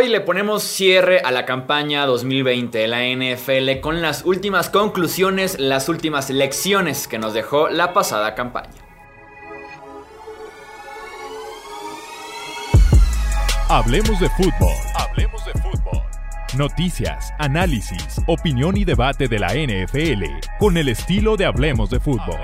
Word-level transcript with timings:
Hoy 0.00 0.06
le 0.08 0.20
ponemos 0.20 0.62
cierre 0.62 1.22
a 1.24 1.32
la 1.32 1.44
campaña 1.44 2.06
2020 2.06 2.78
de 2.78 2.86
la 2.86 3.02
NFL 3.02 3.80
con 3.80 4.00
las 4.00 4.24
últimas 4.24 4.70
conclusiones, 4.70 5.58
las 5.58 5.88
últimas 5.88 6.30
lecciones 6.30 7.08
que 7.08 7.18
nos 7.18 7.34
dejó 7.34 7.68
la 7.68 7.92
pasada 7.92 8.36
campaña. 8.36 8.70
Hablemos 13.68 14.20
de 14.20 14.30
fútbol. 14.30 14.76
Hablemos 14.94 15.44
de 15.44 15.52
fútbol. 15.54 16.02
Noticias, 16.56 17.34
análisis, 17.40 18.20
opinión 18.28 18.76
y 18.76 18.84
debate 18.84 19.26
de 19.26 19.40
la 19.40 19.48
NFL 19.48 20.46
con 20.60 20.76
el 20.76 20.90
estilo 20.90 21.36
de 21.36 21.46
Hablemos 21.46 21.90
de 21.90 21.98
fútbol. 21.98 22.38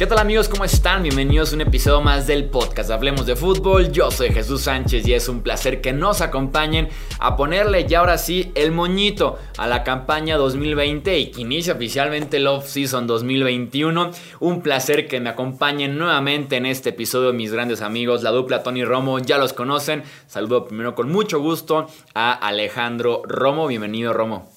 ¿Qué 0.00 0.06
tal 0.06 0.16
amigos? 0.16 0.48
¿Cómo 0.48 0.64
están? 0.64 1.02
Bienvenidos 1.02 1.52
a 1.52 1.56
un 1.56 1.60
episodio 1.60 2.00
más 2.00 2.26
del 2.26 2.46
podcast 2.46 2.90
Hablemos 2.90 3.26
de 3.26 3.36
Fútbol. 3.36 3.92
Yo 3.92 4.10
soy 4.10 4.30
Jesús 4.30 4.62
Sánchez 4.62 5.06
y 5.06 5.12
es 5.12 5.28
un 5.28 5.42
placer 5.42 5.82
que 5.82 5.92
nos 5.92 6.22
acompañen 6.22 6.88
a 7.18 7.36
ponerle 7.36 7.86
ya 7.86 7.98
ahora 7.98 8.16
sí 8.16 8.50
el 8.54 8.72
moñito 8.72 9.38
a 9.58 9.66
la 9.66 9.84
campaña 9.84 10.38
2020 10.38 11.18
y 11.18 11.30
que 11.32 11.42
inicia 11.42 11.74
oficialmente 11.74 12.38
el 12.38 12.46
off-season 12.46 13.06
2021. 13.06 14.10
Un 14.40 14.62
placer 14.62 15.06
que 15.06 15.20
me 15.20 15.28
acompañen 15.28 15.98
nuevamente 15.98 16.56
en 16.56 16.64
este 16.64 16.88
episodio 16.88 17.34
mis 17.34 17.52
grandes 17.52 17.82
amigos, 17.82 18.22
la 18.22 18.30
dupla 18.30 18.62
Tony 18.62 18.86
Romo, 18.86 19.18
ya 19.18 19.36
los 19.36 19.52
conocen. 19.52 20.04
Saludo 20.26 20.66
primero 20.66 20.94
con 20.94 21.12
mucho 21.12 21.40
gusto 21.40 21.88
a 22.14 22.32
Alejandro 22.32 23.20
Romo. 23.26 23.66
Bienvenido 23.66 24.14
Romo. 24.14 24.48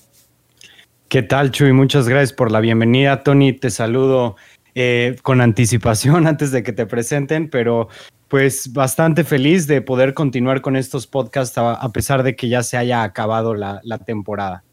¿Qué 1.13 1.21
tal 1.21 1.51
Chuy? 1.51 1.73
Muchas 1.73 2.09
gracias 2.09 2.33
por 2.33 2.51
la 2.51 2.59
bienvenida 2.59 3.21
Tony. 3.21 3.53
Te 3.53 3.69
saludo 3.69 4.35
eh, 4.75 5.15
con 5.21 5.41
anticipación 5.41 6.27
antes 6.27 6.51
de 6.51 6.63
que 6.63 6.73
te 6.73 6.85
presenten, 6.85 7.49
pero 7.49 7.89
pues 8.27 8.73
bastante 8.73 9.23
feliz 9.23 9.67
de 9.67 9.81
poder 9.81 10.15
continuar 10.15 10.61
con 10.61 10.75
estos 10.75 11.05
podcasts 11.05 11.55
a, 11.57 11.87
pesar 11.89 12.23
de 12.23 12.35
que 12.35 12.49
ya 12.49 12.63
se 12.63 12.77
haya 12.77 13.03
acabado 13.03 13.53
la, 13.53 13.81
temporada. 14.05 14.63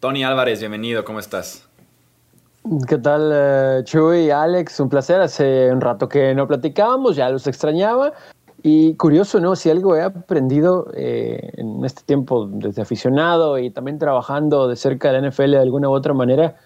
Tony 0.00 0.24
Álvarez, 0.24 0.58
bienvenido, 0.58 1.04
¿cómo 1.04 1.20
estás? 1.20 1.68
¿Qué 2.88 2.98
tal, 2.98 3.78
uh, 3.80 3.84
Chuy, 3.84 4.30
Alex? 4.30 4.80
Un 4.80 4.88
placer. 4.88 5.20
Hace 5.20 5.70
un 5.70 5.80
rato 5.80 6.08
que 6.08 6.34
no 6.34 6.48
platicábamos, 6.48 7.14
ya 7.14 7.28
los 7.28 7.46
extrañaba. 7.46 8.12
Y 8.64 8.94
curioso, 8.94 9.38
¿no? 9.38 9.54
Si 9.54 9.70
algo 9.70 9.94
he 9.94 10.02
aprendido 10.02 10.88
eh, 10.96 11.52
en 11.56 11.84
este 11.84 12.02
tiempo 12.02 12.48
desde 12.50 12.82
aficionado 12.82 13.58
y 13.58 13.70
también 13.70 14.00
trabajando 14.00 14.66
de 14.66 14.74
cerca 14.74 15.12
de 15.12 15.20
la 15.20 15.30
NFL 15.30 15.52
de 15.52 15.58
alguna 15.58 15.88
u 15.88 15.92
otra 15.92 16.12
manera, 16.12 16.56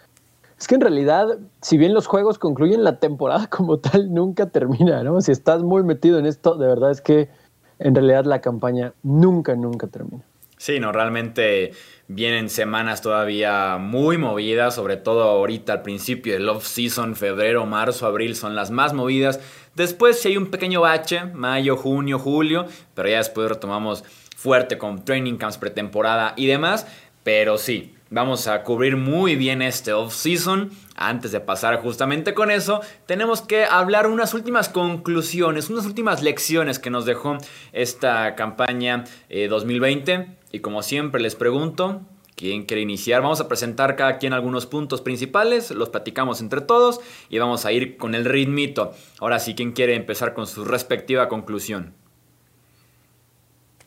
es 0.61 0.69
que 0.69 0.75
en 0.75 0.83
realidad, 0.83 1.39
si 1.62 1.78
bien 1.78 1.94
los 1.94 2.06
juegos 2.06 2.39
concluyen, 2.39 2.84
la 2.84 2.98
temporada 2.98 3.47
como 3.50 3.78
tal 3.78 4.12
nunca 4.12 4.50
termina, 4.50 5.02
¿no? 5.02 5.20
Si 5.22 5.33
estás 5.33 5.62
muy 5.62 5.83
metido 5.83 6.19
en 6.19 6.27
esto, 6.27 6.56
de 6.56 6.67
verdad 6.67 6.91
es 6.91 7.00
que 7.00 7.30
en 7.78 7.94
realidad 7.94 8.27
la 8.27 8.42
campaña 8.42 8.92
nunca, 9.02 9.56
nunca 9.56 9.86
termina. 9.86 10.22
Sí, 10.58 10.78
no, 10.78 10.92
realmente 10.92 11.72
vienen 12.06 12.50
semanas 12.50 13.00
todavía 13.00 13.78
muy 13.78 14.19
movidas, 14.19 14.75
sobre 14.75 14.98
todo 14.98 15.22
ahorita 15.22 15.72
al 15.72 15.83
principio 15.83 16.34
del 16.34 16.47
off-season, 16.50 17.17
febrero, 17.17 17.64
marzo, 17.64 18.06
abril 18.06 18.36
son 18.36 18.55
las 18.55 18.70
más 18.70 18.92
movidas. 18.92 19.41
Después 19.74 20.20
si 20.20 20.28
hay 20.28 20.36
un 20.36 20.50
pequeño 20.50 20.83
bache, 20.83 21.24
mayo, 21.24 21.78
junio, 21.78 22.19
julio, 22.19 22.67
pero 22.92 23.08
ya 23.08 23.17
después 23.17 23.48
retomamos 23.48 24.05
fuerte 24.36 24.77
con 24.77 25.02
training 25.06 25.39
camps, 25.39 25.56
pretemporada 25.56 26.34
y 26.36 26.47
demás. 26.47 26.86
Pero 27.22 27.56
sí, 27.56 27.95
Vamos 28.12 28.48
a 28.48 28.64
cubrir 28.64 28.97
muy 28.97 29.36
bien 29.36 29.62
este 29.62 29.92
off-season. 29.92 30.70
Antes 30.97 31.30
de 31.30 31.39
pasar 31.39 31.80
justamente 31.80 32.34
con 32.34 32.50
eso, 32.50 32.80
tenemos 33.06 33.40
que 33.40 33.64
hablar 33.64 34.08
unas 34.08 34.35
últimas 34.35 34.68
conclusiones, 34.68 35.70
unas 35.70 35.86
últimas 35.86 36.20
lecciones 36.20 36.80
que 36.80 36.90
nos 36.90 37.07
dejó 37.07 37.39
esta 37.73 38.35
campaña 38.35 39.05
2020. 39.29 40.12
Eh, 40.12 40.27
y 40.51 40.58
como 40.58 40.83
siempre 40.83 41.20
les 41.20 41.36
pregunto, 41.36 42.02
¿quién 42.35 42.64
quiere 42.64 42.83
iniciar? 42.83 43.23
Vamos 43.23 43.40
a 43.40 43.46
presentar 43.46 43.95
cada 43.95 44.18
quien 44.18 44.33
algunos 44.33 44.67
puntos 44.67 45.01
principales, 45.02 45.70
los 45.70 45.90
platicamos 45.90 46.40
entre 46.40 46.62
todos 46.62 47.01
y 47.29 47.39
vamos 47.39 47.64
a 47.64 47.70
ir 47.70 47.96
con 47.96 48.17
el 48.17 48.24
ritmito. 48.24 48.92
Ahora 49.20 49.39
sí, 49.39 49.55
¿quién 49.55 49.70
quiere 49.70 49.95
empezar 49.95 50.35
con 50.35 50.48
su 50.48 50.64
respectiva 50.64 51.29
conclusión? 51.29 51.95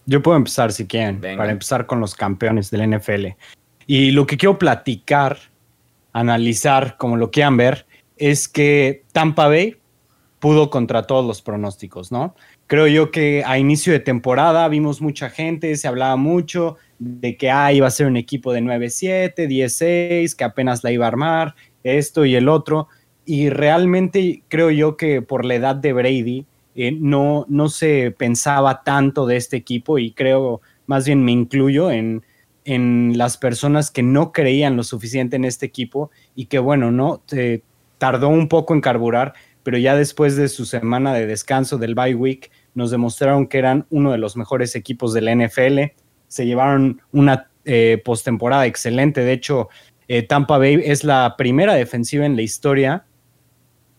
Yo 0.06 0.22
puedo 0.22 0.38
empezar 0.38 0.72
si 0.72 0.88
quieren, 0.88 1.20
para 1.20 1.52
empezar 1.52 1.86
con 1.88 2.00
los 2.00 2.16
campeones 2.16 2.72
del 2.72 2.90
NFL. 2.90 3.28
Y 3.88 4.12
lo 4.12 4.26
que 4.26 4.38
quiero 4.38 4.58
platicar, 4.58 5.38
analizar, 6.12 6.98
como 6.98 7.18
lo 7.18 7.32
quieran 7.32 7.58
ver, 7.58 7.86
es 8.18 8.48
que 8.48 9.04
Tampa 9.12 9.48
Bay 9.48 9.78
pudo 10.40 10.70
contra 10.70 11.04
todos 11.04 11.26
los 11.26 11.42
pronósticos, 11.42 12.12
¿no? 12.12 12.36
Creo 12.68 12.88
yo 12.88 13.12
que 13.12 13.44
a 13.46 13.58
inicio 13.58 13.94
de 13.94 14.00
temporada 14.00 14.68
vimos 14.68 15.02
mucha 15.02 15.30
gente, 15.30 15.76
se 15.78 15.88
hablaba 15.88 16.16
mucho 16.18 16.78
de 17.00 17.38
que 17.38 17.50
ah, 17.50 17.72
iba 17.72 17.88
a 17.88 17.92
ser 17.92 18.08
un 18.08 18.18
equipo 18.18 18.52
de 18.52 18.62
9-7, 18.62 19.36
10-6, 19.36 20.36
que 20.36 20.44
apenas 20.44 20.84
la 20.84 20.92
iba 20.92 21.06
a 21.06 21.08
armar, 21.08 21.56
esto 21.84 22.26
y 22.26 22.36
el 22.36 22.50
otro. 22.50 22.88
Y 23.26 23.50
realmente 23.50 24.44
creo 24.50 24.70
yo 24.70 24.98
que 24.98 25.22
por 25.22 25.46
la 25.46 25.56
edad 25.56 25.76
de 25.76 25.94
Brady 25.94 26.46
eh, 26.76 26.92
no, 26.92 27.46
no 27.48 27.70
se 27.70 28.12
pensaba 28.12 28.84
tanto 28.84 29.26
de 29.26 29.38
este 29.38 29.56
equipo 29.56 29.98
y 29.98 30.12
creo, 30.12 30.62
más 30.88 31.06
bien 31.06 31.24
me 31.24 31.32
incluyo 31.32 31.92
en, 31.92 32.24
en 32.66 33.18
las 33.18 33.38
personas 33.38 33.92
que 33.92 34.04
no 34.04 34.32
creían 34.32 34.78
lo 34.78 34.84
suficiente 34.84 35.36
en 35.36 35.46
este 35.46 35.66
equipo 35.66 36.12
y 36.36 36.46
que 36.46 36.60
bueno, 36.60 36.92
no 36.92 37.24
tardó 37.98 38.30
un 38.30 38.48
poco 38.48 38.74
en 38.74 38.82
carburar, 38.82 39.34
pero 39.64 39.78
ya 39.78 39.96
después 39.96 40.36
de 40.36 40.50
su 40.50 40.66
semana 40.66 41.14
de 41.14 41.28
descanso 41.28 41.78
del 41.78 41.96
bye 41.96 42.16
week 42.16 42.52
nos 42.74 42.92
demostraron 42.92 43.48
que 43.48 43.60
eran 43.60 43.86
uno 43.90 44.12
de 44.12 44.18
los 44.18 44.36
mejores 44.36 44.76
equipos 44.76 45.14
de 45.14 45.22
la 45.22 45.36
NFL, 45.36 45.94
se 46.28 46.46
llevaron 46.46 47.02
una 47.12 47.50
eh, 47.66 48.02
postemporada 48.04 48.66
excelente, 48.66 49.22
de 49.22 49.34
hecho 49.34 49.70
eh, 50.08 50.24
Tampa 50.24 50.58
Bay 50.58 50.82
es 50.84 51.04
la 51.04 51.36
primera 51.38 51.76
defensiva 51.76 52.26
en 52.26 52.36
la 52.36 52.42
historia 52.42 53.06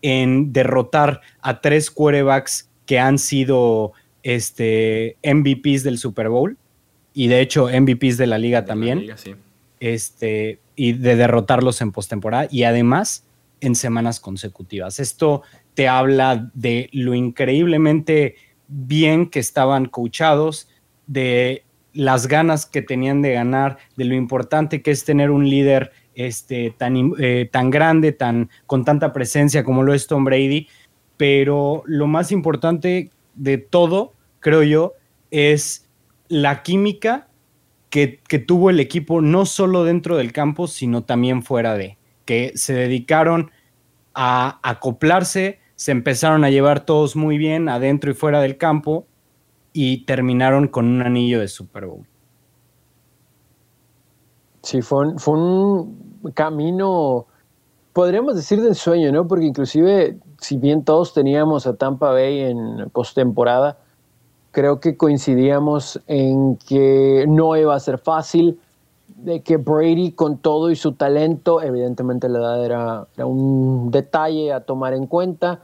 en 0.01 0.53
derrotar 0.53 1.21
a 1.41 1.61
tres 1.61 1.89
quarterbacks 1.89 2.69
que 2.85 2.99
han 2.99 3.17
sido 3.17 3.93
este, 4.21 5.17
MVPs 5.23 5.83
del 5.83 5.97
Super 5.97 6.29
Bowl 6.29 6.57
y 7.15 7.27
de 7.27 7.39
hecho 7.39 7.69
MVPs 7.69 8.17
de 8.17 8.27
la 8.27 8.37
liga 8.37 8.65
también. 8.65 9.07
Este, 9.79 10.59
y 10.75 10.93
de 10.93 11.15
derrotarlos 11.15 11.81
en 11.81 11.91
postemporada 11.91 12.47
y 12.51 12.63
además 12.63 13.25
en 13.61 13.75
semanas 13.75 14.19
consecutivas. 14.19 14.99
Esto 14.99 15.41
te 15.73 15.87
habla 15.87 16.51
de 16.53 16.89
lo 16.91 17.13
increíblemente 17.13 18.35
bien 18.67 19.29
que 19.29 19.39
estaban 19.39 19.85
coachados, 19.85 20.67
de 21.07 21.63
las 21.93 22.27
ganas 22.27 22.65
que 22.65 22.81
tenían 22.81 23.21
de 23.21 23.33
ganar, 23.33 23.77
de 23.95 24.05
lo 24.05 24.15
importante 24.15 24.81
que 24.81 24.91
es 24.91 25.05
tener 25.05 25.31
un 25.31 25.49
líder 25.49 25.91
este, 26.15 26.73
tan, 26.77 27.13
eh, 27.19 27.47
tan 27.49 27.69
grande, 27.69 28.11
tan, 28.11 28.49
con 28.65 28.83
tanta 28.83 29.13
presencia 29.13 29.63
como 29.63 29.83
lo 29.83 29.93
es 29.93 30.07
Tom 30.07 30.25
Brady. 30.25 30.67
Pero 31.15 31.83
lo 31.85 32.07
más 32.07 32.33
importante 32.33 33.11
de 33.35 33.57
todo, 33.57 34.13
creo 34.41 34.63
yo, 34.63 34.93
es 35.31 35.84
la 36.27 36.63
química 36.63 37.27
que, 37.89 38.43
tuvo 38.45 38.69
el 38.69 38.79
equipo 38.81 39.21
no 39.21 39.45
solo 39.45 39.85
dentro 39.85 40.17
del 40.17 40.33
campo, 40.33 40.67
sino 40.67 41.03
también 41.03 41.43
fuera 41.43 41.75
de, 41.75 41.97
que 42.25 42.51
se 42.55 42.73
dedicaron 42.73 43.51
a 44.13 44.59
acoplarse, 44.63 45.59
se 45.75 45.91
empezaron 45.91 46.43
a 46.43 46.49
llevar 46.49 46.85
todos 46.85 47.15
muy 47.15 47.37
bien 47.37 47.69
adentro 47.69 48.11
y 48.11 48.13
fuera 48.13 48.41
del 48.41 48.57
campo 48.57 49.05
y 49.71 50.05
terminaron 50.05 50.67
con 50.67 50.87
un 50.87 51.01
anillo 51.01 51.39
de 51.39 51.47
Super 51.47 51.85
Bowl. 51.85 52.05
Sí, 54.61 54.81
fue 54.81 55.07
un, 55.07 55.19
fue 55.19 55.37
un 55.37 56.31
camino, 56.33 57.27
podríamos 57.93 58.35
decir 58.35 58.61
de 58.61 58.69
ensueño, 58.69 59.11
¿no? 59.11 59.27
Porque 59.27 59.45
inclusive, 59.45 60.17
si 60.39 60.57
bien 60.57 60.83
todos 60.83 61.13
teníamos 61.13 61.67
a 61.67 61.75
Tampa 61.75 62.11
Bay 62.11 62.39
en 62.39 62.89
postemporada, 62.91 63.77
creo 64.55 64.79
que 64.79 64.95
coincidíamos 64.95 65.99
en 66.07 66.55
que 66.55 67.25
no 67.27 67.57
iba 67.57 67.75
a 67.75 67.79
ser 67.81 67.97
fácil, 67.97 68.57
de 69.17 69.41
que 69.41 69.57
Brady 69.57 70.13
con 70.13 70.37
todo 70.37 70.71
y 70.71 70.77
su 70.77 70.93
talento, 70.93 71.61
evidentemente 71.61 72.29
la 72.29 72.39
edad 72.39 72.65
era, 72.65 73.25
un 73.25 73.91
detalle 73.91 74.53
a 74.53 74.61
tomar 74.61 74.93
en 74.93 75.07
cuenta, 75.07 75.59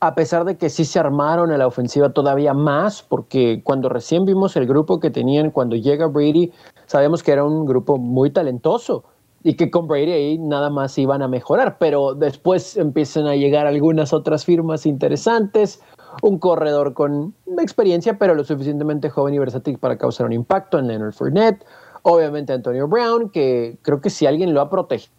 a 0.00 0.14
pesar 0.14 0.44
de 0.44 0.58
que 0.58 0.68
sí 0.68 0.84
se 0.84 0.98
armaron 0.98 1.50
a 1.50 1.56
la 1.56 1.66
ofensiva 1.66 2.10
todavía 2.10 2.52
más, 2.52 3.02
porque 3.02 3.62
cuando 3.64 3.88
recién 3.88 4.26
vimos 4.26 4.54
el 4.56 4.66
grupo 4.66 5.00
que 5.00 5.10
tenían 5.10 5.50
cuando 5.50 5.74
llega 5.74 6.06
Brady, 6.06 6.52
sabíamos 6.84 7.22
que 7.22 7.32
era 7.32 7.42
un 7.42 7.64
grupo 7.64 7.96
muy 7.96 8.30
talentoso 8.30 9.04
y 9.44 9.54
que 9.54 9.70
con 9.70 9.88
Brady 9.88 10.12
ahí 10.12 10.38
nada 10.38 10.68
más 10.68 10.98
iban 10.98 11.22
a 11.22 11.28
mejorar, 11.28 11.78
pero 11.78 12.12
después 12.12 12.76
empiezan 12.76 13.26
a 13.28 13.34
llegar 13.34 13.66
algunas 13.66 14.12
otras 14.12 14.44
firmas 14.44 14.84
interesantes, 14.84 15.80
un 16.22 16.38
corredor 16.38 16.94
con 16.94 17.34
experiencia, 17.58 18.18
pero 18.18 18.34
lo 18.34 18.44
suficientemente 18.44 19.10
joven 19.10 19.34
y 19.34 19.38
versátil 19.38 19.78
para 19.78 19.98
causar 19.98 20.26
un 20.26 20.32
impacto 20.32 20.78
en 20.78 20.88
Leonard 20.88 21.12
Fournette. 21.12 21.64
Obviamente 22.02 22.52
Antonio 22.52 22.86
Brown, 22.88 23.30
que 23.30 23.78
creo 23.82 24.00
que 24.00 24.10
si 24.10 24.26
alguien 24.26 24.54
lo 24.54 24.60
ha 24.60 24.70
protegido 24.70 25.16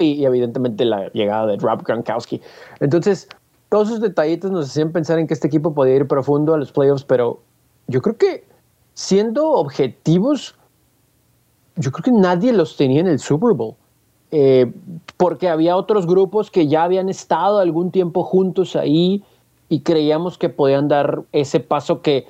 y, 0.00 0.24
evidentemente 0.24 0.84
la 0.84 1.08
llegada 1.12 1.46
de 1.46 1.56
Rob 1.56 1.82
Gronkowski. 1.82 2.40
Entonces, 2.80 3.28
todos 3.68 3.88
esos 3.88 4.00
detallitos 4.00 4.50
nos 4.50 4.70
hacían 4.70 4.92
pensar 4.92 5.18
en 5.18 5.26
que 5.26 5.34
este 5.34 5.46
equipo 5.46 5.74
podía 5.74 5.96
ir 5.96 6.06
profundo 6.06 6.54
a 6.54 6.58
los 6.58 6.72
playoffs, 6.72 7.04
pero 7.04 7.40
yo 7.88 8.00
creo 8.00 8.16
que 8.16 8.44
siendo 8.94 9.50
objetivos, 9.50 10.54
yo 11.76 11.90
creo 11.90 12.04
que 12.04 12.20
nadie 12.20 12.52
los 12.52 12.76
tenía 12.76 13.00
en 13.00 13.08
el 13.08 13.18
Super 13.18 13.54
Bowl. 13.54 13.76
Eh, 14.34 14.72
porque 15.18 15.50
había 15.50 15.76
otros 15.76 16.06
grupos 16.06 16.50
que 16.50 16.66
ya 16.66 16.84
habían 16.84 17.10
estado 17.10 17.58
algún 17.58 17.90
tiempo 17.90 18.24
juntos 18.24 18.76
ahí 18.76 19.22
y 19.68 19.80
creíamos 19.80 20.38
que 20.38 20.48
podían 20.48 20.88
dar 20.88 21.24
ese 21.32 21.60
paso 21.60 22.00
que 22.00 22.24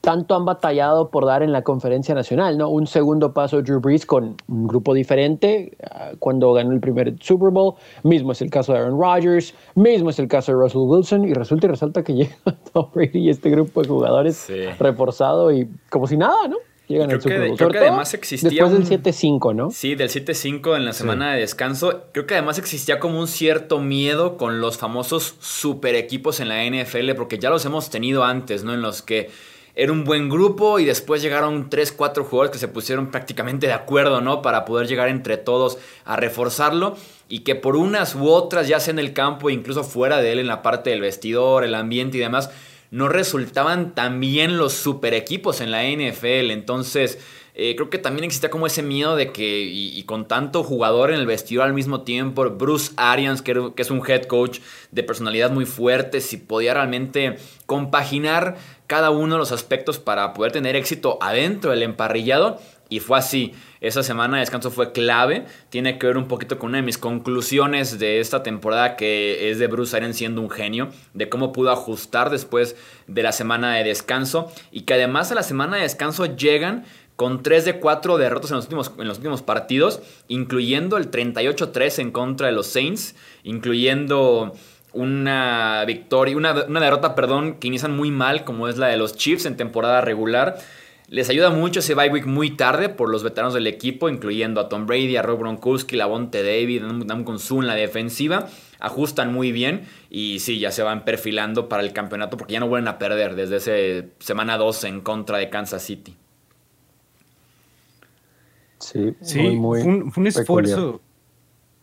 tanto 0.00 0.36
han 0.36 0.44
batallado 0.44 1.10
por 1.10 1.26
dar 1.26 1.42
en 1.42 1.50
la 1.50 1.62
conferencia 1.62 2.14
nacional, 2.14 2.56
¿no? 2.56 2.68
Un 2.68 2.86
segundo 2.86 3.32
paso 3.32 3.60
Drew 3.60 3.80
Brees 3.80 4.06
con 4.06 4.36
un 4.46 4.68
grupo 4.68 4.94
diferente 4.94 5.76
ah, 5.90 6.12
cuando 6.20 6.52
ganó 6.52 6.72
el 6.72 6.80
primer 6.80 7.16
Super 7.20 7.50
Bowl, 7.50 7.74
mismo 8.04 8.30
es 8.30 8.40
el 8.40 8.50
caso 8.50 8.72
de 8.72 8.78
Aaron 8.78 8.96
Rodgers, 8.96 9.52
mismo 9.74 10.10
es 10.10 10.20
el 10.20 10.28
caso 10.28 10.52
de 10.52 10.58
Russell 10.58 10.82
Wilson 10.82 11.24
y 11.24 11.34
resulta 11.34 11.66
y 11.66 11.70
resalta 11.70 12.04
que 12.04 12.14
llega 12.14 12.36
Tom 12.72 12.86
Brady 12.94 13.18
y 13.18 13.30
este 13.30 13.50
grupo 13.50 13.82
de 13.82 13.88
jugadores 13.88 14.46
reforzado 14.78 15.52
y 15.52 15.68
como 15.90 16.06
si 16.06 16.16
nada, 16.16 16.46
¿no? 16.48 16.56
Llegan 16.88 17.10
al 17.10 17.20
Super 17.20 17.48
Bowl. 17.48 17.56
creo 17.58 17.70
que 17.70 17.78
además 17.78 18.14
existía 18.14 18.48
después 18.48 18.88
del 18.88 19.02
7-5, 19.02 19.54
¿no? 19.54 19.70
Sí, 19.70 19.94
del 19.94 20.08
7-5 20.08 20.74
en 20.74 20.86
la 20.86 20.94
semana 20.94 21.34
de 21.34 21.40
descanso. 21.40 22.04
Creo 22.12 22.26
que 22.26 22.34
además 22.34 22.58
existía 22.58 22.98
como 22.98 23.20
un 23.20 23.28
cierto 23.28 23.78
miedo 23.78 24.38
con 24.38 24.60
los 24.60 24.78
famosos 24.78 25.36
super 25.40 25.94
equipos 25.94 26.40
en 26.40 26.48
la 26.48 26.64
NFL 26.64 27.12
porque 27.14 27.38
ya 27.38 27.50
los 27.50 27.64
hemos 27.66 27.90
tenido 27.90 28.24
antes, 28.24 28.64
¿no? 28.64 28.72
En 28.72 28.80
los 28.80 29.02
que 29.02 29.30
era 29.74 29.92
un 29.92 30.04
buen 30.04 30.28
grupo 30.28 30.80
y 30.80 30.84
después 30.86 31.22
llegaron 31.22 31.70
3, 31.70 31.92
4 31.92 32.24
jugadores 32.24 32.50
que 32.50 32.58
se 32.58 32.66
pusieron 32.66 33.12
prácticamente 33.12 33.66
de 33.66 33.74
acuerdo, 33.74 34.20
¿no? 34.20 34.42
Para 34.42 34.64
poder 34.64 34.88
llegar 34.88 35.08
entre 35.08 35.36
todos 35.36 35.78
a 36.04 36.16
reforzarlo 36.16 36.96
y 37.28 37.40
que 37.40 37.54
por 37.54 37.76
unas 37.76 38.14
u 38.14 38.28
otras, 38.28 38.66
ya 38.66 38.80
sea 38.80 38.92
en 38.92 38.98
el 38.98 39.12
campo, 39.12 39.50
incluso 39.50 39.84
fuera 39.84 40.20
de 40.20 40.32
él, 40.32 40.38
en 40.38 40.48
la 40.48 40.62
parte 40.62 40.90
del 40.90 41.00
vestidor, 41.00 41.62
el 41.62 41.74
ambiente 41.74 42.16
y 42.16 42.20
demás, 42.20 42.50
no 42.90 43.08
resultaban 43.08 43.94
tan 43.94 44.20
bien 44.20 44.56
los 44.56 44.72
super 44.72 45.14
equipos 45.14 45.60
en 45.60 45.70
la 45.70 45.84
NFL. 45.84 46.50
Entonces, 46.50 47.18
eh, 47.60 47.74
creo 47.74 47.90
que 47.90 47.98
también 47.98 48.22
existía 48.22 48.50
como 48.50 48.68
ese 48.68 48.82
miedo 48.84 49.16
de 49.16 49.32
que, 49.32 49.62
y, 49.64 50.00
con 50.04 50.28
tanto 50.28 50.62
jugador 50.62 51.10
en 51.10 51.18
el 51.18 51.26
vestidor 51.26 51.64
al 51.64 51.74
mismo 51.74 52.02
tiempo, 52.02 52.48
Bruce 52.50 52.92
Arians, 52.96 53.42
que, 53.42 53.72
que, 53.74 53.82
es 53.82 53.90
un 53.90 54.00
head 54.08 54.26
coach 54.26 54.60
de 54.92 55.02
personalidad 55.02 55.50
muy 55.50 55.66
fuerte, 55.66 56.20
si 56.20 56.36
podía 56.36 56.74
realmente 56.74 57.36
compaginar 57.66 58.56
cada 58.86 59.10
uno 59.10 59.34
de 59.34 59.38
los 59.40 59.50
aspectos 59.50 59.98
para 59.98 60.34
poder 60.34 60.52
tener 60.52 60.76
éxito 60.76 61.18
adentro 61.20 61.72
del 61.72 61.82
emparrillado. 61.82 62.60
Y 62.88 63.00
fue 63.00 63.18
así. 63.18 63.52
Esa 63.80 64.02
semana 64.02 64.36
de 64.36 64.40
descanso 64.40 64.70
fue 64.70 64.92
clave. 64.92 65.46
Tiene 65.70 65.98
que 65.98 66.06
ver 66.06 66.16
un 66.16 66.26
poquito 66.26 66.58
con 66.58 66.70
una 66.70 66.78
de 66.78 66.82
mis 66.82 66.98
conclusiones 66.98 67.98
de 67.98 68.20
esta 68.20 68.42
temporada, 68.42 68.96
que 68.96 69.50
es 69.50 69.58
de 69.58 69.66
Bruce 69.66 69.96
Arians 69.96 70.16
siendo 70.16 70.40
un 70.40 70.50
genio, 70.50 70.88
de 71.14 71.28
cómo 71.28 71.52
pudo 71.52 71.70
ajustar 71.70 72.30
después 72.30 72.76
de 73.06 73.22
la 73.22 73.32
semana 73.32 73.74
de 73.74 73.84
descanso. 73.84 74.50
Y 74.72 74.82
que 74.82 74.94
además 74.94 75.30
a 75.32 75.34
la 75.34 75.42
semana 75.42 75.76
de 75.76 75.82
descanso 75.82 76.26
llegan 76.26 76.84
con 77.16 77.42
3 77.42 77.64
de 77.64 77.80
4 77.80 78.16
derrotas 78.16 78.52
en 78.52 78.56
los 78.56 78.66
últimos, 78.66 78.92
en 78.96 79.08
los 79.08 79.16
últimos 79.18 79.42
partidos, 79.42 80.00
incluyendo 80.28 80.96
el 80.96 81.10
38-3 81.10 81.98
en 81.98 82.10
contra 82.12 82.46
de 82.46 82.52
los 82.52 82.68
Saints, 82.68 83.16
incluyendo 83.42 84.54
una 84.92 85.84
victoria, 85.84 86.36
una, 86.36 86.54
derrota, 86.54 87.14
perdón, 87.14 87.54
que 87.54 87.68
inician 87.68 87.94
muy 87.94 88.10
mal, 88.10 88.44
como 88.44 88.68
es 88.68 88.78
la 88.78 88.86
de 88.86 88.96
los 88.96 89.16
Chiefs 89.16 89.46
en 89.46 89.56
temporada 89.56 90.00
regular. 90.00 90.58
Les 91.10 91.30
ayuda 91.30 91.50
mucho 91.50 91.80
ese 91.80 91.94
bye 91.94 92.10
week 92.10 92.26
muy 92.26 92.50
tarde 92.50 92.90
por 92.90 93.08
los 93.08 93.22
veteranos 93.22 93.54
del 93.54 93.66
equipo, 93.66 94.10
incluyendo 94.10 94.60
a 94.60 94.68
Tom 94.68 94.86
Brady, 94.86 95.16
a 95.16 95.22
Rob 95.22 95.38
Gronkowski, 95.38 95.96
Lavonte 95.96 96.42
David, 96.42 96.82
Nam 96.82 97.24
Consul 97.24 97.64
en 97.64 97.68
la 97.68 97.74
defensiva. 97.74 98.48
Ajustan 98.78 99.32
muy 99.32 99.50
bien 99.50 99.86
y 100.10 100.40
sí, 100.40 100.58
ya 100.58 100.70
se 100.70 100.82
van 100.82 101.06
perfilando 101.06 101.68
para 101.68 101.82
el 101.82 101.94
campeonato 101.94 102.36
porque 102.36 102.52
ya 102.52 102.60
no 102.60 102.68
vuelven 102.68 102.88
a 102.88 102.98
perder 102.98 103.36
desde 103.36 103.56
ese 103.56 104.08
semana 104.18 104.58
2 104.58 104.84
en 104.84 105.00
contra 105.00 105.38
de 105.38 105.48
Kansas 105.48 105.82
City. 105.82 106.14
Sí, 108.78 109.14
muy, 109.56 109.80
fue 109.82 110.20
un 110.20 110.26
esfuerzo 110.26 111.00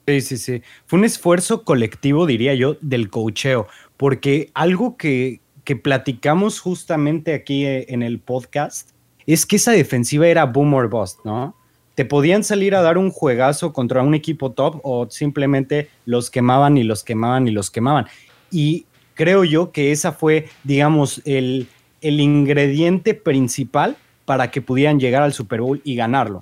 Sí, 0.08 0.22
sí, 0.22 0.38
sí. 0.38 0.62
Fue 0.86 1.00
un 1.00 1.06
esfuerzo 1.06 1.64
colectivo, 1.64 2.28
diría 2.28 2.54
yo, 2.54 2.78
del 2.80 3.10
cocheo, 3.10 3.68
porque 3.98 4.52
algo 4.54 4.98
que, 4.98 5.42
que 5.64 5.76
platicamos 5.76 6.60
justamente 6.60 7.34
aquí 7.34 7.66
eh, 7.66 7.88
en 7.90 8.04
el 8.04 8.20
podcast 8.20 8.95
es 9.34 9.46
que 9.46 9.56
esa 9.56 9.72
defensiva 9.72 10.28
era 10.28 10.46
boom 10.46 10.74
or 10.74 10.90
bust, 10.90 11.20
¿no? 11.24 11.56
Te 11.96 12.06
podían 12.06 12.44
salir 12.44 12.76
a 12.76 12.82
dar 12.82 12.98
un 12.98 13.10
juegazo 13.10 13.72
contra 13.72 14.04
un 14.04 14.14
equipo 14.16 14.52
top 14.52 14.82
o 14.84 15.10
simplemente 15.10 15.90
los 16.06 16.30
quemaban 16.30 16.78
y 16.78 16.84
los 16.84 17.04
quemaban 17.04 17.48
y 17.48 17.52
los 17.52 17.72
quemaban. 17.72 18.06
Y 18.52 18.86
creo 19.14 19.46
yo 19.46 19.72
que 19.72 19.92
esa 19.92 20.12
fue, 20.12 20.50
digamos, 20.64 21.22
el, 21.24 21.68
el 22.02 22.20
ingrediente 22.20 23.14
principal 23.14 23.96
para 24.26 24.52
que 24.52 24.62
pudieran 24.62 25.00
llegar 25.00 25.24
al 25.24 25.34
Super 25.34 25.62
Bowl 25.62 25.82
y 25.86 25.96
ganarlo. 25.96 26.42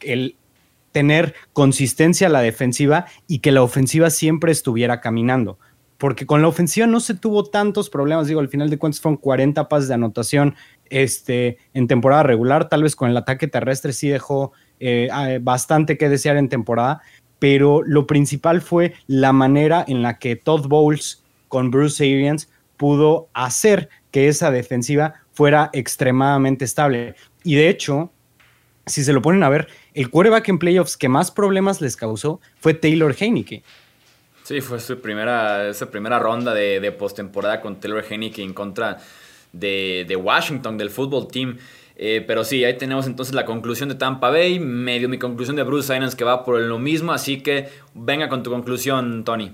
El, 0.00 0.36
tener 0.94 1.34
consistencia 1.52 2.28
a 2.28 2.30
la 2.30 2.40
defensiva 2.40 3.06
y 3.26 3.40
que 3.40 3.50
la 3.50 3.64
ofensiva 3.64 4.10
siempre 4.10 4.52
estuviera 4.52 5.00
caminando. 5.00 5.58
Porque 5.98 6.24
con 6.24 6.40
la 6.40 6.46
ofensiva 6.46 6.86
no 6.86 7.00
se 7.00 7.14
tuvo 7.14 7.44
tantos 7.44 7.90
problemas, 7.90 8.28
digo, 8.28 8.38
al 8.38 8.48
final 8.48 8.70
de 8.70 8.78
cuentas 8.78 9.00
fueron 9.00 9.16
40 9.16 9.68
pases 9.68 9.88
de 9.88 9.94
anotación 9.94 10.54
este, 10.90 11.58
en 11.72 11.88
temporada 11.88 12.22
regular, 12.22 12.68
tal 12.68 12.82
vez 12.82 12.96
con 12.96 13.10
el 13.10 13.16
ataque 13.16 13.48
terrestre 13.48 13.92
sí 13.92 14.08
dejó 14.08 14.52
eh, 14.80 15.08
bastante 15.42 15.96
que 15.96 16.08
desear 16.08 16.36
en 16.36 16.48
temporada, 16.48 17.02
pero 17.38 17.82
lo 17.84 18.06
principal 18.06 18.60
fue 18.60 18.94
la 19.06 19.32
manera 19.32 19.84
en 19.86 20.02
la 20.02 20.18
que 20.18 20.36
Todd 20.36 20.66
Bowles 20.66 21.22
con 21.48 21.70
Bruce 21.70 22.02
Arians 22.02 22.48
pudo 22.76 23.28
hacer 23.34 23.88
que 24.10 24.28
esa 24.28 24.50
defensiva 24.50 25.14
fuera 25.32 25.70
extremadamente 25.72 26.64
estable. 26.64 27.14
Y 27.42 27.54
de 27.54 27.68
hecho, 27.68 28.12
si 28.86 29.04
se 29.04 29.12
lo 29.12 29.22
ponen 29.22 29.42
a 29.42 29.48
ver, 29.48 29.68
el 29.94 30.10
quarterback 30.10 30.48
en 30.48 30.58
playoffs 30.58 30.96
que 30.96 31.08
más 31.08 31.30
problemas 31.30 31.80
les 31.80 31.96
causó 31.96 32.40
fue 32.60 32.74
Taylor 32.74 33.14
Heineke. 33.18 33.62
Sí, 34.42 34.60
fue 34.60 34.78
su 34.78 35.00
primera, 35.00 35.68
esa 35.68 35.90
primera 35.90 36.18
ronda 36.18 36.52
de, 36.52 36.78
de 36.80 36.92
postemporada 36.92 37.60
con 37.60 37.80
Taylor 37.80 38.04
Heineke 38.08 38.42
en 38.42 38.52
contra 38.52 38.98
de, 39.54 40.16
Washington, 40.16 40.76
del 40.76 40.90
fútbol 40.90 41.28
team. 41.28 41.56
Eh, 41.96 42.24
pero 42.26 42.42
sí, 42.42 42.64
ahí 42.64 42.76
tenemos 42.76 43.06
entonces 43.06 43.34
la 43.34 43.44
conclusión 43.44 43.88
de 43.88 43.94
Tampa 43.94 44.30
Bay, 44.30 44.58
medio 44.58 45.08
mi 45.08 45.18
conclusión 45.18 45.56
de 45.56 45.62
Bruce 45.62 45.92
Arians 45.92 46.16
que 46.16 46.24
va 46.24 46.42
por 46.42 46.60
lo 46.60 46.78
mismo, 46.78 47.12
así 47.12 47.40
que 47.40 47.68
venga 47.94 48.28
con 48.28 48.42
tu 48.42 48.50
conclusión, 48.50 49.22
Tony. 49.22 49.52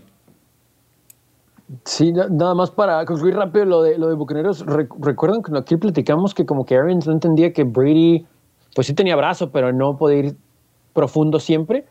Sí, 1.85 2.13
nada 2.13 2.55
más 2.55 2.71
para 2.71 3.05
concluir 3.05 3.37
rápido 3.37 3.65
lo 3.65 3.83
de, 3.83 3.99
lo 3.99 4.09
de 4.09 4.15
Bucaneros. 4.17 4.65
recuerdan 4.67 5.43
que 5.43 5.57
aquí 5.57 5.77
platicamos 5.77 6.35
que 6.35 6.45
como 6.45 6.65
que 6.65 6.77
Arians 6.77 7.07
no 7.07 7.13
entendía 7.13 7.53
que 7.53 7.63
Brady 7.65 8.27
pues 8.75 8.87
sí 8.87 8.95
tenía 8.95 9.17
brazo, 9.17 9.51
pero 9.51 9.73
no 9.73 9.97
podía 9.97 10.19
ir 10.19 10.37
profundo 10.93 11.39
siempre. 11.39 11.85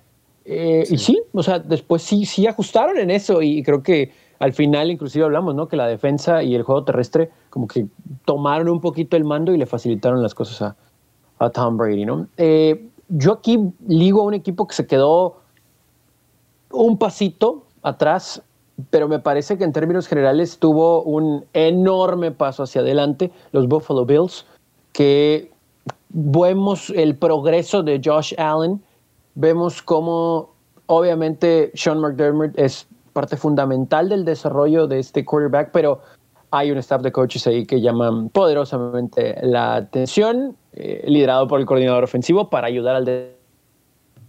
Eh, 0.45 0.83
y 0.89 0.97
sí, 0.97 1.21
o 1.33 1.43
sea, 1.43 1.59
después 1.59 2.01
sí, 2.01 2.25
sí 2.25 2.47
ajustaron 2.47 2.97
en 2.97 3.11
eso 3.11 3.41
y 3.41 3.61
creo 3.63 3.83
que 3.83 4.11
al 4.39 4.53
final 4.53 4.89
inclusive 4.89 5.25
hablamos, 5.25 5.53
¿no? 5.53 5.67
Que 5.67 5.77
la 5.77 5.87
defensa 5.87 6.43
y 6.43 6.55
el 6.55 6.63
juego 6.63 6.83
terrestre 6.83 7.29
como 7.49 7.67
que 7.67 7.87
tomaron 8.25 8.69
un 8.69 8.81
poquito 8.81 9.17
el 9.17 9.25
mando 9.25 9.53
y 9.53 9.57
le 9.57 9.65
facilitaron 9.65 10.21
las 10.21 10.33
cosas 10.33 10.75
a, 11.39 11.49
Tom 11.51 11.77
Brady, 11.77 12.05
¿no? 12.05 12.27
Eh, 12.37 12.89
yo 13.07 13.33
aquí 13.33 13.71
ligo 13.87 14.21
a 14.21 14.25
un 14.25 14.33
equipo 14.33 14.67
que 14.67 14.75
se 14.75 14.85
quedó 14.87 15.37
un 16.71 16.97
pasito 16.97 17.63
atrás, 17.81 18.41
pero 18.89 19.07
me 19.07 19.19
parece 19.19 19.57
que 19.57 19.63
en 19.63 19.71
términos 19.71 20.07
generales 20.07 20.59
tuvo 20.59 21.01
un 21.03 21.45
enorme 21.53 22.31
paso 22.31 22.63
hacia 22.63 22.81
adelante, 22.81 23.31
los 23.51 23.67
Buffalo 23.67 24.05
Bills, 24.05 24.45
que 24.91 25.51
vemos 26.09 26.89
el 26.89 27.15
progreso 27.15 27.83
de 27.83 28.01
Josh 28.03 28.33
Allen, 28.37 28.81
vemos 29.35 29.81
cómo 29.81 30.49
obviamente 30.87 31.71
Sean 31.73 31.99
McDermott 32.01 32.57
es 32.57 32.88
parte 33.19 33.35
fundamental 33.35 34.07
del 34.07 34.23
desarrollo 34.23 34.87
de 34.87 34.99
este 34.99 35.25
quarterback, 35.25 35.71
pero 35.73 35.99
hay 36.51 36.71
un 36.71 36.77
staff 36.77 37.01
de 37.01 37.11
coaches 37.11 37.45
ahí 37.47 37.65
que 37.65 37.81
llaman 37.81 38.29
poderosamente 38.29 39.35
la 39.41 39.75
atención, 39.75 40.55
eh, 40.71 41.03
liderado 41.05 41.45
por 41.45 41.59
el 41.59 41.65
coordinador 41.65 42.05
ofensivo 42.05 42.49
para 42.49 42.67
ayudar 42.67 42.95
al 42.95 43.33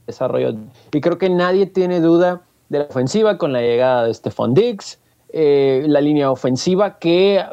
desarrollo. 0.08 0.56
Y 0.92 1.00
creo 1.00 1.18
que 1.18 1.30
nadie 1.30 1.66
tiene 1.66 2.00
duda 2.00 2.42
de 2.68 2.80
la 2.80 2.86
ofensiva 2.86 3.38
con 3.38 3.52
la 3.52 3.60
llegada 3.60 4.06
de 4.06 4.12
Stephon 4.12 4.54
Diggs, 4.54 4.98
eh, 5.32 5.84
la 5.86 6.00
línea 6.00 6.32
ofensiva 6.32 6.98
que 6.98 7.44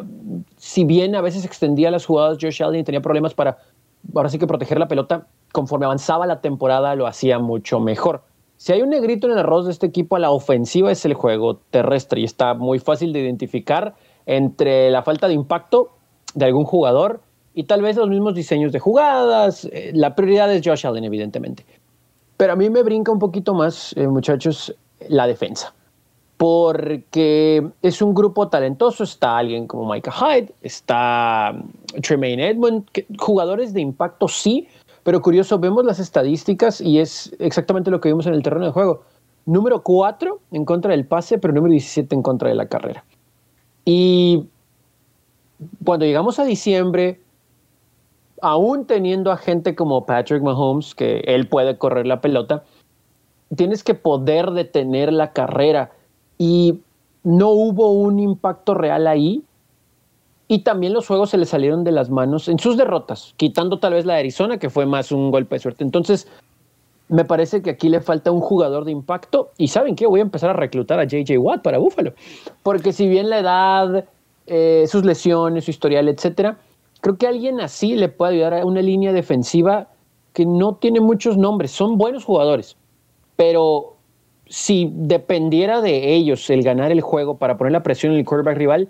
si 0.58 0.86
bien 0.86 1.16
a 1.16 1.22
veces 1.22 1.46
extendía 1.46 1.92
las 1.92 2.08
jugadas, 2.08 2.40
Josh 2.42 2.64
Allen 2.64 2.84
tenía 2.84 3.02
problemas 3.02 3.36
para 3.36 3.60
ahora 4.16 4.30
sí 4.30 4.40
que 4.40 4.48
proteger 4.48 4.80
la 4.80 4.88
pelota, 4.88 5.28
conforme 5.52 5.86
avanzaba 5.86 6.26
la 6.26 6.42
temporada 6.42 6.96
lo 6.96 7.06
hacía 7.06 7.38
mucho 7.38 7.80
mejor. 7.80 8.24
Si 8.58 8.74
hay 8.74 8.82
un 8.82 8.90
negrito 8.90 9.28
en 9.28 9.34
el 9.34 9.40
arroz 9.40 9.66
de 9.66 9.72
este 9.72 9.86
equipo 9.86 10.16
a 10.16 10.20
la 10.20 10.32
ofensiva 10.32 10.92
es 10.92 11.06
el 11.06 11.14
juego 11.14 11.60
terrestre 11.70 12.22
y 12.22 12.24
está 12.24 12.56
muy 12.56 12.80
fácil 12.80 13.14
de 13.14 13.20
identificar 13.20 13.94
entre 14.26 14.90
la 14.90 15.04
falta 15.04 15.28
de 15.28 15.36
impacto 15.36 15.92
de 16.34 16.46
algún 16.46 16.66
jugador 16.66 17.22
y 17.54 17.66
tal 17.66 17.84
vez 17.84 17.98
los 17.98 18.10
mismos 18.10 18.34
diseños 18.34 18.72
de 18.72 18.80
jugadas. 18.80 19.66
Eh, 19.72 19.92
la 19.94 20.16
prioridad 20.16 20.52
es 20.52 20.62
Josh 20.66 20.88
Allen, 20.88 21.04
evidentemente. 21.04 21.66
Pero 22.36 22.54
a 22.54 22.56
mí 22.56 22.70
me 22.70 22.82
brinca 22.82 23.12
un 23.12 23.20
poquito 23.20 23.54
más, 23.54 23.96
eh, 23.96 24.08
muchachos, 24.08 24.76
la 25.08 25.28
defensa. 25.28 25.74
Porque 26.38 27.64
es 27.82 28.02
un 28.02 28.14
grupo 28.14 28.48
talentoso. 28.48 29.04
Está 29.04 29.38
alguien 29.38 29.68
como 29.68 29.92
Micah 29.92 30.12
Hyde, 30.12 30.54
está 30.62 31.52
mm, 31.54 32.02
Tremaine 32.02 32.50
Edmond, 32.50 32.90
jugadores 33.18 33.74
de 33.74 33.82
impacto 33.82 34.28
sí, 34.28 34.68
pero 35.08 35.22
curioso, 35.22 35.58
vemos 35.58 35.86
las 35.86 36.00
estadísticas 36.00 36.82
y 36.82 37.00
es 37.00 37.34
exactamente 37.40 37.90
lo 37.90 38.02
que 38.02 38.10
vimos 38.10 38.26
en 38.26 38.34
el 38.34 38.44
terreno 38.44 38.66
de 38.66 38.74
juego. 38.74 39.04
Número 39.46 39.82
4 39.82 40.42
en 40.52 40.66
contra 40.66 40.92
del 40.92 41.06
pase, 41.06 41.38
pero 41.38 41.54
número 41.54 41.72
17 41.72 42.14
en 42.14 42.22
contra 42.22 42.50
de 42.50 42.56
la 42.56 42.66
carrera. 42.66 43.06
Y 43.86 44.50
cuando 45.86 46.06
llegamos 46.06 46.40
a 46.40 46.44
diciembre, 46.44 47.22
aún 48.42 48.86
teniendo 48.86 49.32
a 49.32 49.38
gente 49.38 49.76
como 49.76 50.06
Patrick 50.06 50.44
Mahomes, 50.44 50.94
que 50.94 51.20
él 51.20 51.48
puede 51.48 51.78
correr 51.78 52.06
la 52.06 52.20
pelota, 52.20 52.66
tienes 53.56 53.86
que 53.86 53.96
poder 53.96 54.52
detener 54.52 55.14
la 55.14 55.32
carrera. 55.32 55.90
Y 56.38 56.82
no 57.24 57.52
hubo 57.52 57.94
un 57.94 58.20
impacto 58.20 58.74
real 58.74 59.08
ahí. 59.08 59.42
Y 60.48 60.64
también 60.64 60.94
los 60.94 61.08
juegos 61.08 61.32
se 61.32 61.38
le 61.38 61.46
salieron 61.46 61.84
de 61.84 61.92
las 61.92 62.10
manos 62.10 62.48
en 62.48 62.58
sus 62.58 62.78
derrotas, 62.78 63.34
quitando 63.38 63.80
tal 63.80 63.94
vez 63.94 64.06
la 64.06 64.14
de 64.14 64.22
Arizona, 64.22 64.58
que 64.58 64.70
fue 64.70 64.86
más 64.86 65.12
un 65.12 65.30
golpe 65.30 65.56
de 65.56 65.60
suerte. 65.60 65.84
Entonces, 65.84 66.28
me 67.10 67.26
parece 67.26 67.62
que 67.62 67.70
aquí 67.70 67.90
le 67.90 68.02
falta 68.02 68.32
un 68.32 68.40
jugador 68.40 68.86
de 68.86 68.92
impacto. 68.92 69.50
Y 69.58 69.68
saben 69.68 69.96
qué, 69.96 70.08
voy 70.08 70.20
a 70.20 70.24
empezar 70.24 70.50
a 70.50 70.54
reclutar 70.54 71.00
a 71.00 71.06
JJ 71.06 71.38
Watt 71.38 71.64
para 71.64 71.80
Buffalo. 71.80 72.14
Porque 72.64 72.94
si 72.94 73.08
bien 73.08 73.30
la 73.30 73.40
edad, 73.40 74.06
eh, 74.46 74.86
sus 74.88 75.04
lesiones, 75.04 75.66
su 75.66 75.72
historial, 75.72 76.08
etcétera, 76.08 76.58
creo 77.02 77.18
que 77.18 77.28
alguien 77.28 77.60
así 77.60 77.96
le 77.96 78.10
puede 78.10 78.36
ayudar 78.36 78.54
a 78.54 78.66
una 78.66 78.82
línea 78.82 79.12
defensiva 79.12 79.88
que 80.34 80.46
no 80.46 80.76
tiene 80.76 81.02
muchos 81.02 81.38
nombres. 81.38 81.72
Son 81.72 81.98
buenos 81.98 82.24
jugadores, 82.24 82.78
pero 83.36 83.96
si 84.46 84.90
dependiera 84.94 85.82
de 85.82 86.16
ellos 86.16 86.50
el 86.50 86.64
ganar 86.64 86.92
el 86.92 87.02
juego 87.02 87.38
para 87.38 87.58
poner 87.58 87.74
la 87.74 87.84
presión 87.84 88.14
en 88.14 88.20
el 88.20 88.26
quarterback 88.26 88.58
rival, 88.58 88.90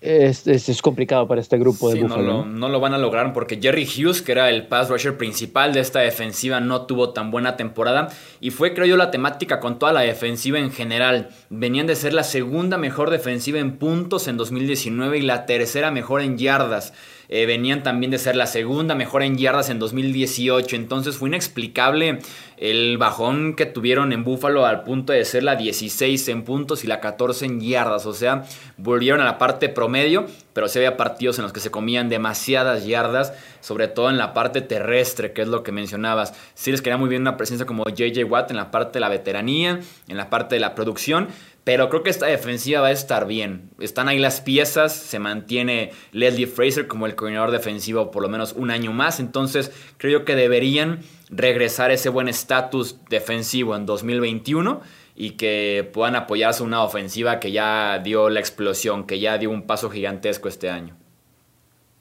es, 0.00 0.46
es, 0.46 0.80
complicado 0.80 1.28
para 1.28 1.42
este 1.42 1.58
grupo 1.58 1.90
de 1.90 2.00
Buffalo. 2.00 2.46
No 2.46 2.68
lo, 2.68 2.80
van 2.80 2.94
a 2.94 2.98
lograr 2.98 3.34
porque 3.34 3.58
Jerry 3.60 3.84
Hughes, 3.84 4.22
que 4.22 4.32
era 4.32 4.48
el 4.48 4.66
pass 4.66 4.88
rusher 4.88 5.18
principal 5.18 5.74
de 5.74 5.80
esta 5.80 6.00
defensiva, 6.00 6.58
no 6.58 6.86
tuvo 6.86 7.10
tan 7.10 7.30
buena 7.30 7.56
temporada. 7.56 8.08
Y 8.40 8.50
fue, 8.50 8.72
creo 8.72 8.86
yo, 8.86 8.96
la 8.96 9.10
temática 9.10 9.60
con 9.60 9.78
toda 9.78 9.92
la 9.92 10.00
defensiva 10.00 10.58
en 10.58 10.72
general. 10.72 11.28
Venían 11.50 11.86
de 11.86 11.96
ser 11.96 12.14
la 12.14 12.24
segunda 12.24 12.78
mejor 12.78 13.10
defensiva 13.10 13.58
en 13.58 13.76
puntos 13.76 14.26
en 14.26 14.38
2019 14.38 15.18
y 15.18 15.22
la 15.22 15.44
tercera 15.44 15.90
mejor 15.90 16.22
en 16.22 16.38
yardas. 16.38 16.94
Eh, 17.32 17.46
venían 17.46 17.84
también 17.84 18.10
de 18.10 18.18
ser 18.18 18.34
la 18.34 18.46
segunda 18.46 18.96
mejor 18.96 19.22
en 19.22 19.38
yardas 19.38 19.70
en 19.70 19.78
2018. 19.78 20.74
Entonces 20.74 21.16
fue 21.16 21.28
inexplicable 21.28 22.18
el 22.56 22.98
bajón 22.98 23.54
que 23.54 23.66
tuvieron 23.66 24.12
en 24.12 24.24
Buffalo 24.24 24.66
al 24.66 24.82
punto 24.82 25.12
de 25.12 25.24
ser 25.24 25.44
la 25.44 25.54
16 25.54 26.26
en 26.28 26.42
puntos 26.42 26.82
y 26.82 26.88
la 26.88 26.98
14 26.98 27.46
en 27.46 27.60
yardas. 27.60 28.04
O 28.04 28.14
sea, 28.14 28.42
volvieron 28.76 29.20
a 29.20 29.24
la 29.24 29.38
parte 29.38 29.68
promedio, 29.68 30.26
pero 30.52 30.66
se 30.66 30.80
había 30.80 30.96
partidos 30.96 31.38
en 31.38 31.44
los 31.44 31.52
que 31.52 31.60
se 31.60 31.70
comían 31.70 32.08
demasiadas 32.08 32.84
yardas, 32.84 33.32
sobre 33.60 33.86
todo 33.86 34.10
en 34.10 34.18
la 34.18 34.34
parte 34.34 34.60
terrestre, 34.60 35.32
que 35.32 35.42
es 35.42 35.48
lo 35.48 35.62
que 35.62 35.70
mencionabas. 35.70 36.34
Sí 36.54 36.72
les 36.72 36.82
quería 36.82 36.98
muy 36.98 37.08
bien 37.08 37.22
una 37.22 37.36
presencia 37.36 37.64
como 37.64 37.84
JJ 37.84 38.24
Watt 38.24 38.50
en 38.50 38.56
la 38.56 38.72
parte 38.72 38.94
de 38.94 39.00
la 39.00 39.08
veteranía, 39.08 39.78
en 40.08 40.16
la 40.16 40.30
parte 40.30 40.56
de 40.56 40.60
la 40.60 40.74
producción. 40.74 41.28
Pero 41.64 41.88
creo 41.88 42.02
que 42.02 42.10
esta 42.10 42.26
defensiva 42.26 42.80
va 42.80 42.88
a 42.88 42.92
estar 42.92 43.26
bien. 43.26 43.70
Están 43.78 44.08
ahí 44.08 44.18
las 44.18 44.40
piezas. 44.40 44.94
Se 44.94 45.18
mantiene 45.18 45.92
Leslie 46.12 46.46
Fraser 46.46 46.86
como 46.86 47.06
el 47.06 47.14
coordinador 47.14 47.50
defensivo 47.50 48.10
por 48.10 48.22
lo 48.22 48.28
menos 48.28 48.54
un 48.54 48.70
año 48.70 48.92
más. 48.92 49.20
Entonces 49.20 49.70
creo 49.98 50.24
que 50.24 50.34
deberían 50.34 51.00
regresar 51.28 51.90
ese 51.90 52.08
buen 52.08 52.28
estatus 52.28 52.96
defensivo 53.08 53.76
en 53.76 53.86
2021 53.86 54.80
y 55.14 55.32
que 55.32 55.88
puedan 55.92 56.16
apoyarse 56.16 56.62
una 56.62 56.82
ofensiva 56.82 57.40
que 57.40 57.52
ya 57.52 58.00
dio 58.02 58.30
la 58.30 58.40
explosión, 58.40 59.04
que 59.04 59.20
ya 59.20 59.36
dio 59.36 59.50
un 59.50 59.66
paso 59.66 59.90
gigantesco 59.90 60.48
este 60.48 60.70
año. 60.70 60.96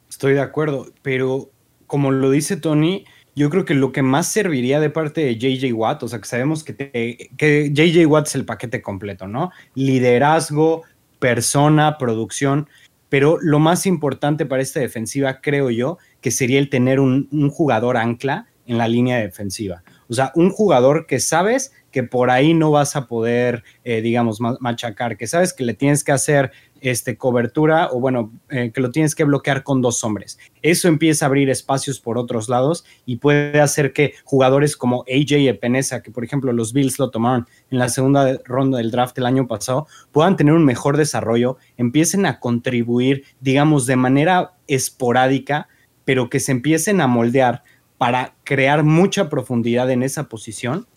Estoy 0.10 0.34
de 0.34 0.42
acuerdo, 0.42 0.88
pero 1.02 1.52
como 1.86 2.12
lo 2.12 2.32
dice 2.32 2.56
Tony, 2.56 3.06
yo 3.36 3.50
creo 3.50 3.66
que 3.66 3.74
lo 3.74 3.92
que 3.92 4.02
más 4.02 4.28
serviría 4.28 4.80
de 4.80 4.90
parte 4.90 5.22
de 5.22 5.38
JJ 5.38 5.74
Watt, 5.74 6.04
o 6.04 6.08
sea, 6.08 6.20
que 6.20 6.28
sabemos 6.28 6.64
que, 6.64 7.30
que 7.38 7.72
JJ 7.74 8.06
Watt 8.06 8.28
es 8.28 8.36
el 8.36 8.46
paquete 8.46 8.82
completo, 8.82 9.28
¿no? 9.28 9.52
Liderazgo, 9.76 10.84
persona, 11.20 11.98
producción, 11.98 12.68
pero 13.10 13.38
lo 13.42 13.60
más 13.60 13.86
importante 13.86 14.46
para 14.46 14.62
esta 14.62 14.80
defensiva, 14.80 15.42
creo 15.42 15.70
yo, 15.72 15.98
que 16.22 16.32
sería 16.32 16.60
el 16.60 16.70
tener 16.70 17.00
un, 17.00 17.28
jugador 17.52 17.98
ancla 17.98 18.48
en 18.68 18.78
la 18.78 18.88
línea 18.88 19.18
defensiva. 19.18 19.84
O 20.08 20.14
sea, 20.14 20.32
un 20.36 20.52
jugador 20.52 21.08
que 21.08 21.20
sabes 21.20 21.74
que 21.92 22.04
por 22.04 22.30
ahí 22.30 22.54
no 22.54 22.70
vas 22.70 22.96
a 22.96 23.08
poder, 23.08 23.64
eh, 23.84 24.02
digamos, 24.02 24.40
machacar, 24.60 25.18
que 25.18 25.26
sabes 25.26 25.54
que 25.54 25.64
le 25.64 25.74
tienes 25.74 26.04
que 26.04 26.12
hacer 26.12 26.52
este, 26.82 27.18
cobertura 27.18 27.90
o 27.92 28.00
bueno, 28.00 28.32
eh, 28.50 28.72
que 28.74 28.82
lo 28.82 28.92
tienes 28.92 29.16
que 29.16 29.24
bloquear 29.24 29.64
con 29.64 29.82
dos 29.82 30.04
hombres. 30.04 30.40
Eso 30.62 30.88
empieza 30.88 31.26
a 31.26 31.28
abrir 31.28 31.50
espacios 31.50 32.00
por 32.00 32.18
otros 32.18 32.50
lados 32.50 32.86
y 33.06 33.18
puede 33.18 33.60
hacer 33.60 33.94
que 33.94 34.14
jugadores 34.24 34.76
como 34.76 35.04
AJ 35.04 35.48
Epenesa, 35.48 36.02
que 36.02 36.12
por 36.12 36.24
ejemplo 36.24 36.54
los 36.54 36.74
Bills 36.74 37.00
lo 37.00 37.10
tomaron 37.10 37.48
en 37.72 37.80
la 37.80 37.90
segunda 37.90 38.40
ronda 38.46 38.78
del 38.78 38.92
draft 38.92 39.18
el 39.18 39.26
año 39.26 39.48
pasado, 39.48 39.88
puedan 40.12 40.36
tener 40.36 40.54
un 40.54 40.66
mejor 40.66 40.98
desarrollo, 40.98 41.58
empiecen 41.78 42.26
a 42.26 42.40
contribuir, 42.40 43.24
digamos, 43.40 43.86
de 43.86 43.96
manera 43.96 44.54
esporádica, 44.68 45.68
pero 46.06 46.30
que 46.30 46.40
se 46.40 46.52
empiecen 46.52 47.02
a 47.02 47.08
moldear 47.08 47.64
para 47.98 48.36
crear 48.44 48.84
mucha 48.84 49.30
profundidad 49.30 49.92
en 49.92 50.04
esa 50.04 50.30
posición 50.30 50.88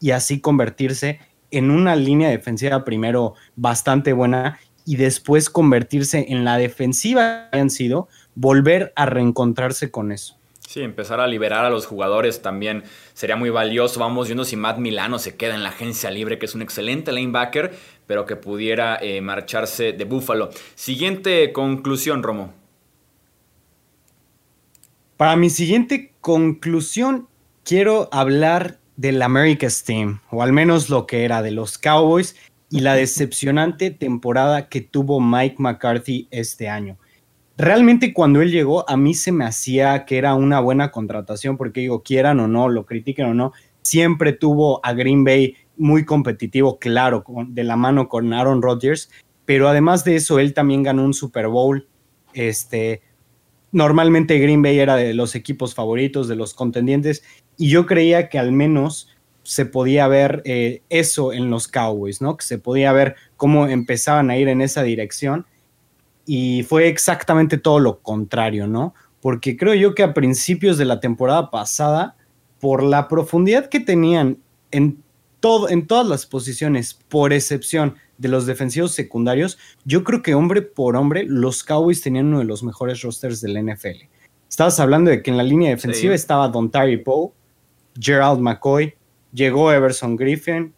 y 0.00 0.10
así 0.12 0.40
convertirse 0.40 1.20
en 1.50 1.70
una 1.70 1.96
línea 1.96 2.30
defensiva 2.30 2.84
primero 2.84 3.34
bastante 3.56 4.12
buena 4.12 4.58
y 4.84 4.96
después 4.96 5.50
convertirse 5.50 6.26
en 6.28 6.44
la 6.44 6.58
defensiva 6.58 7.48
que 7.52 7.58
han 7.58 7.70
sido, 7.70 8.08
volver 8.34 8.92
a 8.96 9.06
reencontrarse 9.06 9.90
con 9.90 10.12
eso. 10.12 10.36
Sí, 10.70 10.82
empezar 10.82 11.18
a 11.18 11.26
liberar 11.26 11.64
a 11.64 11.70
los 11.70 11.86
jugadores 11.86 12.42
también 12.42 12.84
sería 13.12 13.34
muy 13.34 13.50
valioso. 13.50 13.98
Vamos 13.98 14.28
viendo 14.28 14.44
si 14.44 14.54
Matt 14.54 14.78
Milano 14.78 15.18
se 15.18 15.34
queda 15.34 15.56
en 15.56 15.64
la 15.64 15.70
agencia 15.70 16.12
libre, 16.12 16.38
que 16.38 16.46
es 16.46 16.54
un 16.54 16.62
excelente 16.62 17.10
linebacker, 17.10 17.74
pero 18.06 18.24
que 18.24 18.36
pudiera 18.36 18.96
eh, 19.02 19.20
marcharse 19.20 19.92
de 19.92 20.04
Búfalo. 20.04 20.50
Siguiente 20.76 21.52
conclusión, 21.52 22.22
Romo. 22.22 22.54
Para 25.16 25.34
mi 25.34 25.50
siguiente 25.50 26.14
conclusión, 26.20 27.26
quiero 27.64 28.08
hablar 28.12 28.78
del 28.96 29.22
America's 29.22 29.82
Team, 29.82 30.20
o 30.30 30.42
al 30.42 30.52
menos 30.52 30.88
lo 30.88 31.06
que 31.06 31.24
era 31.24 31.42
de 31.42 31.50
los 31.50 31.78
Cowboys, 31.78 32.36
y 32.70 32.80
la 32.80 32.94
decepcionante 32.94 33.90
temporada 33.90 34.68
que 34.68 34.80
tuvo 34.80 35.20
Mike 35.20 35.56
McCarthy 35.58 36.28
este 36.30 36.68
año. 36.68 36.96
Realmente 37.56 38.14
cuando 38.14 38.40
él 38.40 38.50
llegó 38.50 38.88
a 38.88 38.96
mí 38.96 39.12
se 39.12 39.32
me 39.32 39.44
hacía 39.44 40.06
que 40.06 40.16
era 40.16 40.34
una 40.34 40.60
buena 40.60 40.90
contratación 40.90 41.56
porque 41.56 41.80
digo, 41.80 42.02
quieran 42.02 42.40
o 42.40 42.48
no, 42.48 42.68
lo 42.68 42.86
critiquen 42.86 43.26
o 43.26 43.34
no, 43.34 43.52
siempre 43.82 44.32
tuvo 44.32 44.80
a 44.84 44.92
Green 44.94 45.24
Bay 45.24 45.56
muy 45.76 46.04
competitivo, 46.04 46.78
claro, 46.78 47.24
de 47.48 47.64
la 47.64 47.76
mano 47.76 48.08
con 48.08 48.32
Aaron 48.32 48.62
Rodgers, 48.62 49.10
pero 49.44 49.68
además 49.68 50.04
de 50.04 50.16
eso 50.16 50.38
él 50.38 50.54
también 50.54 50.82
ganó 50.82 51.04
un 51.04 51.14
Super 51.14 51.48
Bowl. 51.48 51.88
Este, 52.34 53.02
normalmente 53.72 54.38
Green 54.38 54.62
Bay 54.62 54.78
era 54.78 54.96
de 54.96 55.14
los 55.14 55.34
equipos 55.34 55.74
favoritos, 55.74 56.28
de 56.28 56.36
los 56.36 56.54
contendientes, 56.54 57.24
y 57.56 57.68
yo 57.68 57.86
creía 57.86 58.28
que 58.28 58.38
al 58.38 58.52
menos 58.52 59.08
se 59.50 59.66
podía 59.66 60.06
ver 60.06 60.42
eh, 60.44 60.82
eso 60.90 61.32
en 61.32 61.50
los 61.50 61.66
Cowboys, 61.66 62.22
¿no? 62.22 62.36
Que 62.36 62.44
se 62.44 62.56
podía 62.56 62.92
ver 62.92 63.16
cómo 63.36 63.66
empezaban 63.66 64.30
a 64.30 64.36
ir 64.36 64.46
en 64.46 64.60
esa 64.60 64.84
dirección 64.84 65.44
y 66.24 66.62
fue 66.62 66.86
exactamente 66.86 67.58
todo 67.58 67.80
lo 67.80 67.98
contrario, 67.98 68.68
¿no? 68.68 68.94
Porque 69.20 69.56
creo 69.56 69.74
yo 69.74 69.96
que 69.96 70.04
a 70.04 70.14
principios 70.14 70.78
de 70.78 70.84
la 70.84 71.00
temporada 71.00 71.50
pasada, 71.50 72.14
por 72.60 72.84
la 72.84 73.08
profundidad 73.08 73.68
que 73.68 73.80
tenían 73.80 74.38
en, 74.70 75.02
todo, 75.40 75.68
en 75.68 75.88
todas 75.88 76.06
las 76.06 76.26
posiciones, 76.26 76.94
por 76.94 77.32
excepción 77.32 77.96
de 78.18 78.28
los 78.28 78.46
defensivos 78.46 78.92
secundarios, 78.92 79.58
yo 79.84 80.04
creo 80.04 80.22
que 80.22 80.36
hombre 80.36 80.62
por 80.62 80.94
hombre, 80.94 81.24
los 81.24 81.64
Cowboys 81.64 82.02
tenían 82.02 82.26
uno 82.26 82.38
de 82.38 82.44
los 82.44 82.62
mejores 82.62 83.02
rosters 83.02 83.40
del 83.40 83.60
NFL. 83.66 84.06
Estabas 84.48 84.78
hablando 84.78 85.10
de 85.10 85.24
que 85.24 85.32
en 85.32 85.36
la 85.36 85.42
línea 85.42 85.70
defensiva 85.70 86.14
estaba 86.14 86.46
Don 86.46 86.70
Tyree 86.70 86.98
Poe, 86.98 87.32
Gerald 87.98 88.38
McCoy, 88.38 88.94
llegó 89.32 89.72
Everson 89.72 90.16
Griffin, 90.16 90.74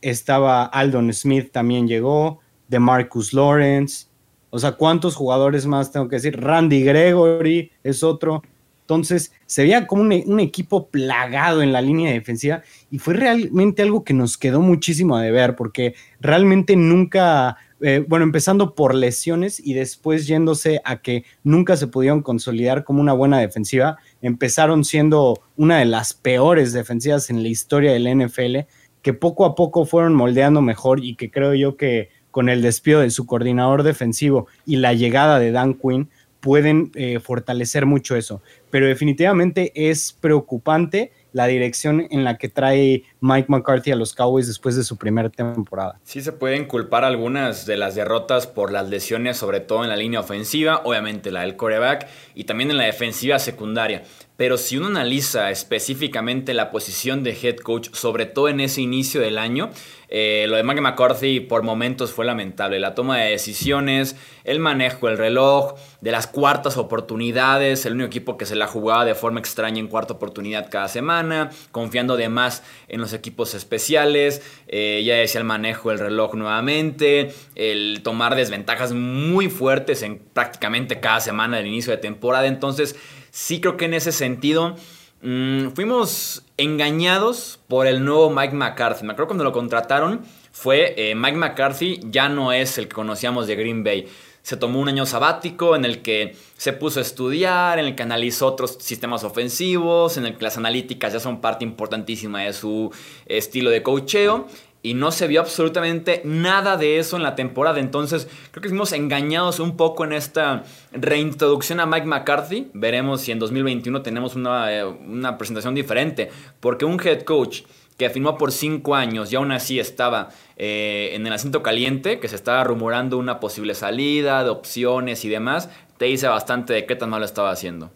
estaba 0.00 0.64
Aldon 0.64 1.12
Smith 1.12 1.50
también 1.52 1.86
llegó, 1.86 2.40
de 2.68 2.78
Marcus 2.78 3.32
Lawrence, 3.32 4.10
o 4.50 4.58
sea, 4.58 4.72
¿cuántos 4.72 5.14
jugadores 5.14 5.66
más 5.66 5.92
tengo 5.92 6.08
que 6.08 6.16
decir? 6.16 6.40
Randy 6.40 6.82
Gregory 6.82 7.70
es 7.84 8.02
otro. 8.02 8.42
Entonces 8.80 9.32
se 9.46 9.62
veía 9.62 9.86
como 9.86 10.02
un, 10.02 10.40
equipo 10.40 10.88
plagado 10.88 11.62
en 11.62 11.72
la 11.72 11.80
línea 11.80 12.10
defensiva 12.10 12.62
y 12.90 12.98
fue 12.98 13.14
realmente 13.14 13.82
algo 13.82 14.02
que 14.02 14.14
nos 14.14 14.36
quedó 14.36 14.60
muchísimo 14.60 15.16
de 15.18 15.30
ver 15.30 15.54
porque 15.54 15.94
realmente 16.18 16.74
nunca, 16.74 17.56
eh, 17.80 18.04
bueno, 18.06 18.24
empezando 18.24 18.74
por 18.74 18.94
lesiones 18.94 19.60
y 19.64 19.74
después 19.74 20.26
yéndose 20.26 20.80
a 20.84 21.00
que 21.00 21.24
nunca 21.44 21.76
se 21.76 21.86
pudieron 21.86 22.22
consolidar 22.22 22.84
como 22.84 23.00
una 23.00 23.12
buena 23.12 23.38
defensiva, 23.38 23.98
empezaron 24.22 24.84
siendo 24.84 25.40
una 25.56 25.78
de 25.78 25.86
las 25.86 26.12
peores 26.12 26.72
defensivas 26.72 27.30
en 27.30 27.42
la 27.42 27.48
historia 27.48 27.92
del 27.92 28.06
NFL, 28.06 28.66
que 29.02 29.14
poco 29.14 29.44
a 29.44 29.54
poco 29.54 29.86
fueron 29.86 30.14
moldeando 30.14 30.60
mejor 30.60 31.02
y 31.02 31.14
que 31.14 31.30
creo 31.30 31.54
yo 31.54 31.76
que 31.76 32.10
con 32.30 32.48
el 32.48 32.62
despido 32.62 33.00
de 33.00 33.10
su 33.10 33.26
coordinador 33.26 33.82
defensivo 33.82 34.46
y 34.66 34.76
la 34.76 34.92
llegada 34.92 35.38
de 35.38 35.50
Dan 35.50 35.74
Quinn, 35.74 36.08
pueden 36.40 36.90
eh, 36.94 37.20
fortalecer 37.20 37.86
mucho 37.86 38.16
eso. 38.16 38.42
Pero 38.70 38.86
definitivamente 38.86 39.72
es 39.74 40.12
preocupante 40.12 41.12
la 41.32 41.46
dirección 41.46 42.06
en 42.10 42.24
la 42.24 42.38
que 42.38 42.48
trae 42.48 43.04
Mike 43.20 43.46
McCarthy 43.48 43.92
a 43.92 43.96
los 43.96 44.14
Cowboys 44.14 44.46
después 44.46 44.76
de 44.76 44.84
su 44.84 44.96
primera 44.96 45.28
temporada. 45.28 45.98
Sí 46.04 46.20
se 46.20 46.32
pueden 46.32 46.66
culpar 46.66 47.04
algunas 47.04 47.66
de 47.66 47.76
las 47.76 47.94
derrotas 47.94 48.46
por 48.46 48.72
las 48.72 48.88
lesiones, 48.88 49.36
sobre 49.36 49.60
todo 49.60 49.82
en 49.82 49.90
la 49.90 49.96
línea 49.96 50.20
ofensiva, 50.20 50.82
obviamente 50.84 51.30
la 51.30 51.42
del 51.42 51.56
coreback, 51.56 52.08
y 52.34 52.44
también 52.44 52.70
en 52.70 52.76
la 52.76 52.84
defensiva 52.84 53.38
secundaria. 53.38 54.02
Pero 54.40 54.56
si 54.56 54.78
uno 54.78 54.86
analiza 54.86 55.50
específicamente 55.50 56.54
la 56.54 56.70
posición 56.70 57.22
de 57.22 57.36
head 57.42 57.56
coach, 57.56 57.90
sobre 57.92 58.24
todo 58.24 58.48
en 58.48 58.60
ese 58.60 58.80
inicio 58.80 59.20
del 59.20 59.36
año, 59.36 59.68
eh, 60.08 60.46
lo 60.48 60.56
de 60.56 60.62
Mike 60.62 60.80
McCarthy 60.80 61.40
por 61.40 61.62
momentos 61.62 62.12
fue 62.12 62.24
lamentable. 62.24 62.80
La 62.80 62.94
toma 62.94 63.18
de 63.18 63.32
decisiones, 63.32 64.16
el 64.44 64.58
manejo 64.58 65.08
del 65.08 65.18
reloj, 65.18 65.74
de 66.00 66.10
las 66.10 66.26
cuartas 66.26 66.78
oportunidades, 66.78 67.84
el 67.84 67.92
único 67.92 68.06
equipo 68.06 68.38
que 68.38 68.46
se 68.46 68.56
la 68.56 68.66
jugaba 68.66 69.04
de 69.04 69.14
forma 69.14 69.40
extraña 69.40 69.78
en 69.78 69.88
cuarta 69.88 70.14
oportunidad 70.14 70.70
cada 70.70 70.88
semana, 70.88 71.50
confiando 71.70 72.16
de 72.16 72.30
más 72.30 72.62
en 72.88 73.02
los 73.02 73.12
equipos 73.12 73.52
especiales, 73.52 74.40
eh, 74.68 75.02
ya 75.04 75.16
decía 75.16 75.42
el 75.42 75.46
manejo 75.46 75.90
del 75.90 75.98
reloj 75.98 76.32
nuevamente, 76.32 77.34
el 77.56 78.00
tomar 78.02 78.36
desventajas 78.36 78.94
muy 78.94 79.50
fuertes 79.50 80.02
en 80.02 80.18
prácticamente 80.18 80.98
cada 80.98 81.20
semana 81.20 81.58
del 81.58 81.66
inicio 81.66 81.92
de 81.92 81.98
temporada. 81.98 82.46
Entonces, 82.46 82.96
sí 83.30 83.60
creo 83.60 83.76
que 83.76 83.86
en 83.86 83.94
ese 83.94 84.12
sentido 84.12 84.76
mm, 85.22 85.68
fuimos 85.70 86.42
engañados 86.56 87.60
por 87.68 87.86
el 87.86 88.04
nuevo 88.04 88.30
Mike 88.30 88.54
McCarthy. 88.54 89.04
Me 89.04 89.12
acuerdo 89.12 89.28
cuando 89.28 89.44
lo 89.44 89.52
contrataron 89.52 90.22
fue 90.52 90.94
eh, 90.96 91.14
Mike 91.14 91.36
McCarthy 91.36 92.00
ya 92.04 92.28
no 92.28 92.52
es 92.52 92.76
el 92.78 92.88
que 92.88 92.94
conocíamos 92.94 93.46
de 93.46 93.56
Green 93.56 93.84
Bay. 93.84 94.08
Se 94.42 94.56
tomó 94.56 94.80
un 94.80 94.88
año 94.88 95.04
sabático 95.04 95.76
en 95.76 95.84
el 95.84 96.00
que 96.00 96.34
se 96.56 96.72
puso 96.72 96.98
a 96.98 97.02
estudiar, 97.02 97.78
en 97.78 97.84
el 97.84 97.94
que 97.94 98.02
analizó 98.02 98.46
otros 98.46 98.78
sistemas 98.80 99.22
ofensivos, 99.22 100.16
en 100.16 100.26
el 100.26 100.36
que 100.36 100.44
las 100.44 100.56
analíticas 100.56 101.12
ya 101.12 101.20
son 101.20 101.40
parte 101.40 101.64
importantísima 101.64 102.42
de 102.42 102.52
su 102.54 102.90
estilo 103.26 103.70
de 103.70 103.82
coacheo 103.82 104.48
y 104.82 104.94
no 104.94 105.12
se 105.12 105.26
vio 105.26 105.40
absolutamente 105.40 106.22
nada 106.24 106.76
de 106.76 106.98
eso 106.98 107.16
en 107.16 107.22
la 107.22 107.34
temporada. 107.34 107.80
Entonces, 107.80 108.28
creo 108.50 108.62
que 108.62 108.68
fuimos 108.68 108.92
engañados 108.92 109.60
un 109.60 109.76
poco 109.76 110.04
en 110.04 110.12
esta 110.12 110.64
reintroducción 110.92 111.80
a 111.80 111.86
Mike 111.86 112.06
McCarthy. 112.06 112.70
Veremos 112.72 113.20
si 113.20 113.32
en 113.32 113.38
2021 113.38 114.02
tenemos 114.02 114.36
una, 114.36 114.72
eh, 114.72 114.84
una 114.84 115.36
presentación 115.36 115.74
diferente. 115.74 116.30
Porque 116.60 116.86
un 116.86 116.98
head 116.98 117.22
coach 117.22 117.62
que 117.98 118.08
firmó 118.08 118.38
por 118.38 118.50
cinco 118.50 118.94
años 118.94 119.30
y 119.30 119.36
aún 119.36 119.52
así 119.52 119.78
estaba 119.78 120.30
eh, 120.56 121.10
en 121.12 121.26
el 121.26 121.32
asiento 121.34 121.62
caliente, 121.62 122.18
que 122.18 122.28
se 122.28 122.36
estaba 122.36 122.64
rumorando 122.64 123.18
una 123.18 123.40
posible 123.40 123.74
salida, 123.74 124.42
de 124.42 124.48
opciones 124.48 125.26
y 125.26 125.28
demás, 125.28 125.68
te 125.98 126.06
dice 126.06 126.26
bastante 126.26 126.72
de 126.72 126.86
qué 126.86 126.96
tan 126.96 127.10
mal 127.10 127.20
lo 127.20 127.26
estaba 127.26 127.50
haciendo. 127.50 127.92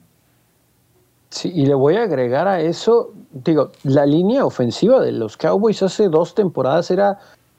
Sí, 1.35 1.51
y 1.53 1.67
le 1.67 1.75
voy 1.75 1.97
a 1.97 2.05
agregar 2.05 2.47
a 2.47 2.61
eso, 2.61 3.11
digo, 3.33 3.73
la 3.83 4.07
línea 4.07 4.47
ofensiva 4.47 5.01
de 5.01 5.11
los 5.11 5.37
Cowboys 5.37 5.83
hace 5.83 6.09
dos 6.09 6.33
temporadas 6.33 6.93
era 6.93 7.19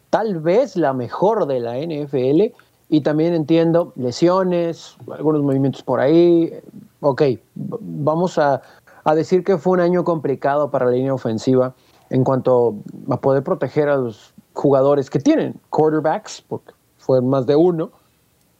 tal 0.09 0.39
vez 0.39 0.77
la 0.77 0.93
mejor 0.93 1.45
de 1.45 1.59
la 1.59 1.75
NFL. 1.75 2.55
Y 2.87 3.01
también 3.01 3.33
entiendo 3.33 3.91
lesiones, 3.97 4.95
algunos 5.11 5.41
movimientos 5.41 5.83
por 5.83 5.99
ahí. 5.99 6.53
Ok, 7.01 7.23
vamos 7.55 8.37
a, 8.37 8.61
a 9.03 9.13
decir 9.13 9.43
que 9.43 9.57
fue 9.57 9.73
un 9.73 9.81
año 9.81 10.05
complicado 10.05 10.71
para 10.71 10.85
la 10.85 10.91
línea 10.91 11.13
ofensiva 11.13 11.75
en 12.09 12.23
cuanto 12.23 12.75
a 13.09 13.17
poder 13.19 13.43
proteger 13.43 13.89
a 13.89 13.97
los 13.97 14.33
jugadores 14.53 15.09
que 15.09 15.19
tienen 15.19 15.59
quarterbacks, 15.69 16.41
porque 16.47 16.71
fue 16.97 17.21
más 17.21 17.45
de 17.45 17.57
uno, 17.57 17.91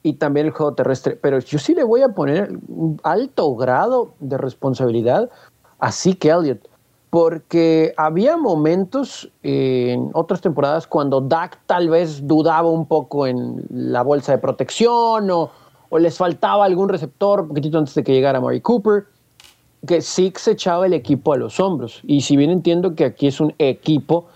y 0.06 0.14
también 0.14 0.46
el 0.46 0.52
juego 0.52 0.76
terrestre. 0.76 1.18
Pero 1.20 1.40
yo 1.40 1.58
sí 1.58 1.74
le 1.74 1.84
voy 1.84 2.04
a 2.04 2.10
poner 2.10 2.52
un 2.68 3.00
alto 3.02 3.56
grado 3.56 4.12
de 4.20 4.38
responsabilidad 4.38 5.32
a 5.80 5.92
Zeke 5.92 6.30
Elliott, 6.30 6.60
porque 7.10 7.92
había 7.98 8.38
momentos 8.38 9.32
en 9.42 10.12
otras 10.14 10.42
temporadas 10.42 10.86
cuando 10.86 11.22
Dak 11.22 11.60
tal 11.66 11.90
vez 11.90 12.28
dudaba 12.28 12.70
un 12.70 12.86
poco 12.86 13.26
en 13.26 13.66
la 13.72 14.04
bolsa 14.04 14.34
de 14.34 14.38
protección 14.38 15.32
o, 15.32 15.50
o 15.90 15.98
les 15.98 16.20
faltaba 16.20 16.66
algún 16.66 16.88
receptor 16.88 17.42
un 17.42 17.48
poquitito 17.48 17.80
antes 17.80 17.96
de 17.96 18.04
que 18.04 18.14
llegara 18.14 18.40
Mari 18.40 18.62
Cooper, 18.62 19.06
que 19.88 20.04
Zeke 20.04 20.40
se 20.40 20.52
echaba 20.52 20.86
el 20.86 20.94
equipo 20.94 21.34
a 21.34 21.38
los 21.38 21.60
hombros. 21.60 22.02
Y 22.04 22.22
si 22.22 22.38
bien 22.38 22.52
entiendo 22.52 22.94
que 22.94 23.06
aquí 23.06 23.26
es 23.26 23.40
un 23.40 23.56
equipo, 23.58 24.28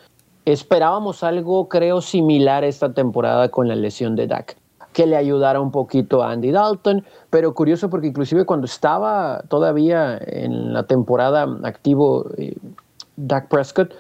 esperábamos 0.46 1.24
algo, 1.24 1.70
creo, 1.70 2.02
similar 2.02 2.64
esta 2.64 2.92
temporada 2.92 3.50
con 3.50 3.68
la 3.68 3.76
lesión 3.76 4.16
de 4.16 4.26
Dak 4.26 4.58
que 5.00 5.06
le 5.06 5.16
ayudara 5.16 5.62
un 5.62 5.72
poquito 5.72 6.22
a 6.22 6.32
Andy 6.32 6.52
Dalton, 6.52 7.06
pero 7.30 7.54
curioso 7.54 7.90
porque 7.90 8.08
inclusive 8.08 8.46
cuando 8.46 8.66
estaba 8.66 9.42
todavía 9.48 10.20
en 10.28 10.74
la 10.74 10.84
temporada 10.84 11.48
activo 11.64 12.26
eh, 12.36 12.54
Dak 13.16 13.48
Prescott, 13.48 13.94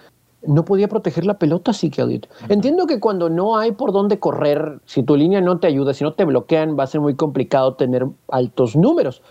no 0.46 0.66
podía 0.66 0.90
proteger 0.90 1.26
la 1.26 1.36
pelota 1.36 1.72
así 1.72 1.90
que. 1.90 2.02
Entiendo 2.50 2.86
que 2.86 3.00
cuando 3.00 3.30
no 3.30 3.56
hay 3.56 3.72
por 3.72 3.94
dónde 3.94 4.20
correr, 4.20 4.82
si 4.84 5.02
tu 5.02 5.16
línea 5.16 5.40
no 5.40 5.58
te 5.60 5.68
ayuda, 5.68 5.94
si 5.94 6.04
no 6.04 6.12
te 6.12 6.26
bloquean, 6.26 6.78
va 6.78 6.84
a 6.84 6.88
ser 6.88 7.00
muy 7.00 7.16
complicado 7.16 7.76
tener 7.76 8.06
altos 8.28 8.76
números. 8.76 9.22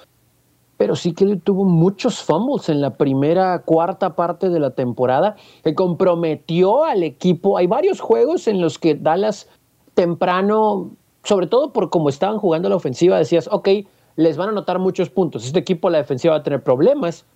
Pero 0.78 0.96
sí 0.96 1.12
que 1.12 1.36
tuvo 1.36 1.66
muchos 1.66 2.22
fumbles 2.22 2.70
en 2.70 2.80
la 2.80 2.96
primera 2.96 3.58
cuarta 3.58 4.16
parte 4.16 4.48
de 4.48 4.58
la 4.58 4.70
temporada 4.70 5.36
que 5.62 5.74
comprometió 5.74 6.84
al 6.84 7.02
equipo. 7.02 7.58
Hay 7.58 7.66
varios 7.66 8.00
juegos 8.00 8.48
en 8.48 8.62
los 8.62 8.78
que 8.78 8.94
Dallas 8.94 9.50
temprano 9.92 10.92
sobre 11.28 11.46
todo 11.46 11.74
por 11.74 11.90
cómo 11.90 12.08
estaban 12.08 12.38
jugando 12.38 12.70
la 12.70 12.76
ofensiva, 12.76 13.18
decías, 13.18 13.50
ok, 13.52 13.68
les 14.16 14.38
van 14.38 14.48
a 14.48 14.52
anotar 14.52 14.78
muchos 14.78 15.10
puntos. 15.10 15.44
Este 15.44 15.58
equipo, 15.58 15.90
la 15.90 15.98
defensiva 15.98 16.32
va 16.32 16.40
a 16.40 16.42
tener 16.42 16.62
problemas, 16.62 17.26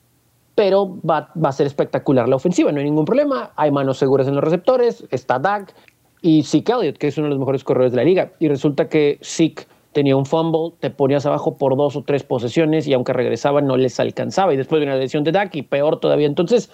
pero 0.55 0.99
va, 1.09 1.31
a 1.45 1.53
ser 1.53 1.67
espectacular 1.67 2.27
la 2.27 2.37
ofensiva, 2.37 2.73
no 2.73 2.79
hay 2.79 2.87
ningún 2.87 3.05
problema. 3.05 3.53
Hay 3.55 3.71
manos 3.71 3.99
seguras 3.99 4.27
en 4.27 4.35
los 4.35 4.43
receptores, 4.43 5.05
está 5.11 5.39
Dak 5.39 5.75
y 6.23 6.43
Zeke 6.43 6.73
Elliott, 6.73 6.97
que 6.97 7.09
es 7.09 7.19
uno 7.19 7.27
de 7.27 7.33
los 7.33 7.39
mejores 7.39 7.65
corredores 7.65 7.93
de 7.93 7.99
la 7.99 8.05
liga. 8.05 8.33
Y 8.39 8.49
resulta 8.49 8.89
que 8.89 9.19
Zeke 9.23 9.67
tenía 9.93 10.17
un 10.17 10.25
fumble, 10.25 10.73
te 10.81 10.89
ponías 10.89 11.27
abajo 11.27 11.59
por 11.59 11.77
dos 11.77 11.95
o 11.95 12.03
tres 12.03 12.23
posesiones 12.23 12.89
y 12.89 12.95
aunque 12.95 13.13
regresaba 13.13 13.61
no 13.61 13.77
les 13.77 14.01
alcanzaba. 14.01 14.55
Y 14.55 14.57
después 14.57 14.81
de 14.81 14.87
una 14.87 14.97
lesión 14.97 15.23
de 15.23 15.33
Dak 15.33 15.55
y 15.55 15.61
peor 15.61 16.01
todavía. 16.01 16.29
Entonces, 16.29 16.71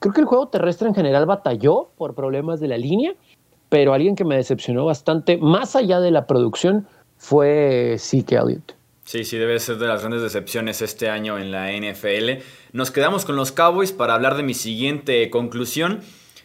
creo 0.00 0.12
que 0.12 0.20
el 0.20 0.26
juego 0.26 0.48
terrestre 0.48 0.86
en 0.86 0.94
general 0.94 1.24
batalló 1.24 1.88
por 1.96 2.14
problemas 2.14 2.60
de 2.60 2.68
la 2.68 2.76
línea 2.76 3.14
pero 3.68 3.94
alguien 3.94 4.16
que 4.16 4.24
me 4.24 4.36
decepcionó 4.36 4.84
bastante, 4.84 5.36
más 5.36 5.76
allá 5.76 6.00
de 6.00 6.10
la 6.10 6.26
producción, 6.26 6.86
fue 7.16 7.96
Zeke 7.98 8.36
Elliott. 8.36 8.74
Sí, 9.04 9.24
sí, 9.24 9.38
debe 9.38 9.58
ser 9.58 9.78
de 9.78 9.86
las 9.86 10.00
grandes 10.00 10.20
decepciones 10.20 10.82
este 10.82 11.08
año 11.08 11.38
en 11.38 11.50
la 11.50 11.72
NFL. 11.72 12.42
Nos 12.72 12.90
quedamos 12.90 13.24
con 13.24 13.36
los 13.36 13.52
Cowboys 13.52 13.92
para 13.92 14.14
hablar 14.14 14.36
de 14.36 14.42
mi 14.42 14.52
siguiente 14.52 15.30
conclusión 15.30 16.00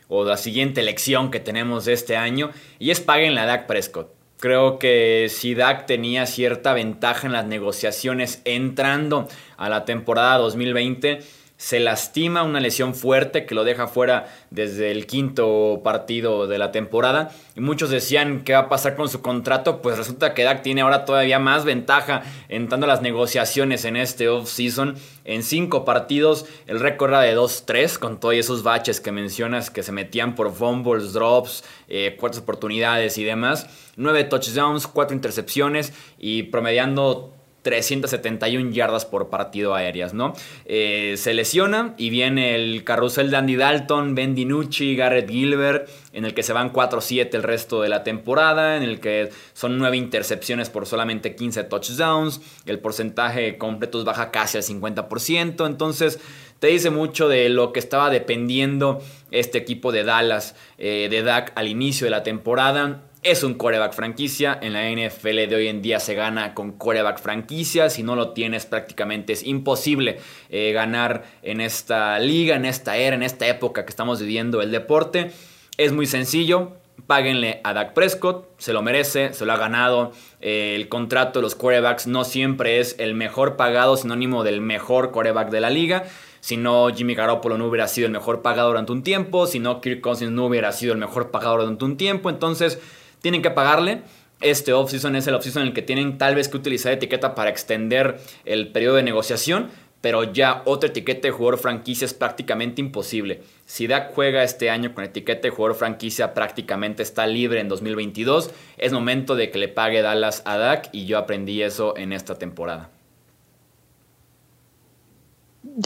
o 0.07 0.23
la 0.23 0.37
siguiente 0.37 0.81
lección 0.81 1.29
que 1.29 1.41
tenemos 1.41 1.85
de 1.85 1.93
este 1.93 2.15
año 2.15 2.51
y 2.79 2.91
es 2.91 3.01
paguen 3.01 3.35
la 3.35 3.45
Dak 3.45 3.67
Prescott. 3.67 4.13
Creo 4.39 4.79
que 4.79 5.27
si 5.29 5.55
Dak 5.55 5.85
tenía 5.85 6.25
cierta 6.25 6.73
ventaja 6.73 7.27
en 7.27 7.33
las 7.33 7.45
negociaciones 7.45 8.41
entrando 8.45 9.27
a 9.57 9.69
la 9.69 9.85
temporada 9.85 10.37
2020, 10.37 11.19
se 11.63 11.79
lastima, 11.79 12.43
una 12.43 12.59
lesión 12.59 12.93
fuerte 12.93 13.45
que 13.45 13.55
lo 13.55 13.63
deja 13.63 13.87
fuera 13.87 14.27
desde 14.49 14.91
el 14.91 15.07
quinto 15.07 15.79
partido 15.81 16.45
de 16.45 16.57
la 16.57 16.73
temporada. 16.73 17.31
Y 17.55 17.61
muchos 17.61 17.89
decían 17.89 18.43
qué 18.43 18.51
va 18.51 18.59
a 18.59 18.69
pasar 18.69 18.97
con 18.97 19.07
su 19.07 19.21
contrato, 19.21 19.81
pues 19.81 19.97
resulta 19.97 20.33
que 20.33 20.43
Dak 20.43 20.61
tiene 20.61 20.81
ahora 20.81 21.05
todavía 21.05 21.39
más 21.39 21.63
ventaja 21.63 22.23
entrando 22.49 22.83
a 22.83 22.89
las 22.89 23.01
negociaciones 23.01 23.85
en 23.85 23.95
este 23.95 24.27
off-season. 24.27 24.95
En 25.23 25.41
cinco 25.41 25.85
partidos 25.85 26.47
el 26.67 26.81
récord 26.81 27.11
era 27.11 27.21
de 27.21 27.37
2-3 27.37 27.97
con 27.97 28.19
todos 28.19 28.35
esos 28.35 28.63
baches 28.63 28.99
que 28.99 29.13
mencionas 29.13 29.69
que 29.69 29.83
se 29.83 29.93
metían 29.93 30.35
por 30.35 30.53
fumbles, 30.53 31.13
drops, 31.13 31.63
eh, 31.87 32.17
cuartas 32.19 32.41
oportunidades 32.41 33.17
y 33.17 33.23
demás. 33.23 33.67
Nueve 33.95 34.25
touchdowns, 34.25 34.85
cuatro 34.85 35.15
intercepciones 35.15 35.93
y 36.19 36.43
promediando 36.43 37.33
371 37.63 38.71
yardas 38.71 39.05
por 39.05 39.29
partido 39.29 39.73
aéreas, 39.73 40.13
¿no? 40.13 40.33
Eh, 40.65 41.15
se 41.17 41.33
lesiona 41.33 41.95
y 41.97 42.09
viene 42.09 42.55
el 42.55 42.83
carrusel 42.83 43.31
de 43.31 43.37
Andy 43.37 43.55
Dalton, 43.55 44.15
Ben 44.15 44.35
DiNucci, 44.35 44.95
Garrett 44.95 45.29
Gilbert, 45.29 45.89
en 46.11 46.25
el 46.25 46.33
que 46.33 46.43
se 46.43 46.53
van 46.53 46.71
4-7 46.71 47.33
el 47.33 47.43
resto 47.43 47.81
de 47.81 47.89
la 47.89 48.03
temporada, 48.03 48.77
en 48.77 48.83
el 48.83 48.99
que 48.99 49.31
son 49.53 49.77
9 49.77 49.97
intercepciones 49.97 50.69
por 50.69 50.85
solamente 50.85 51.35
15 51.35 51.63
touchdowns, 51.63 52.41
el 52.65 52.79
porcentaje 52.79 53.57
completos 53.57 54.03
baja 54.03 54.29
casi 54.29 54.57
al 54.57 54.63
50%, 54.63 55.65
entonces 55.65 56.19
te 56.59 56.67
dice 56.67 56.89
mucho 56.89 57.27
de 57.27 57.49
lo 57.49 57.73
que 57.73 57.79
estaba 57.79 58.09
dependiendo 58.09 59.01
este 59.31 59.57
equipo 59.57 59.91
de 59.91 60.03
Dallas, 60.03 60.55
eh, 60.77 61.07
de 61.09 61.23
Dak 61.23 61.53
al 61.55 61.67
inicio 61.67 62.05
de 62.05 62.11
la 62.11 62.23
temporada 62.23 63.03
es 63.23 63.43
un 63.43 63.55
coreback 63.55 63.93
franquicia. 63.93 64.57
En 64.61 64.73
la 64.73 64.89
NFL 64.89 65.47
de 65.47 65.55
hoy 65.55 65.67
en 65.67 65.81
día 65.81 65.99
se 65.99 66.13
gana 66.13 66.53
con 66.53 66.73
coreback 66.73 67.19
franquicia. 67.19 67.89
Si 67.89 68.03
no 68.03 68.15
lo 68.15 68.31
tienes, 68.31 68.65
prácticamente 68.65 69.33
es 69.33 69.43
imposible 69.43 70.19
eh, 70.49 70.71
ganar 70.73 71.23
en 71.41 71.61
esta 71.61 72.19
liga, 72.19 72.55
en 72.55 72.65
esta 72.65 72.97
era, 72.97 73.15
en 73.15 73.23
esta 73.23 73.47
época 73.47 73.85
que 73.85 73.89
estamos 73.89 74.19
viviendo 74.19 74.61
el 74.61 74.71
deporte. 74.71 75.31
Es 75.77 75.91
muy 75.93 76.05
sencillo. 76.05 76.73
Páguenle 77.07 77.59
a 77.63 77.73
Dak 77.73 77.93
Prescott, 77.93 78.47
se 78.59 78.71
lo 78.71 78.81
merece, 78.81 79.33
se 79.33 79.45
lo 79.45 79.53
ha 79.53 79.57
ganado. 79.57 80.11
Eh, 80.41 80.75
el 80.75 80.89
contrato 80.89 81.39
de 81.39 81.43
los 81.43 81.55
corebacks 81.55 82.07
no 82.07 82.23
siempre 82.23 82.79
es 82.79 82.95
el 82.99 83.15
mejor 83.15 83.57
pagado, 83.57 83.97
sinónimo 83.97 84.43
del 84.43 84.61
mejor 84.61 85.11
coreback 85.11 85.49
de 85.49 85.59
la 85.59 85.69
liga. 85.69 86.03
Si 86.39 86.55
no, 86.55 86.89
Jimmy 86.89 87.15
Garoppolo 87.15 87.57
no 87.57 87.67
hubiera 87.67 87.87
sido 87.87 88.05
el 88.05 88.11
mejor 88.11 88.41
pagado 88.41 88.67
durante 88.67 88.91
un 88.91 89.01
tiempo. 89.01 89.47
Si 89.47 89.59
no, 89.59 89.81
Kirk 89.81 90.01
Cousins 90.01 90.31
no 90.31 90.45
hubiera 90.45 90.71
sido 90.71 90.93
el 90.93 90.99
mejor 90.99 91.31
pagado 91.31 91.57
durante 91.57 91.85
un 91.85 91.97
tiempo. 91.97 92.29
Entonces, 92.29 92.79
tienen 93.23 93.41
que 93.41 93.51
pagarle. 93.51 94.01
Este 94.41 94.73
offseason 94.73 95.15
es 95.15 95.25
el 95.27 95.35
offseason 95.35 95.61
en 95.61 95.67
el 95.69 95.73
que 95.73 95.81
tienen 95.81 96.17
tal 96.17 96.35
vez 96.35 96.49
que 96.49 96.57
utilizar 96.57 96.91
etiqueta 96.91 97.33
para 97.33 97.49
extender 97.49 98.19
el 98.43 98.73
periodo 98.73 98.97
de 98.97 99.03
negociación, 99.03 99.69
pero 100.01 100.25
ya 100.25 100.61
otra 100.65 100.89
etiqueta 100.89 101.29
de 101.29 101.31
jugador 101.31 101.57
franquicia 101.57 102.03
es 102.03 102.13
prácticamente 102.13 102.81
imposible. 102.81 103.41
Si 103.65 103.87
Dak 103.87 104.13
juega 104.13 104.43
este 104.43 104.69
año 104.69 104.93
con 104.93 105.05
etiqueta 105.05 105.43
de 105.43 105.51
jugador 105.51 105.77
franquicia, 105.77 106.33
prácticamente 106.33 107.01
está 107.01 107.25
libre 107.25 107.61
en 107.61 107.69
2022. 107.69 108.51
Es 108.77 108.91
momento 108.91 109.35
de 109.35 109.49
que 109.49 109.57
le 109.57 109.69
pague 109.69 110.01
Dallas 110.01 110.41
a 110.43 110.57
Dak 110.57 110.89
y 110.91 111.05
yo 111.05 111.17
aprendí 111.17 111.61
eso 111.61 111.95
en 111.95 112.11
esta 112.11 112.35
temporada. 112.35 112.89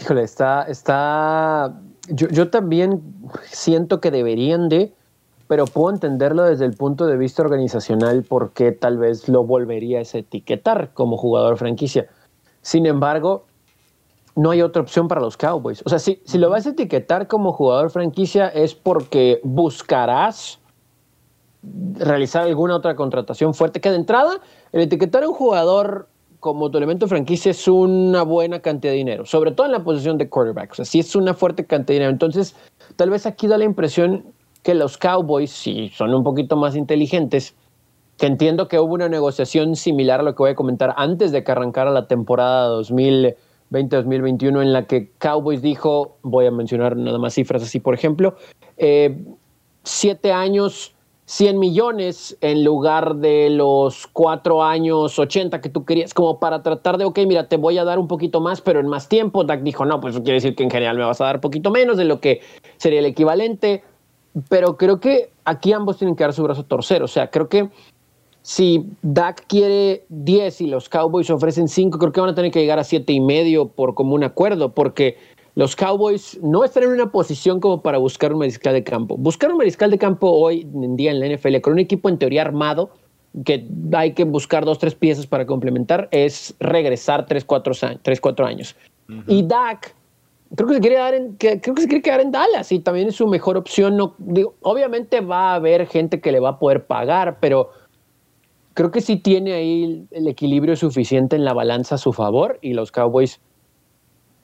Híjole, 0.01 0.23
está, 0.23 0.63
está. 0.63 1.79
Yo, 2.07 2.27
yo 2.29 2.49
también 2.49 3.03
siento 3.51 4.01
que 4.01 4.09
deberían 4.09 4.69
de 4.69 4.91
pero 5.47 5.65
puedo 5.65 5.93
entenderlo 5.93 6.43
desde 6.43 6.65
el 6.65 6.73
punto 6.73 7.05
de 7.05 7.17
vista 7.17 7.41
organizacional 7.41 8.23
porque 8.27 8.71
tal 8.71 8.97
vez 8.97 9.29
lo 9.29 9.43
volvería 9.43 9.99
a 9.99 10.01
etiquetar 10.01 10.91
como 10.93 11.17
jugador 11.17 11.57
franquicia. 11.57 12.07
Sin 12.61 12.85
embargo, 12.85 13.45
no 14.35 14.51
hay 14.51 14.61
otra 14.61 14.81
opción 14.81 15.07
para 15.07 15.21
los 15.21 15.37
Cowboys. 15.37 15.81
O 15.85 15.89
sea, 15.89 15.99
si, 15.99 16.21
si 16.25 16.37
lo 16.37 16.49
vas 16.49 16.67
a 16.67 16.71
etiquetar 16.71 17.27
como 17.27 17.53
jugador 17.53 17.89
franquicia 17.89 18.47
es 18.49 18.75
porque 18.75 19.39
buscarás 19.43 20.59
realizar 21.95 22.43
alguna 22.43 22.75
otra 22.75 22.95
contratación 22.95 23.53
fuerte, 23.53 23.81
que 23.81 23.89
de 23.89 23.95
entrada, 23.95 24.39
el 24.71 24.81
etiquetar 24.81 25.23
a 25.23 25.29
un 25.29 25.33
jugador 25.33 26.07
como 26.39 26.69
tu 26.69 26.77
elemento 26.77 27.07
franquicia 27.07 27.49
es 27.49 27.67
una 27.67 28.21
buena 28.21 28.59
cantidad 28.59 28.93
de 28.93 28.97
dinero, 28.97 29.25
sobre 29.25 29.51
todo 29.51 29.65
en 29.65 29.71
la 29.71 29.83
posición 29.83 30.17
de 30.17 30.29
quarterback. 30.29 30.71
O 30.71 30.75
sea, 30.75 30.85
sí 30.85 30.99
es 30.99 31.15
una 31.15 31.33
fuerte 31.33 31.65
cantidad 31.65 31.87
de 31.87 31.93
dinero. 31.95 32.11
Entonces, 32.11 32.55
tal 32.95 33.09
vez 33.09 33.25
aquí 33.25 33.47
da 33.47 33.57
la 33.57 33.65
impresión 33.65 34.23
que 34.67 34.73
los 34.73 34.97
Cowboys, 34.97 35.49
si 35.49 35.87
son 35.95 36.13
un 36.13 36.25
poquito 36.25 36.57
más 36.57 36.75
inteligentes, 36.75 37.55
que 38.17 38.25
entiendo 38.25 38.67
que 38.67 38.77
hubo 38.77 38.95
una 38.95 39.07
negociación 39.07 39.77
similar 39.77 40.19
a 40.19 40.23
lo 40.23 40.35
que 40.35 40.43
voy 40.43 40.49
a 40.49 40.55
comentar 40.55 40.93
antes 40.97 41.31
de 41.31 41.41
que 41.45 41.53
arrancara 41.53 41.89
la 41.89 42.07
temporada 42.07 42.77
2020-2021 42.81 44.61
en 44.61 44.73
la 44.73 44.85
que 44.85 45.09
Cowboys 45.19 45.61
dijo, 45.61 46.17
voy 46.21 46.47
a 46.47 46.51
mencionar 46.51 46.97
nada 46.97 47.17
más 47.17 47.35
cifras 47.35 47.63
así, 47.63 47.79
por 47.79 47.93
ejemplo, 47.93 48.35
eh, 48.75 49.17
siete 49.83 50.33
años, 50.33 50.93
100 51.27 51.59
millones 51.59 52.37
en 52.41 52.65
lugar 52.65 53.15
de 53.15 53.49
los 53.49 54.05
cuatro 54.07 54.65
años, 54.65 55.17
80 55.17 55.61
que 55.61 55.69
tú 55.69 55.85
querías, 55.85 56.13
como 56.13 56.41
para 56.41 56.61
tratar 56.61 56.97
de, 56.97 57.05
ok, 57.05 57.19
mira, 57.25 57.47
te 57.47 57.55
voy 57.55 57.77
a 57.77 57.85
dar 57.85 57.99
un 57.99 58.09
poquito 58.09 58.41
más, 58.41 58.59
pero 58.59 58.81
en 58.81 58.87
más 58.89 59.07
tiempo. 59.07 59.45
Dak 59.45 59.61
dijo, 59.61 59.85
no, 59.85 60.01
pues 60.01 60.13
eso 60.13 60.23
quiere 60.23 60.41
decir 60.41 60.55
que 60.55 60.63
en 60.63 60.71
general 60.71 60.97
me 60.97 61.05
vas 61.05 61.21
a 61.21 61.25
dar 61.25 61.39
poquito 61.39 61.71
menos 61.71 61.95
de 61.95 62.03
lo 62.03 62.19
que 62.19 62.41
sería 62.75 62.99
el 62.99 63.05
equivalente 63.05 63.81
pero 64.49 64.77
creo 64.77 64.99
que 64.99 65.31
aquí 65.45 65.73
ambos 65.73 65.97
tienen 65.97 66.15
que 66.15 66.23
dar 66.23 66.33
su 66.33 66.43
brazo 66.43 66.61
a 66.61 66.67
torcer. 66.67 67.03
O 67.03 67.07
sea, 67.07 67.29
creo 67.29 67.47
que 67.49 67.69
si 68.41 68.85
Dak 69.01 69.45
quiere 69.47 70.05
10 70.09 70.61
y 70.61 70.67
los 70.67 70.89
Cowboys 70.89 71.29
ofrecen 71.29 71.67
5, 71.67 71.97
creo 71.99 72.11
que 72.11 72.21
van 72.21 72.29
a 72.29 72.35
tener 72.35 72.51
que 72.51 72.61
llegar 72.61 72.79
a 72.79 72.83
7 72.83 73.11
y 73.11 73.19
medio 73.19 73.67
por 73.67 73.93
común 73.93 74.23
acuerdo, 74.23 74.73
porque 74.73 75.17
los 75.55 75.75
Cowboys 75.75 76.39
no 76.41 76.63
están 76.63 76.83
en 76.83 76.91
una 76.91 77.11
posición 77.11 77.59
como 77.59 77.81
para 77.81 77.97
buscar 77.97 78.31
un 78.31 78.39
mariscal 78.39 78.73
de 78.73 78.83
campo. 78.83 79.17
Buscar 79.17 79.51
un 79.51 79.57
mariscal 79.57 79.91
de 79.91 79.97
campo 79.97 80.29
hoy 80.29 80.61
en 80.61 80.95
día 80.95 81.11
en 81.11 81.19
la 81.19 81.27
NFL 81.27 81.59
con 81.61 81.73
un 81.73 81.79
equipo 81.79 82.09
en 82.09 82.17
teoría 82.17 82.43
armado, 82.43 82.91
que 83.43 83.67
hay 83.93 84.13
que 84.13 84.23
buscar 84.23 84.65
dos, 84.65 84.79
tres 84.79 84.95
piezas 84.95 85.27
para 85.27 85.45
complementar, 85.45 86.07
es 86.11 86.55
regresar 86.59 87.25
3, 87.25 87.43
4, 87.43 88.45
años. 88.45 88.75
Y 89.27 89.43
Dak 89.43 89.95
creo 90.55 90.67
que 90.67 90.75
se 90.75 90.79
quiere 90.79 90.97
dar 90.97 91.13
en, 91.13 91.35
creo 91.35 91.75
que 91.75 91.81
se 91.81 91.87
quiere 91.87 92.01
quedar 92.01 92.21
en 92.21 92.31
Dallas 92.31 92.71
y 92.71 92.79
también 92.79 93.09
es 93.09 93.15
su 93.15 93.27
mejor 93.27 93.57
opción. 93.57 93.97
No, 93.97 94.15
obviamente 94.61 95.21
va 95.21 95.51
a 95.51 95.55
haber 95.55 95.87
gente 95.87 96.21
que 96.21 96.31
le 96.31 96.39
va 96.39 96.49
a 96.49 96.59
poder 96.59 96.85
pagar, 96.85 97.39
pero 97.39 97.71
creo 98.73 98.91
que 98.91 99.01
sí 99.01 99.17
tiene 99.17 99.53
ahí 99.53 100.07
el 100.11 100.27
equilibrio 100.27 100.75
suficiente 100.75 101.35
en 101.35 101.45
la 101.45 101.53
balanza 101.53 101.95
a 101.95 101.97
su 101.97 102.13
favor 102.13 102.59
y 102.61 102.73
los 102.73 102.91
Cowboys. 102.91 103.39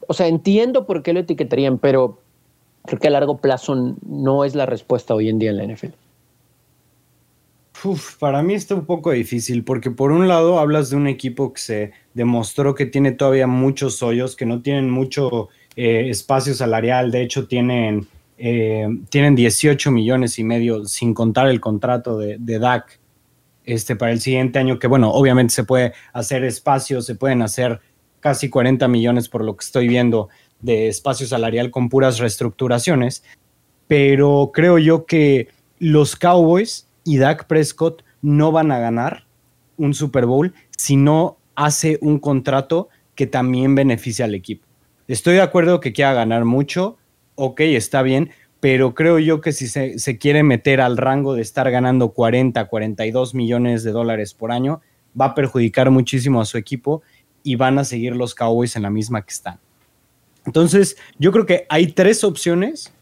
O 0.07 0.13
sea, 0.13 0.27
entiendo 0.27 0.85
por 0.85 1.03
qué 1.03 1.13
lo 1.13 1.19
etiquetarían, 1.19 1.77
pero 1.77 2.19
creo 2.85 2.99
que 2.99 3.07
a 3.07 3.11
largo 3.11 3.37
plazo 3.37 3.95
no 4.05 4.43
es 4.43 4.55
la 4.55 4.65
respuesta 4.65 5.15
hoy 5.15 5.29
en 5.29 5.39
día 5.39 5.51
en 5.51 5.57
la 5.57 5.65
NFL. 5.67 5.93
para 8.19 8.41
mí 8.43 8.53
está 8.53 8.75
un 8.75 8.85
poco 8.85 9.11
difícil 9.11 9.63
porque 9.63 9.91
por 9.91 10.11
un 10.11 10.27
lado 10.27 10.59
hablas 10.59 10.89
de 10.89 10.95
un 10.95 11.07
equipo 11.07 11.53
que 11.53 11.61
se 11.61 11.91
demostró 12.13 12.75
que 12.75 12.85
tiene 12.85 13.11
todavía 13.11 13.47
muchos 13.47 14.01
hoyos, 14.03 14.35
que 14.35 14.45
no 14.45 14.61
tienen 14.61 14.89
mucho 14.89 15.49
eh, 15.75 16.09
espacio 16.09 16.53
salarial, 16.53 17.11
de 17.11 17.21
hecho 17.21 17.47
tienen, 17.47 18.07
eh, 18.37 18.87
tienen 19.09 19.35
18 19.35 19.91
millones 19.91 20.39
y 20.39 20.43
medio 20.43 20.85
sin 20.85 21.13
contar 21.13 21.47
el 21.47 21.59
contrato 21.59 22.17
de, 22.17 22.37
de 22.39 22.59
DAC 22.59 22.99
este, 23.65 23.95
para 23.95 24.11
el 24.11 24.21
siguiente 24.21 24.59
año, 24.59 24.79
que 24.79 24.87
bueno, 24.87 25.11
obviamente 25.11 25.53
se 25.53 25.63
puede 25.63 25.93
hacer 26.11 26.43
espacio, 26.43 27.01
se 27.01 27.15
pueden 27.15 27.41
hacer 27.41 27.79
casi 28.19 28.49
40 28.49 28.87
millones 28.87 29.29
por 29.29 29.43
lo 29.43 29.55
que 29.55 29.65
estoy 29.65 29.87
viendo 29.87 30.29
de 30.61 30.87
espacio 30.87 31.27
salarial 31.27 31.71
con 31.71 31.89
puras 31.89 32.19
reestructuraciones, 32.19 33.23
pero 33.87 34.51
creo 34.53 34.79
yo 34.79 35.05
que 35.05 35.49
los 35.79 36.15
Cowboys 36.15 36.87
y 37.03 37.17
Dak 37.17 37.47
Prescott 37.47 38.03
no 38.21 38.51
van 38.51 38.71
a 38.71 38.79
ganar 38.79 39.25
un 39.77 39.93
Super 39.93 40.25
Bowl 40.25 40.53
si 40.77 40.95
no 40.95 41.37
hace 41.55 41.99
un 42.01 42.19
contrato 42.19 42.89
que 43.15 43.27
también 43.27 43.75
beneficie 43.75 44.23
al 44.23 44.35
equipo. 44.35 44.65
Estoy 45.07 45.35
de 45.35 45.41
acuerdo 45.41 45.79
que 45.79 45.93
quiera 45.93 46.13
ganar 46.13 46.45
mucho, 46.45 46.97
ok, 47.35 47.59
está 47.61 48.01
bien, 48.01 48.31
pero 48.59 48.95
creo 48.95 49.19
yo 49.19 49.41
que 49.41 49.51
si 49.51 49.67
se, 49.67 50.17
quiere 50.17 50.43
meter 50.43 50.79
al 50.79 50.95
rango 50.95 51.33
de 51.33 51.41
estar 51.41 51.69
ganando 51.69 52.13
40, 52.13 52.65
42 52.65 53.35
millones 53.35 53.83
de 53.83 53.91
dólares 53.91 54.33
por 54.33 54.53
año, 54.53 54.81
va 55.19 55.25
a 55.25 55.35
perjudicar 55.35 55.91
muchísimo 55.91 56.39
a 56.39 56.45
su 56.45 56.57
equipo 56.57 57.01
y 57.43 57.55
van 57.55 57.77
a 57.77 57.83
seguir 57.83 58.15
los 58.15 58.33
Cowboys 58.33 58.77
en 58.77 58.83
la 58.83 58.89
misma 58.89 59.21
que 59.21 59.33
están. 59.33 59.59
Entonces, 60.45 60.95
yo 61.19 61.33
creo 61.33 61.45
que 61.45 61.65
hay 61.67 61.87
tres 61.87 62.23
opciones 62.23 62.93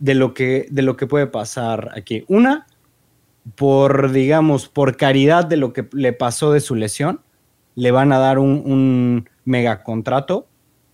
de 0.00 0.14
lo 0.14 0.34
que, 0.34 0.66
de 0.70 0.82
lo 0.82 0.96
que 0.96 1.06
puede 1.06 1.28
pasar 1.28 1.92
aquí. 1.94 2.24
Una, 2.26 2.66
por, 3.54 4.10
digamos, 4.10 4.68
por 4.68 4.96
caridad 4.96 5.44
de 5.44 5.56
lo 5.56 5.72
que 5.72 5.86
le 5.92 6.12
pasó 6.12 6.50
de 6.50 6.60
su 6.60 6.74
lesión, 6.74 7.20
le 7.76 7.92
van 7.92 8.12
a 8.12 8.18
dar 8.18 8.40
un, 8.40 8.62
un 8.64 9.28
mega 9.44 9.84
contrato 9.84 10.48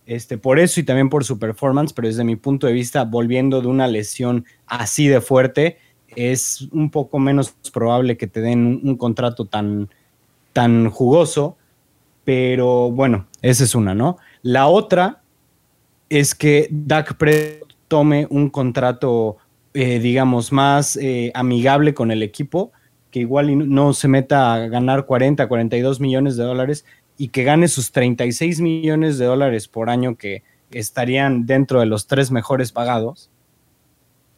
este, 0.05 0.37
por 0.37 0.59
eso 0.59 0.79
y 0.79 0.83
también 0.83 1.09
por 1.09 1.23
su 1.23 1.39
performance, 1.39 1.93
pero 1.93 2.07
desde 2.07 2.23
mi 2.23 2.35
punto 2.35 2.67
de 2.67 2.73
vista, 2.73 3.05
volviendo 3.05 3.61
de 3.61 3.67
una 3.67 3.87
lesión 3.87 4.45
así 4.67 5.07
de 5.07 5.21
fuerte, 5.21 5.77
es 6.15 6.67
un 6.71 6.89
poco 6.89 7.19
menos 7.19 7.55
probable 7.71 8.17
que 8.17 8.27
te 8.27 8.41
den 8.41 8.81
un, 8.83 8.97
contrato 8.97 9.45
tan, 9.45 9.89
tan 10.51 10.89
jugoso, 10.89 11.57
pero 12.23 12.91
bueno, 12.91 13.27
esa 13.41 13.63
es 13.63 13.75
una, 13.75 13.95
¿no? 13.95 14.17
La 14.41 14.67
otra 14.67 15.21
es 16.09 16.35
que 16.35 16.67
Dak 16.69 17.17
Prescott 17.17 17.73
tome 17.87 18.27
un 18.29 18.49
contrato, 18.49 19.37
eh, 19.73 19.99
digamos, 19.99 20.51
más 20.51 20.97
eh, 20.97 21.31
amigable 21.33 21.93
con 21.93 22.11
el 22.11 22.23
equipo, 22.23 22.71
que 23.11 23.19
igual 23.19 23.69
no 23.69 23.93
se 23.93 24.07
meta 24.07 24.53
a 24.53 24.67
ganar 24.67 25.05
40, 25.05 25.47
42 25.47 25.99
millones 25.99 26.35
de 26.35 26.43
dólares, 26.43 26.85
y 27.17 27.29
que 27.29 27.43
gane 27.43 27.67
sus 27.67 27.91
36 27.91 28.61
millones 28.61 29.17
de 29.17 29.25
dólares 29.25 29.67
por 29.67 29.89
año 29.89 30.15
que 30.15 30.43
estarían 30.71 31.45
dentro 31.45 31.79
de 31.79 31.85
los 31.85 32.07
tres 32.07 32.31
mejores 32.31 32.71
pagados 32.71 33.29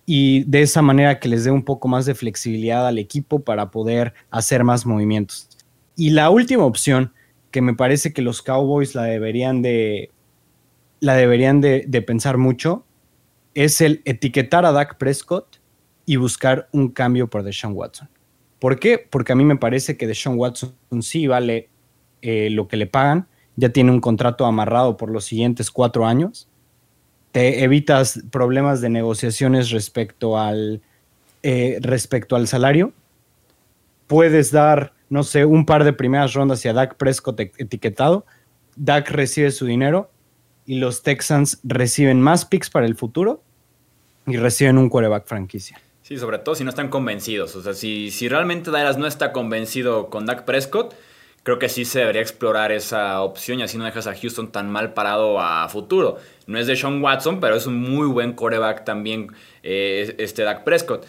y 0.05 0.43
de 0.43 0.61
esa 0.61 0.81
manera 0.81 1.19
que 1.19 1.29
les 1.29 1.43
dé 1.43 1.51
un 1.51 1.63
poco 1.63 1.87
más 1.87 2.05
de 2.05 2.15
flexibilidad 2.15 2.87
al 2.87 2.99
equipo 2.99 3.39
para 3.39 3.71
poder 3.71 4.13
hacer 4.29 4.63
más 4.63 4.85
movimientos. 4.85 5.49
Y 5.95 6.11
la 6.11 6.29
última 6.29 6.65
opción, 6.65 7.13
que 7.51 7.61
me 7.61 7.73
parece 7.73 8.13
que 8.13 8.21
los 8.21 8.41
Cowboys 8.41 8.95
la 8.95 9.03
deberían 9.03 9.61
de, 9.61 10.11
la 10.99 11.15
deberían 11.15 11.61
de, 11.61 12.03
pensar 12.05 12.37
mucho 12.37 12.85
es 13.53 13.81
el 13.81 14.01
etiquetar 14.05 14.65
a 14.65 14.73
Dak 14.73 14.97
Prescott 14.97 15.59
y 16.05 16.17
buscar 16.17 16.67
un 16.71 16.89
cambio 16.89 17.29
por 17.29 17.43
Deshaun 17.43 17.73
Watson. 17.73 18.09
¿Por 18.59 18.79
qué? 18.79 18.99
Porque 18.99 19.31
a 19.31 19.35
mí 19.35 19.45
me 19.45 19.55
parece 19.55 19.97
que 19.97 20.07
Deshaun 20.07 20.37
Watson 20.37 20.75
sí 21.01 21.25
vale 21.27 21.69
eh, 22.27 22.49
lo 22.49 22.67
que 22.67 22.75
le 22.75 22.87
pagan, 22.87 23.27
ya 23.55 23.69
tiene 23.69 23.91
un 23.91 24.01
contrato 24.01 24.47
amarrado 24.47 24.97
por 24.97 25.11
los 25.11 25.25
siguientes 25.25 25.69
cuatro 25.69 26.07
años, 26.07 26.49
te 27.31 27.63
evitas 27.63 28.23
problemas 28.31 28.81
de 28.81 28.89
negociaciones 28.89 29.69
respecto 29.69 30.39
al, 30.39 30.81
eh, 31.43 31.77
respecto 31.81 32.35
al 32.35 32.47
salario, 32.47 32.93
puedes 34.07 34.51
dar, 34.51 34.93
no 35.07 35.21
sé, 35.21 35.45
un 35.45 35.67
par 35.67 35.83
de 35.83 35.93
primeras 35.93 36.33
rondas 36.33 36.65
y 36.65 36.67
a 36.67 36.73
Dak 36.73 36.95
Prescott 36.95 37.39
etiquetado, 37.39 38.25
Dak 38.75 39.11
recibe 39.11 39.51
su 39.51 39.67
dinero 39.67 40.09
y 40.65 40.79
los 40.79 41.03
Texans 41.03 41.59
reciben 41.63 42.19
más 42.19 42.43
picks 42.43 42.71
para 42.71 42.87
el 42.87 42.95
futuro 42.95 43.43
y 44.25 44.37
reciben 44.37 44.79
un 44.79 44.89
quarterback 44.89 45.27
franquicia. 45.27 45.79
Sí, 46.01 46.17
sobre 46.17 46.39
todo 46.39 46.55
si 46.55 46.63
no 46.63 46.71
están 46.71 46.89
convencidos. 46.89 47.55
O 47.55 47.61
sea, 47.61 47.75
si, 47.75 48.09
si 48.09 48.27
realmente 48.29 48.71
Dallas 48.71 48.97
no 48.97 49.05
está 49.05 49.31
convencido 49.31 50.09
con 50.09 50.25
Dak 50.25 50.45
Prescott, 50.45 50.95
creo 51.45 51.59
que 51.59 51.69
sí 51.69 51.85
se 51.85 51.99
debería 51.99 52.23
explorar 52.23 52.71
esa 52.71 53.21
opción 53.21 53.59
y 53.59 53.63
así 53.63 53.77
no 53.77 53.85
dejas 53.85 54.07
a 54.07 54.15
Houston 54.15 54.51
tan 54.51 54.71
mal 54.71 54.93
parado 54.93 55.39
a 55.39 55.69
futuro. 55.69 56.17
No 56.47 56.57
es 56.57 56.65
de 56.65 56.75
Sean 56.75 57.03
Watson, 57.03 57.39
pero 57.39 57.55
es 57.55 57.67
un 57.67 57.79
muy 57.79 58.07
buen 58.07 58.33
quarterback 58.33 58.83
también 58.83 59.27
eh, 59.61 60.15
este 60.17 60.41
Dak 60.41 60.63
Prescott. 60.63 61.05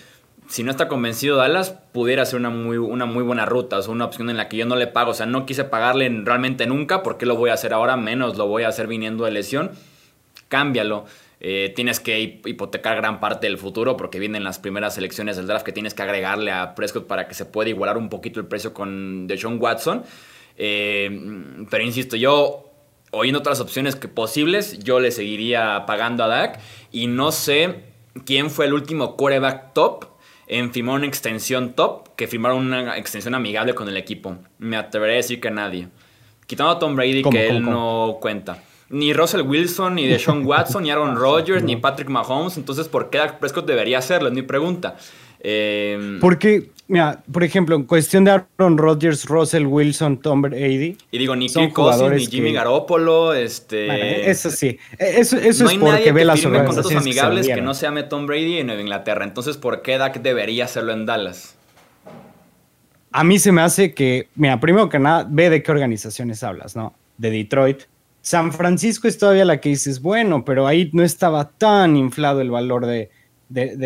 Si 0.46 0.62
no 0.62 0.70
está 0.70 0.88
convencido 0.88 1.38
Dallas, 1.38 1.70
pudiera 1.70 2.26
ser 2.26 2.38
una 2.38 2.50
muy, 2.50 2.76
una 2.76 3.06
muy 3.06 3.22
buena 3.22 3.46
ruta, 3.46 3.78
o 3.78 3.90
una 3.90 4.04
opción 4.04 4.28
en 4.28 4.36
la 4.36 4.50
que 4.50 4.58
yo 4.58 4.66
no 4.66 4.76
le 4.76 4.86
pago. 4.86 5.12
O 5.12 5.14
sea, 5.14 5.24
no 5.24 5.46
quise 5.46 5.64
pagarle 5.64 6.06
realmente 6.22 6.66
nunca, 6.66 7.02
¿por 7.02 7.16
qué 7.16 7.24
lo 7.24 7.36
voy 7.36 7.48
a 7.48 7.54
hacer 7.54 7.72
ahora? 7.72 7.96
Menos 7.96 8.36
lo 8.36 8.46
voy 8.46 8.64
a 8.64 8.68
hacer 8.68 8.88
viniendo 8.88 9.24
de 9.24 9.30
lesión. 9.30 9.70
Cámbialo. 10.48 11.06
Eh, 11.38 11.72
tienes 11.76 12.00
que 12.00 12.40
hipotecar 12.46 12.96
gran 12.96 13.20
parte 13.20 13.46
del 13.46 13.58
futuro 13.58 13.96
porque 13.96 14.18
vienen 14.18 14.42
las 14.42 14.58
primeras 14.58 14.96
elecciones 14.96 15.36
del 15.36 15.46
draft 15.46 15.66
que 15.66 15.72
tienes 15.72 15.92
que 15.92 16.02
agregarle 16.02 16.50
a 16.50 16.74
Prescott 16.74 17.06
para 17.06 17.28
que 17.28 17.34
se 17.34 17.44
pueda 17.44 17.68
igualar 17.68 17.98
un 17.98 18.08
poquito 18.08 18.40
el 18.40 18.46
precio 18.46 18.72
con 18.72 19.26
Deshaun 19.26 19.60
Watson. 19.60 20.02
Eh, 20.56 21.10
pero 21.68 21.84
insisto, 21.84 22.16
yo 22.16 22.70
oyendo 23.10 23.40
otras 23.40 23.60
opciones 23.60 23.96
que 23.96 24.08
posibles, 24.08 24.78
yo 24.78 24.98
le 24.98 25.10
seguiría 25.10 25.84
pagando 25.86 26.24
a 26.24 26.28
Dak 26.28 26.60
y 26.90 27.06
no 27.06 27.32
sé 27.32 27.84
quién 28.24 28.50
fue 28.50 28.64
el 28.64 28.72
último 28.72 29.16
quarterback 29.16 29.74
top 29.74 30.06
en 30.46 30.72
firmar 30.72 30.96
una 30.96 31.06
extensión 31.06 31.74
top 31.74 32.14
que 32.16 32.28
firmaron 32.28 32.58
una 32.58 32.96
extensión 32.96 33.34
amigable 33.34 33.74
con 33.74 33.88
el 33.88 33.98
equipo. 33.98 34.38
Me 34.58 34.76
atreveré 34.78 35.14
a 35.14 35.16
decir 35.16 35.40
que 35.40 35.50
nadie. 35.50 35.88
Quitando 36.46 36.72
a 36.72 36.78
Tom 36.78 36.96
Brady, 36.96 37.24
que 37.24 37.48
él 37.48 37.62
no 37.62 38.18
cuenta 38.20 38.62
ni 38.88 39.12
Russell 39.12 39.42
Wilson, 39.42 39.94
ni 39.94 40.06
Deshaun 40.06 40.44
Watson, 40.46 40.84
ni 40.84 40.90
Aaron 40.90 41.16
Rodgers, 41.16 41.62
ni 41.62 41.76
Patrick 41.76 42.08
Mahomes. 42.08 42.56
Entonces, 42.56 42.88
¿por 42.88 43.10
qué 43.10 43.18
Dak 43.18 43.38
Prescott 43.38 43.66
debería 43.66 43.98
hacerlo? 43.98 44.28
Es 44.28 44.34
mi 44.34 44.42
pregunta. 44.42 44.96
Eh, 45.40 46.18
Porque, 46.20 46.70
mira, 46.88 47.22
por 47.30 47.44
ejemplo, 47.44 47.76
en 47.76 47.84
cuestión 47.84 48.24
de 48.24 48.32
Aaron 48.32 48.78
Rodgers, 48.78 49.26
Russell 49.26 49.66
Wilson, 49.66 50.18
Tom 50.18 50.42
Brady. 50.42 50.96
Y 51.10 51.18
digo, 51.18 51.36
ni 51.36 51.48
Kirk 51.48 51.72
Cousins, 51.72 52.10
ni 52.10 52.26
Jimmy 52.26 52.52
Garoppolo. 52.52 53.34
Este, 53.34 54.28
eso 54.28 54.50
sí. 54.50 54.78
Eso, 54.98 55.36
eso 55.36 55.64
no 55.64 55.70
es 55.70 55.72
hay 55.74 55.78
porque 55.78 55.92
nadie 55.92 56.12
ve 56.12 56.20
que 56.20 56.24
las 56.24 56.40
firme 56.40 56.64
contratos 56.64 56.96
amigables 56.96 57.46
que, 57.46 57.60
no 57.60 57.74
se 57.74 57.86
llame 57.86 58.02
Tom 58.04 58.26
Brady 58.26 58.58
en 58.58 58.66
Nueva 58.66 58.82
Inglaterra. 58.82 59.24
Entonces, 59.24 59.56
¿por 59.56 59.82
qué 59.82 59.98
Dak 59.98 60.20
debería 60.20 60.64
hacerlo 60.64 60.92
en 60.92 61.06
Dallas? 61.06 61.56
A 63.12 63.24
mí 63.24 63.38
se 63.38 63.52
me 63.52 63.62
hace 63.62 63.94
que, 63.94 64.28
mira, 64.34 64.60
primero 64.60 64.88
que 64.88 64.98
nada, 64.98 65.26
ve 65.28 65.48
de 65.48 65.62
qué 65.62 65.70
organizaciones 65.70 66.42
hablas, 66.42 66.76
¿no? 66.76 66.94
De 67.16 67.30
Detroit, 67.30 67.84
San 68.26 68.52
Francisco 68.52 69.06
es 69.06 69.18
todavía 69.18 69.44
la 69.44 69.60
que 69.60 69.68
dices, 69.68 70.02
bueno, 70.02 70.44
pero 70.44 70.66
ahí 70.66 70.90
no 70.92 71.04
estaba 71.04 71.48
tan 71.48 71.96
inflado 71.96 72.40
el 72.40 72.50
valor 72.50 72.84
de, 72.84 73.08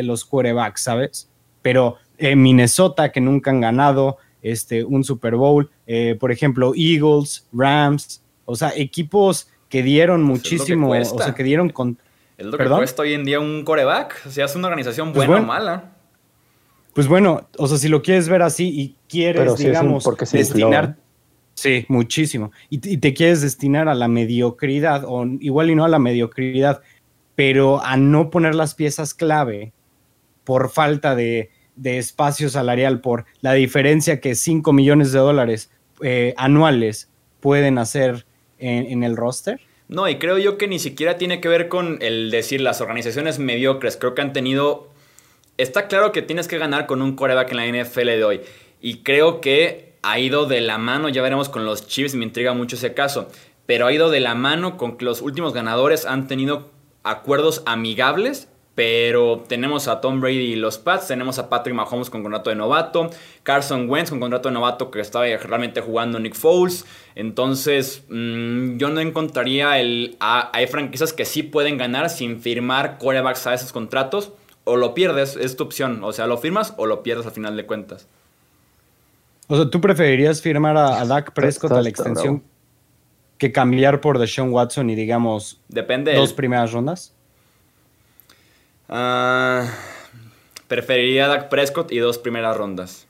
los 0.03 0.25
quarterbacks, 0.25 0.81
¿sabes? 0.81 1.29
Pero 1.61 1.97
eh, 2.17 2.35
Minnesota, 2.37 3.13
que 3.13 3.21
nunca 3.21 3.51
han 3.51 3.61
ganado 3.61 4.17
este, 4.41 4.83
un 4.83 5.05
Super 5.05 5.37
Bowl, 5.37 5.71
eh, 5.87 6.17
por 6.19 6.33
ejemplo, 6.33 6.73
Eagles, 6.75 7.47
Rams, 7.53 8.23
o 8.47 8.57
sea, 8.57 8.73
equipos 8.75 9.47
que 9.69 9.83
dieron 9.83 10.27
pues 10.27 10.39
muchísimo, 10.39 10.91
o 10.91 11.19
sea, 11.19 11.35
que 11.35 11.43
dieron 11.43 11.69
con... 11.69 11.99
Es 12.39 12.47
lo 12.47 12.57
que 12.57 12.65
cuesta 12.65 13.03
hoy 13.03 13.13
en 13.13 13.27
día 13.27 13.41
un 13.41 13.63
coreback, 13.63 14.23
o 14.27 14.31
sea, 14.31 14.47
es 14.47 14.57
una 14.57 14.69
organización 14.69 15.13
pues 15.13 15.27
buena 15.29 15.43
o 15.43 15.47
mala. 15.47 15.93
Pues 16.95 17.09
bueno, 17.09 17.47
o 17.59 17.69
sea, 17.69 17.77
si 17.77 17.89
lo 17.89 18.01
quieres 18.01 18.27
ver 18.31 18.41
así 18.41 18.69
y 18.69 18.97
quieres, 19.07 19.59
digamos, 19.59 20.03
destinar 20.33 20.97
Sí, 21.61 21.85
muchísimo. 21.89 22.53
Y, 22.71 22.79
te 22.79 23.13
quieres 23.13 23.43
destinar 23.43 23.91
a 23.91 23.95
la 23.95 24.09
mediocridad, 24.09 25.05
o 25.07 25.27
igual 25.41 25.69
y 25.69 25.75
no 25.75 25.85
a 25.85 25.89
la 25.89 25.99
mediocridad, 25.99 26.81
pero 27.35 27.85
a 27.85 27.99
no 27.99 28.31
poner 28.31 28.55
las 28.55 28.75
piezas 28.75 29.13
clave 29.13 29.75
por 30.45 30.71
falta 30.71 31.15
de, 31.15 31.51
espacio 31.85 32.49
salarial, 32.49 33.03
por 33.03 33.27
la 33.43 33.53
diferencia 33.53 34.21
que 34.21 34.37
5 34.37 34.73
millones 34.73 35.13
de 35.13 35.19
dólares 35.19 35.71
eh, 36.01 36.33
anuales 36.39 37.11
pueden 37.41 37.77
hacer 37.77 38.25
en, 38.59 39.05
el 39.05 39.19
roster. 39.19 39.61
No, 39.89 40.09
y 40.09 40.17
creo 40.17 40.39
yo 40.39 40.57
que 40.57 40.67
ni 40.67 40.79
siquiera 40.79 41.19
tiene 41.19 41.43
que 41.43 41.49
ver 41.49 41.69
con 41.69 41.99
el 42.01 42.31
decir 42.31 42.63
las 42.63 42.81
organizaciones 42.81 43.39
mediocres. 43.39 43.99
Creo 43.99 44.15
que 44.15 44.23
han 44.23 44.33
tenido. 44.33 44.89
Está 45.59 45.89
claro 45.89 46.11
que 46.11 46.23
tienes 46.23 46.49
que 46.49 46.57
ganar 46.57 46.87
con 46.87 47.03
un 47.03 47.17
coreback 47.17 47.51
en 47.53 47.57
la 47.59 47.67
NFL 47.67 48.07
de 48.07 48.25
hoy. 48.25 48.41
Y 48.81 49.03
creo 49.03 49.43
que 49.43 49.90
ha 50.03 50.19
ido 50.19 50.47
de 50.47 50.61
la 50.61 50.79
mano, 50.79 51.09
ya 51.09 51.23
veremos 51.23 51.49
con 51.49 51.65
los 51.65 51.87
Chiefs, 51.87 52.15
me 52.15 52.25
intriga 52.25 52.55
mucho 52.55 52.77
ese 52.77 52.95
caso, 52.95 53.29
pero 53.67 53.87
ha 53.87 53.93
ido 53.93 54.11
de 54.11 54.21
la 54.21 54.35
mano 54.35 54.77
con 54.77 54.97
que 54.97 55.05
los 55.05 55.21
últimos 55.21 55.53
ganadores 55.53 56.07
han 56.07 56.27
tenido 56.27 56.71
acuerdos 57.03 57.63
amigables, 57.67 58.49
pero 58.75 59.45
tenemos 59.47 59.89
a 59.89 60.01
Tom 60.01 60.21
Brady 60.21 60.53
y 60.53 60.57
los 60.57 60.79
Pats, 60.79 61.09
tenemos 61.09 61.39
a 61.39 61.51
Patrick 61.51 61.75
Mahomes 61.75 62.09
con 62.09 62.23
contrato 62.23 62.51
de 62.51 62.57
novato, 62.57 63.11
Carson 63.43 63.91
Wentz 63.91 64.11
con 64.11 64.21
contrato 64.21 64.49
de 64.49 64.55
novato 64.55 64.91
que 64.91 65.01
estaba 65.01 65.27
realmente 65.27 65.83
jugando 65.83 66.19
Nick 66.19 66.35
Foles, 66.35 66.87
entonces 67.15 68.05
mm, 68.09 68.79
yo 68.79 68.89
no 68.89 69.01
encontraría 69.01 69.79
el... 69.79 70.17
hay 70.21 70.67
franquicias 70.67 71.13
que 71.13 71.25
sí 71.25 71.43
pueden 71.43 71.77
ganar 71.77 72.09
sin 72.11 72.41
firmar 72.41 72.99
corebacks 72.99 73.47
a 73.47 73.55
esos 73.55 73.73
contratos, 73.73 74.33
o 74.65 74.77
lo 74.77 74.95
pierdes, 74.95 75.37
es 75.37 75.57
tu 75.57 75.65
opción, 75.65 76.03
o 76.05 76.13
sea, 76.13 76.27
lo 76.27 76.39
firmas 76.39 76.75
o 76.77 76.87
lo 76.87 77.03
pierdes 77.03 77.27
al 77.27 77.33
final 77.33 77.57
de 77.57 77.67
cuentas. 77.67 78.07
O 79.51 79.57
sea, 79.57 79.69
¿tú 79.69 79.81
preferirías 79.81 80.41
firmar 80.41 80.77
a, 80.77 81.05
Dak 81.05 81.33
Prescott 81.33 81.73
a 81.73 81.83
la 81.83 81.89
extensión 81.89 82.45
que 83.37 83.51
cambiar 83.51 84.01
por 84.01 84.21
Deshaun 84.21 84.53
Watson 84.53 84.91
y 84.91 84.95
digamos 84.95 85.61
Depende 85.67 86.15
dos 86.15 86.33
primeras 86.33 86.71
rondas? 86.71 87.13
Uh, 88.89 89.67
preferiría 90.69 91.25
a 91.25 91.29
Dak 91.29 91.49
Prescott 91.49 91.91
y 91.91 91.99
dos 91.99 92.17
primeras 92.19 92.57
rondas. 92.57 93.09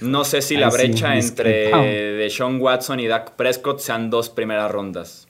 no 0.00 0.24
sé 0.24 0.40
si 0.40 0.56
la 0.56 0.70
brecha 0.70 1.14
entre 1.14 2.14
Deshaun 2.14 2.58
Watson 2.58 3.00
y 3.00 3.06
Dak 3.06 3.32
Prescott 3.32 3.80
sean 3.80 4.08
dos 4.08 4.30
primeras 4.30 4.70
rondas. 4.70 5.28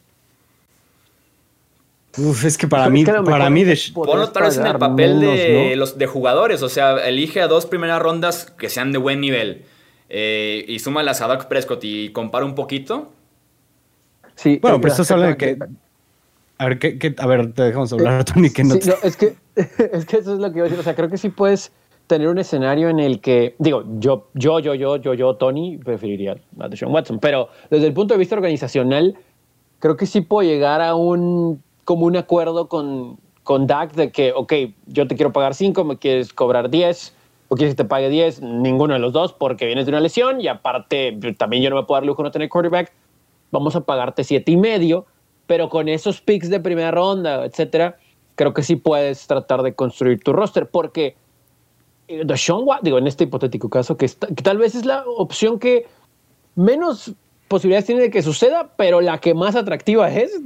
Uf, 2.18 2.44
es 2.44 2.58
que 2.58 2.66
para 2.66 2.90
mí, 2.90 3.04
para 3.04 3.50
mí 3.50 3.62
de 3.62 3.78
Ponlo 3.94 4.30
tal 4.30 4.44
vez 4.44 4.58
en 4.58 4.66
el 4.66 4.78
papel 4.78 5.20
de 5.20 5.76
los 5.76 5.96
de 5.96 6.06
jugadores, 6.06 6.62
o 6.62 6.68
sea, 6.68 6.96
elige 7.06 7.40
a 7.40 7.46
dos 7.46 7.66
primeras 7.66 8.02
rondas 8.02 8.52
que 8.58 8.68
sean 8.68 8.90
de 8.90 8.98
buen 8.98 9.20
nivel 9.20 9.64
eh, 10.08 10.64
y 10.66 10.80
súmalas 10.80 11.20
a 11.20 11.28
Doc 11.28 11.46
Prescott 11.46 11.84
y 11.84 12.10
compara 12.10 12.44
un 12.44 12.56
poquito. 12.56 13.12
Sí. 14.34 14.58
Bueno, 14.60 14.80
pero 14.80 14.92
estás 14.92 15.10
hablando 15.10 15.36
de 15.36 15.36
que 15.36 15.58
a 16.60 16.66
ver, 16.66 16.78
¿qué, 16.78 17.14
a 17.16 17.26
ver, 17.26 17.54
te 17.54 17.62
dejamos 17.62 17.90
hablar, 17.90 18.22
Tony, 18.24 18.50
que 18.50 18.64
no, 18.64 18.74
no, 18.74 18.94
es 19.02 19.16
que 19.16 19.34
es 19.56 20.04
que 20.04 20.18
eso 20.18 20.34
es 20.34 20.40
lo 20.40 20.52
que 20.52 20.58
iba 20.58 20.66
a 20.66 20.68
decir, 20.68 20.78
o 20.78 20.82
sea, 20.82 20.94
creo 20.94 21.08
que 21.08 21.16
sí 21.16 21.30
puedes 21.30 21.72
tener 22.06 22.28
un 22.28 22.36
escenario 22.36 22.90
en 22.90 22.98
el 22.98 23.20
que, 23.20 23.54
digo, 23.58 23.84
yo, 23.98 24.28
yo, 24.34 24.58
yo, 24.60 24.74
yo, 24.74 24.96
yo, 24.96 25.14
yo, 25.14 25.36
Tony, 25.36 25.78
preferiría 25.78 26.36
a 26.58 26.68
Deshaun 26.68 26.92
Watson, 26.92 27.18
pero 27.18 27.48
desde 27.70 27.86
el 27.86 27.94
punto 27.94 28.12
de 28.12 28.18
vista 28.18 28.34
organizacional, 28.34 29.16
creo 29.78 29.96
que 29.96 30.04
sí 30.04 30.20
puedo 30.20 30.46
llegar 30.46 30.82
a 30.82 30.96
un 30.96 31.62
como 31.90 32.06
un 32.06 32.16
acuerdo 32.16 32.68
con, 32.68 33.18
con 33.42 33.66
Dak 33.66 33.94
de 33.94 34.12
que, 34.12 34.32
ok, 34.32 34.52
yo 34.86 35.08
te 35.08 35.16
quiero 35.16 35.32
pagar 35.32 35.56
5, 35.56 35.82
me 35.82 35.98
quieres 35.98 36.32
cobrar 36.32 36.70
10, 36.70 37.16
o 37.48 37.56
quieres 37.56 37.74
que 37.74 37.82
te 37.82 37.88
pague 37.88 38.08
10, 38.08 38.42
ninguno 38.42 38.94
de 38.94 39.00
los 39.00 39.12
dos 39.12 39.32
porque 39.32 39.66
vienes 39.66 39.86
de 39.86 39.90
una 39.90 39.98
lesión 39.98 40.40
y 40.40 40.46
aparte 40.46 41.18
también 41.36 41.64
yo 41.64 41.70
no 41.70 41.74
me 41.74 41.82
puedo 41.82 42.00
dar 42.00 42.06
lujo 42.06 42.22
no 42.22 42.30
tener 42.30 42.48
quarterback, 42.48 42.92
vamos 43.50 43.74
a 43.74 43.80
pagarte 43.80 44.22
siete 44.22 44.52
y 44.52 44.56
medio, 44.56 45.04
pero 45.48 45.68
con 45.68 45.88
esos 45.88 46.20
picks 46.20 46.48
de 46.48 46.60
primera 46.60 46.92
ronda, 46.92 47.44
etcétera, 47.44 47.96
creo 48.36 48.54
que 48.54 48.62
sí 48.62 48.76
puedes 48.76 49.26
tratar 49.26 49.62
de 49.62 49.74
construir 49.74 50.22
tu 50.22 50.32
roster 50.32 50.70
porque 50.70 51.16
eh, 52.06 52.24
Sean 52.36 52.60
Watt, 52.62 52.82
digo, 52.82 52.98
en 52.98 53.08
este 53.08 53.24
hipotético 53.24 53.68
caso, 53.68 53.96
que 53.96 54.06
tal 54.44 54.58
vez 54.58 54.76
es 54.76 54.84
la 54.84 55.02
opción 55.16 55.58
que 55.58 55.88
menos 56.54 57.16
posibilidades 57.50 57.84
tiene 57.84 58.02
de 58.02 58.10
que 58.10 58.22
suceda, 58.22 58.70
pero 58.76 59.00
la 59.00 59.18
que 59.18 59.34
más 59.34 59.56
atractiva 59.56 60.08
es. 60.08 60.40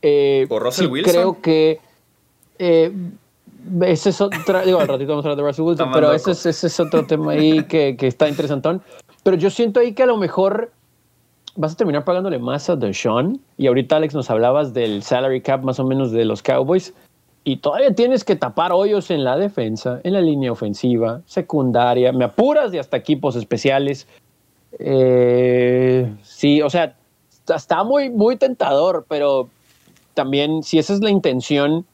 Eh, 0.00 0.46
Por 0.48 0.62
Russell 0.62 0.86
Wilson. 0.86 1.12
Creo 1.12 1.40
que. 1.42 1.78
Eh, 2.58 2.90
ese 3.82 4.10
es 4.10 4.20
otro, 4.20 4.64
digo, 4.64 4.80
al 4.80 4.88
ratito 4.88 5.10
vamos 5.10 5.24
a 5.26 5.28
hablar 5.28 5.44
de 5.44 5.50
Russell 5.50 5.64
Wilson, 5.64 5.90
pero 5.92 6.12
ese 6.12 6.30
es, 6.30 6.46
ese 6.46 6.68
es, 6.68 6.80
otro 6.80 7.04
tema 7.04 7.32
ahí 7.32 7.64
que, 7.64 7.96
que 7.96 8.06
está 8.06 8.28
interesantón. 8.28 8.80
Pero 9.22 9.36
yo 9.36 9.50
siento 9.50 9.80
ahí 9.80 9.92
que 9.92 10.04
a 10.04 10.06
lo 10.06 10.16
mejor 10.16 10.70
vas 11.56 11.72
a 11.74 11.76
terminar 11.76 12.04
pagándole 12.04 12.38
más 12.38 12.70
a 12.70 12.76
Deshaun. 12.76 13.40
Y 13.58 13.66
ahorita, 13.66 13.96
Alex, 13.96 14.14
nos 14.14 14.30
hablabas 14.30 14.72
del 14.72 15.02
salary 15.02 15.42
cap 15.42 15.62
más 15.62 15.78
o 15.78 15.84
menos 15.84 16.12
de 16.12 16.24
los 16.24 16.42
Cowboys. 16.42 16.94
Y 17.44 17.58
todavía 17.58 17.94
tienes 17.94 18.24
que 18.24 18.36
tapar 18.36 18.72
hoyos 18.72 19.10
en 19.10 19.24
la 19.24 19.36
defensa, 19.36 20.00
en 20.04 20.14
la 20.14 20.20
línea 20.20 20.52
ofensiva, 20.52 21.20
secundaria. 21.26 22.12
Me 22.12 22.24
apuras 22.24 22.72
y 22.72 22.78
hasta 22.78 22.96
equipos 22.96 23.36
especiales. 23.36 24.06
Eh, 24.78 26.12
sí, 26.22 26.62
o 26.62 26.70
sea, 26.70 26.96
está 27.54 27.84
muy, 27.84 28.10
muy 28.10 28.36
tentador, 28.36 29.06
pero 29.08 29.48
también, 30.14 30.62
si 30.62 30.78
esa 30.78 30.94
es 30.94 31.00
la 31.00 31.10
intención, 31.10 31.86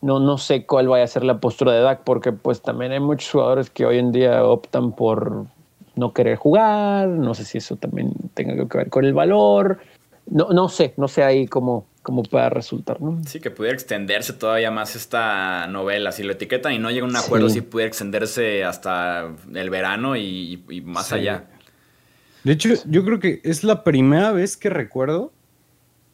no, 0.00 0.20
no 0.20 0.38
sé 0.38 0.66
cuál 0.66 0.88
vaya 0.88 1.04
a 1.04 1.08
ser 1.08 1.24
la 1.24 1.38
postura 1.38 1.72
de 1.72 1.80
Dak, 1.80 2.02
porque 2.04 2.32
pues 2.32 2.62
también 2.62 2.92
hay 2.92 3.00
muchos 3.00 3.30
jugadores 3.30 3.70
que 3.70 3.86
hoy 3.86 3.98
en 3.98 4.12
día 4.12 4.44
optan 4.44 4.92
por 4.92 5.46
no 5.96 6.12
querer 6.12 6.36
jugar, 6.36 7.08
no 7.08 7.34
sé 7.34 7.44
si 7.44 7.58
eso 7.58 7.76
también 7.76 8.12
tenga 8.34 8.54
que 8.68 8.78
ver 8.78 8.90
con 8.90 9.04
el 9.04 9.14
valor, 9.14 9.78
no, 10.26 10.48
no 10.50 10.68
sé, 10.68 10.94
no 10.96 11.08
sé 11.08 11.22
ahí 11.22 11.46
cómo, 11.46 11.86
cómo 12.02 12.22
pueda 12.22 12.50
resultar, 12.50 13.00
¿no? 13.00 13.20
Sí, 13.26 13.40
que 13.40 13.50
pudiera 13.50 13.74
extenderse 13.74 14.32
todavía 14.32 14.70
más 14.70 14.96
esta 14.96 15.66
novela, 15.68 16.12
si 16.12 16.22
lo 16.22 16.32
etiquetan 16.32 16.72
y 16.72 16.78
no 16.78 16.90
llega 16.90 17.06
a 17.06 17.08
un 17.08 17.16
acuerdo, 17.16 17.48
sí, 17.48 17.60
pudiera 17.60 17.88
extenderse 17.88 18.64
hasta 18.64 19.30
el 19.54 19.70
verano 19.70 20.16
y, 20.16 20.82
más 20.84 21.12
allá. 21.12 21.44
De 22.44 22.52
hecho, 22.52 22.68
yo 22.86 23.04
creo 23.04 23.18
que 23.18 23.40
es 23.42 23.64
la 23.64 23.82
primera 23.82 24.30
vez 24.32 24.56
que 24.56 24.70
recuerdo 24.70 25.32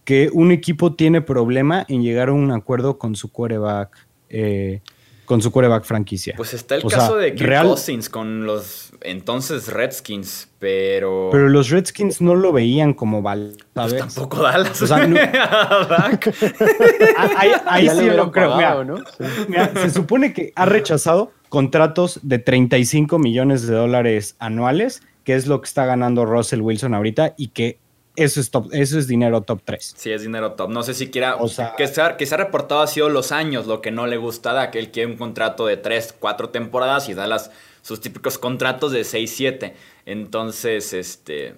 que 0.04 0.30
un 0.32 0.52
equipo 0.52 0.94
tiene 0.94 1.20
problema 1.20 1.84
en 1.88 2.02
llegar 2.02 2.28
a 2.28 2.32
un 2.32 2.50
acuerdo 2.52 2.98
con 2.98 3.16
su 3.16 3.30
quarterback. 3.30 4.06
Eh, 4.28 4.80
con 5.30 5.40
su 5.40 5.52
quarterback 5.52 5.84
franquicia. 5.84 6.34
Pues 6.36 6.54
está 6.54 6.74
el 6.74 6.82
caso 6.82 7.14
de 7.16 7.36
Kirk 7.36 7.62
Cousins 7.62 8.08
con 8.08 8.46
los 8.46 8.90
entonces 9.00 9.68
Redskins, 9.68 10.48
pero... 10.58 11.28
Pero 11.30 11.48
los 11.48 11.70
Redskins 11.70 12.20
no 12.20 12.34
lo 12.34 12.52
veían 12.52 12.94
como 12.94 13.22
Val, 13.22 13.56
pues 13.72 13.96
tampoco 13.96 14.42
Dallas. 14.42 14.82
ahí, 17.66 17.88
sí 17.96 18.10
lo 18.10 18.32
creo. 18.32 18.82
¿no? 18.82 18.96
se 19.74 19.90
supone 19.90 20.32
que 20.32 20.52
ha 20.56 20.66
rechazado 20.66 21.30
contratos 21.48 22.18
de 22.24 22.40
35 22.40 23.20
millones 23.20 23.66
de 23.68 23.74
dólares 23.74 24.34
anuales, 24.40 25.02
que 25.24 25.34
es 25.34 25.46
lo 25.46 25.60
que 25.60 25.66
está 25.66 25.84
ganando 25.86 26.24
Russell 26.24 26.60
Wilson 26.60 26.94
ahorita 26.94 27.34
y 27.36 27.48
que 27.48 27.78
eso 28.16 28.40
es, 28.40 28.50
top, 28.50 28.68
eso 28.72 28.98
es 28.98 29.06
dinero 29.06 29.42
top 29.42 29.62
3. 29.64 29.94
Sí, 29.96 30.10
es 30.10 30.22
dinero 30.22 30.52
top. 30.52 30.70
No 30.70 30.82
sé 30.82 30.94
si 30.94 31.10
quiera. 31.10 31.36
O 31.36 31.48
sea, 31.48 31.74
que, 31.76 31.86
se 31.86 32.02
ha, 32.02 32.16
que 32.16 32.26
se 32.26 32.34
ha 32.34 32.38
reportado 32.38 32.82
ha 32.82 32.86
sido 32.86 33.08
los 33.08 33.32
años 33.32 33.66
lo 33.66 33.80
que 33.80 33.90
no 33.90 34.06
le 34.06 34.16
gusta 34.16 34.60
a 34.60 34.70
que 34.70 34.78
él 34.78 34.90
quiere 34.90 35.10
un 35.10 35.16
contrato 35.16 35.66
de 35.66 35.76
3, 35.76 36.16
4 36.18 36.50
temporadas 36.50 37.08
y 37.08 37.14
da 37.14 37.26
las, 37.26 37.50
sus 37.82 38.00
típicos 38.00 38.36
contratos 38.36 38.92
de 38.92 39.04
6, 39.04 39.32
7. 39.34 39.74
Entonces, 40.06 40.92
este. 40.92 41.54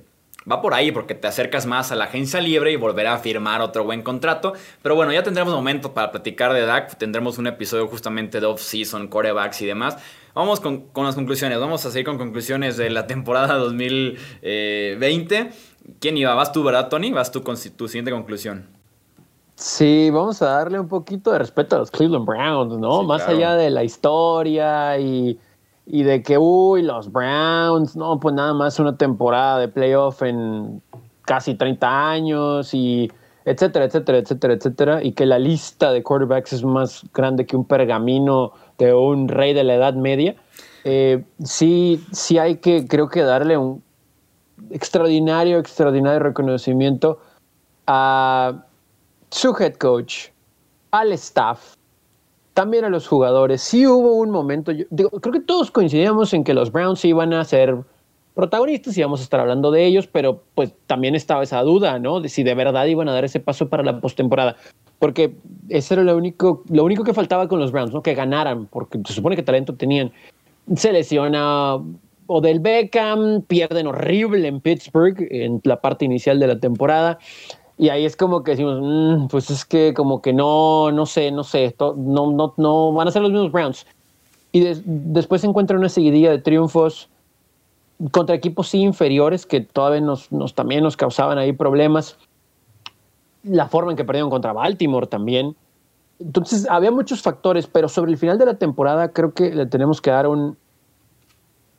Va 0.51 0.61
por 0.61 0.75
ahí 0.75 0.90
porque 0.90 1.14
te 1.14 1.29
acercas 1.29 1.66
más 1.66 1.92
a 1.92 1.96
la 1.96 2.05
agencia 2.05 2.40
libre 2.40 2.72
y 2.72 2.77
volverá 2.77 3.14
a 3.14 3.18
firmar 3.18 3.61
otro 3.61 3.85
buen 3.85 4.03
contrato. 4.03 4.53
Pero 4.83 4.94
bueno, 4.94 5.12
ya 5.12 5.22
tendremos 5.22 5.55
momento 5.55 5.94
para 5.94 6.11
platicar 6.11 6.53
de 6.53 6.66
Dak. 6.66 6.98
Tendremos 6.98 7.38
un 7.38 7.46
episodio 7.46 7.87
justamente 7.87 8.40
de 8.40 8.46
off-season, 8.46 9.09
corebacks 9.09 9.62
y 9.62 9.66
demás. 9.66 9.96
Vamos 10.35 10.61
con, 10.61 10.88
con, 10.88 11.05
las 11.05 11.14
conclusiones. 11.14 11.61
Vamos 11.61 11.85
a 11.85 11.90
seguir 11.90 12.07
con 12.07 12.16
conclusiones 12.16 12.77
de 12.77 12.88
la 12.90 13.07
temporada 13.07 13.55
2020. 13.57 15.51
¿Quién 16.01 16.16
iba? 16.16 16.35
¿Vas 16.35 16.53
tú, 16.53 16.62
verdad, 16.62 16.88
Tony? 16.88 17.12
¿Vas 17.12 17.31
tú 17.31 17.42
con 17.42 17.57
tu 17.77 17.88
siguiente 17.88 18.11
conclusión? 18.11 18.66
Sí, 19.57 20.11
vamos 20.11 20.40
a 20.40 20.47
darle 20.47 20.81
un 20.81 20.88
poquito 20.88 21.33
de 21.33 21.38
respeto 21.38 21.77
a 21.77 21.81
los 21.81 21.90
Cleveland 21.90 22.27
Browns, 22.27 22.79
¿no? 22.79 23.03
Más 23.03 23.29
allá 23.29 23.55
de 23.55 23.71
la 23.71 23.85
historia 23.85 24.99
y, 24.99 25.38
y, 25.87 26.03
de 26.03 26.23
que, 26.23 26.38
uy, 26.38 26.83
los 26.83 27.12
Browns, 27.12 27.95
no, 27.95 28.18
pues 28.18 28.35
nada 28.35 28.55
más 28.55 28.79
una 28.81 28.97
temporada 28.97 29.59
de 29.59 29.68
playoff 29.68 30.23
en 30.23 30.83
casi 31.27 31.55
30 31.55 32.11
años 32.11 32.73
y 32.73 33.11
etcétera, 33.45 33.85
etcétera, 33.85 34.18
etcétera, 34.18 34.55
etcétera, 34.55 35.03
y 35.03 35.12
que 35.12 35.27
la 35.27 35.38
lista 35.38 35.92
de 35.92 36.03
quarterbacks 36.03 36.53
es 36.55 36.64
más 36.64 37.05
grande 37.12 37.45
que 37.45 37.57
un 37.57 37.64
pergamino 37.64 38.53
de 38.83 38.95
un 38.95 39.29
rey 39.29 39.55
de 39.55 39.64
la 39.64 39.75
Edad 39.75 39.95
Media. 39.95 40.35
Eh, 40.85 41.25
sí, 41.45 42.05
sí 42.12 42.38
hay 42.38 42.57
que, 42.57 42.87
creo 42.88 43.09
que 43.09 43.23
darle 43.23 43.57
un, 43.57 43.83
extraordinario, 44.71 45.59
extraordinario 45.59 46.21
reconocimiento 46.21 47.21
a 47.87 48.64
su 49.31 49.55
head 49.59 49.75
coach, 49.75 50.29
al 50.90 51.12
staff, 51.12 51.75
también 52.55 52.85
a 52.85 52.88
los 52.88 53.07
jugadores. 53.07 53.62
Sí 53.62 53.87
hubo 53.87 54.14
un 54.14 54.31
momento, 54.31 54.73
yo, 54.73 55.11
creo 55.11 55.33
que 55.33 55.40
todos 55.40 55.71
coincidíamos 55.71 56.35
en 56.35 56.45
que 56.45 56.55
los 56.55 56.73
Browns 56.73 57.05
iban 57.05 57.33
a 57.33 57.45
ser 57.45 57.79
protagonistas 58.35 58.97
y 58.97 59.01
íbamos 59.01 59.21
a 59.21 59.25
estar 59.25 59.40
hablando 59.40 59.71
de 59.71 59.85
ellos, 59.85 60.07
pero 60.07 60.42
pues 60.55 60.73
también 60.87 61.14
estaba 61.14 61.42
esa 61.42 61.61
duda, 61.62 61.99
¿no? 61.99 62.21
De 62.21 62.29
si 62.29 62.42
de 62.42 62.55
verdad 62.55 62.87
iban 62.87 63.09
a 63.09 63.12
dar 63.12 63.25
ese 63.25 63.40
paso 63.40 63.68
para 63.68 63.83
la 63.83 64.01
postemporada. 64.01 64.57
Porque 64.99 65.35
eso 65.68 65.95
era 65.95 66.05
lo 66.05 66.16
único, 66.16 66.62
lo 66.68 66.85
único 66.85 67.05
que 67.05 67.12
faltaba 67.12 67.49
con 67.49 67.59
los 67.59 67.73
Browns, 67.73 67.92
¿no? 67.92 68.03
Que 68.03 68.14
ganaran, 68.14 68.66
porque 68.66 69.01
se 69.07 69.12
supone 69.12 69.37
que 69.37 69.42
talento 69.42 69.75
tenían. 69.75 70.12
Se 70.77 70.92
lesiona 70.92 71.79
del 72.40 72.61
Beckham, 72.61 73.42
pierden 73.42 73.87
horrible 73.88 74.49
en 74.49 74.61
Pittsburgh 74.61 75.16
en 75.31 75.61
la 75.64 75.81
parte 75.81 76.05
inicial 76.05 76.38
de 76.38 76.47
la 76.47 76.59
temporada. 76.59 77.18
Y 77.77 77.88
ahí 77.88 78.05
es 78.05 78.16
como 78.16 78.45
que 78.45 78.53
decimos, 78.53 78.79
mm, 78.81 79.27
pues 79.27 79.51
es 79.51 79.64
que 79.64 79.92
como 79.92 80.23
que 80.23 80.33
no, 80.33 80.92
no 80.92 81.05
sé, 81.05 81.31
no 81.33 81.42
sé, 81.42 81.75
no, 81.81 82.31
no, 82.33 82.55
no 82.57 82.92
van 82.92 83.09
a 83.09 83.11
ser 83.11 83.23
los 83.23 83.33
mismos 83.33 83.53
Browns. 83.53 83.87
Y 84.53 84.61
después 84.85 85.40
se 85.40 85.47
encuentra 85.47 85.77
una 85.77 85.88
seguidilla 85.88 86.31
de 86.31 86.38
triunfos 86.38 87.09
contra 88.11 88.35
equipos 88.35 88.75
inferiores 88.75 89.47
que 89.47 89.61
todavía 89.61 90.01
nos, 90.01 90.33
nos, 90.33 90.55
también 90.55 90.83
nos 90.83 90.97
causaban 90.97 91.38
ahí 91.38 91.53
problemas. 91.53 92.17
La 93.45 93.69
forma 93.69 93.93
en 93.93 93.97
que 93.97 94.05
perdieron 94.05 94.31
contra 94.31 94.53
Baltimore 94.53 95.07
también. 95.07 95.57
Entonces 96.21 96.67
había 96.69 96.91
muchos 96.91 97.23
factores, 97.23 97.67
pero 97.67 97.88
sobre 97.88 98.12
el 98.12 98.19
final 98.19 98.38
de 98.38 98.47
la 98.47 98.55
temporada 98.55 99.12
creo 99.12 99.33
que 99.35 99.55
le 99.55 99.67
tenemos 99.67 100.01
que 100.01 100.11
dar 100.11 100.27
un, 100.27 100.57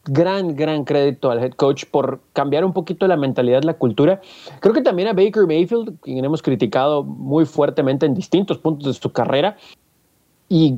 gran, 0.06 0.56
gran 0.56 0.84
crédito 0.84 1.32
al 1.32 1.42
head 1.44 1.54
coach 1.54 1.86
por 1.86 2.20
cambiar 2.34 2.66
un 2.66 2.74
poquito 2.74 3.08
la 3.08 3.18
mentalidad, 3.18 3.64
la 3.64 3.76
cultura. 3.76 4.22
Creo 4.60 4.74
que 4.74 4.82
también 4.82 5.08
a 5.08 5.14
Baker 5.14 5.46
Mayfield, 5.48 6.00
quien 6.02 6.24
hemos 6.24 6.42
criticado 6.42 7.04
muy 7.04 7.46
fuertemente 7.46 8.06
en 8.06 8.14
distintos 8.14 8.58
puntos 8.58 8.88
de 8.88 9.02
su 9.02 9.12
carrera. 9.12 9.58
Y, 10.50 10.78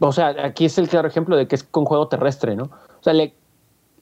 o 0.00 0.12
sea, 0.12 0.34
aquí 0.42 0.64
es 0.64 0.76
el 0.78 0.88
claro 0.88 1.08
ejemplo 1.08 1.36
de 1.36 1.46
que 1.46 1.54
es 1.54 1.62
con 1.62 1.84
juego 1.84 2.08
terrestre, 2.08 2.56
¿no? 2.56 2.64
O 2.64 3.02
sea, 3.02 3.12
le, 3.12 3.32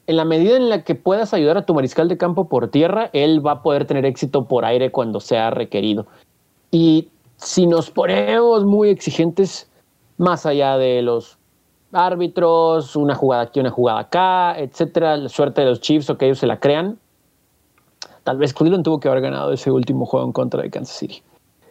en 0.07 0.16
la 0.16 0.25
medida 0.25 0.57
en 0.57 0.69
la 0.69 0.83
que 0.83 0.95
puedas 0.95 1.35
ayudar 1.35 1.59
a 1.59 1.66
tu 1.66 1.75
mariscal 1.75 2.09
de 2.09 2.16
campo 2.16 2.49
por 2.49 2.71
tierra, 2.71 3.11
él 3.12 3.45
va 3.45 3.53
a 3.53 3.62
poder 3.62 3.87
tener 3.87 4.07
éxito 4.07 4.47
por 4.47 4.64
aire 4.64 4.90
cuando 4.90 5.21
sea 5.21 5.51
requerido. 5.51 6.07
Y 6.71 7.09
si 7.37 7.66
nos 7.66 7.90
ponemos 7.90 8.64
muy 8.64 8.88
exigentes, 8.90 9.71
más 10.19 10.47
allá 10.47 10.79
de 10.79 11.03
los 11.03 11.38
árbitros, 11.92 12.97
una 12.97 13.14
jugada 13.14 13.45
aquí, 13.45 13.61
una 13.61 13.71
jugada 13.71 14.01
acá, 14.01 14.59
etcétera, 14.59 15.16
la 15.16 15.29
suerte 15.29 15.62
de 15.62 15.69
los 15.69 15.81
Chiefs 15.81 16.11
o 16.11 16.16
que 16.16 16.27
ellos 16.27 16.38
se 16.38 16.47
la 16.47 16.59
crean. 16.59 16.99
Tal 18.23 18.38
vez 18.38 18.53
Cleveland 18.55 18.85
tuvo 18.85 18.99
que 18.99 19.09
haber 19.09 19.23
ganado 19.23 19.53
ese 19.53 19.71
último 19.71 20.05
juego 20.05 20.27
en 20.27 20.33
contra 20.33 20.62
de 20.62 20.71
Kansas 20.71 20.97
City. 20.97 21.23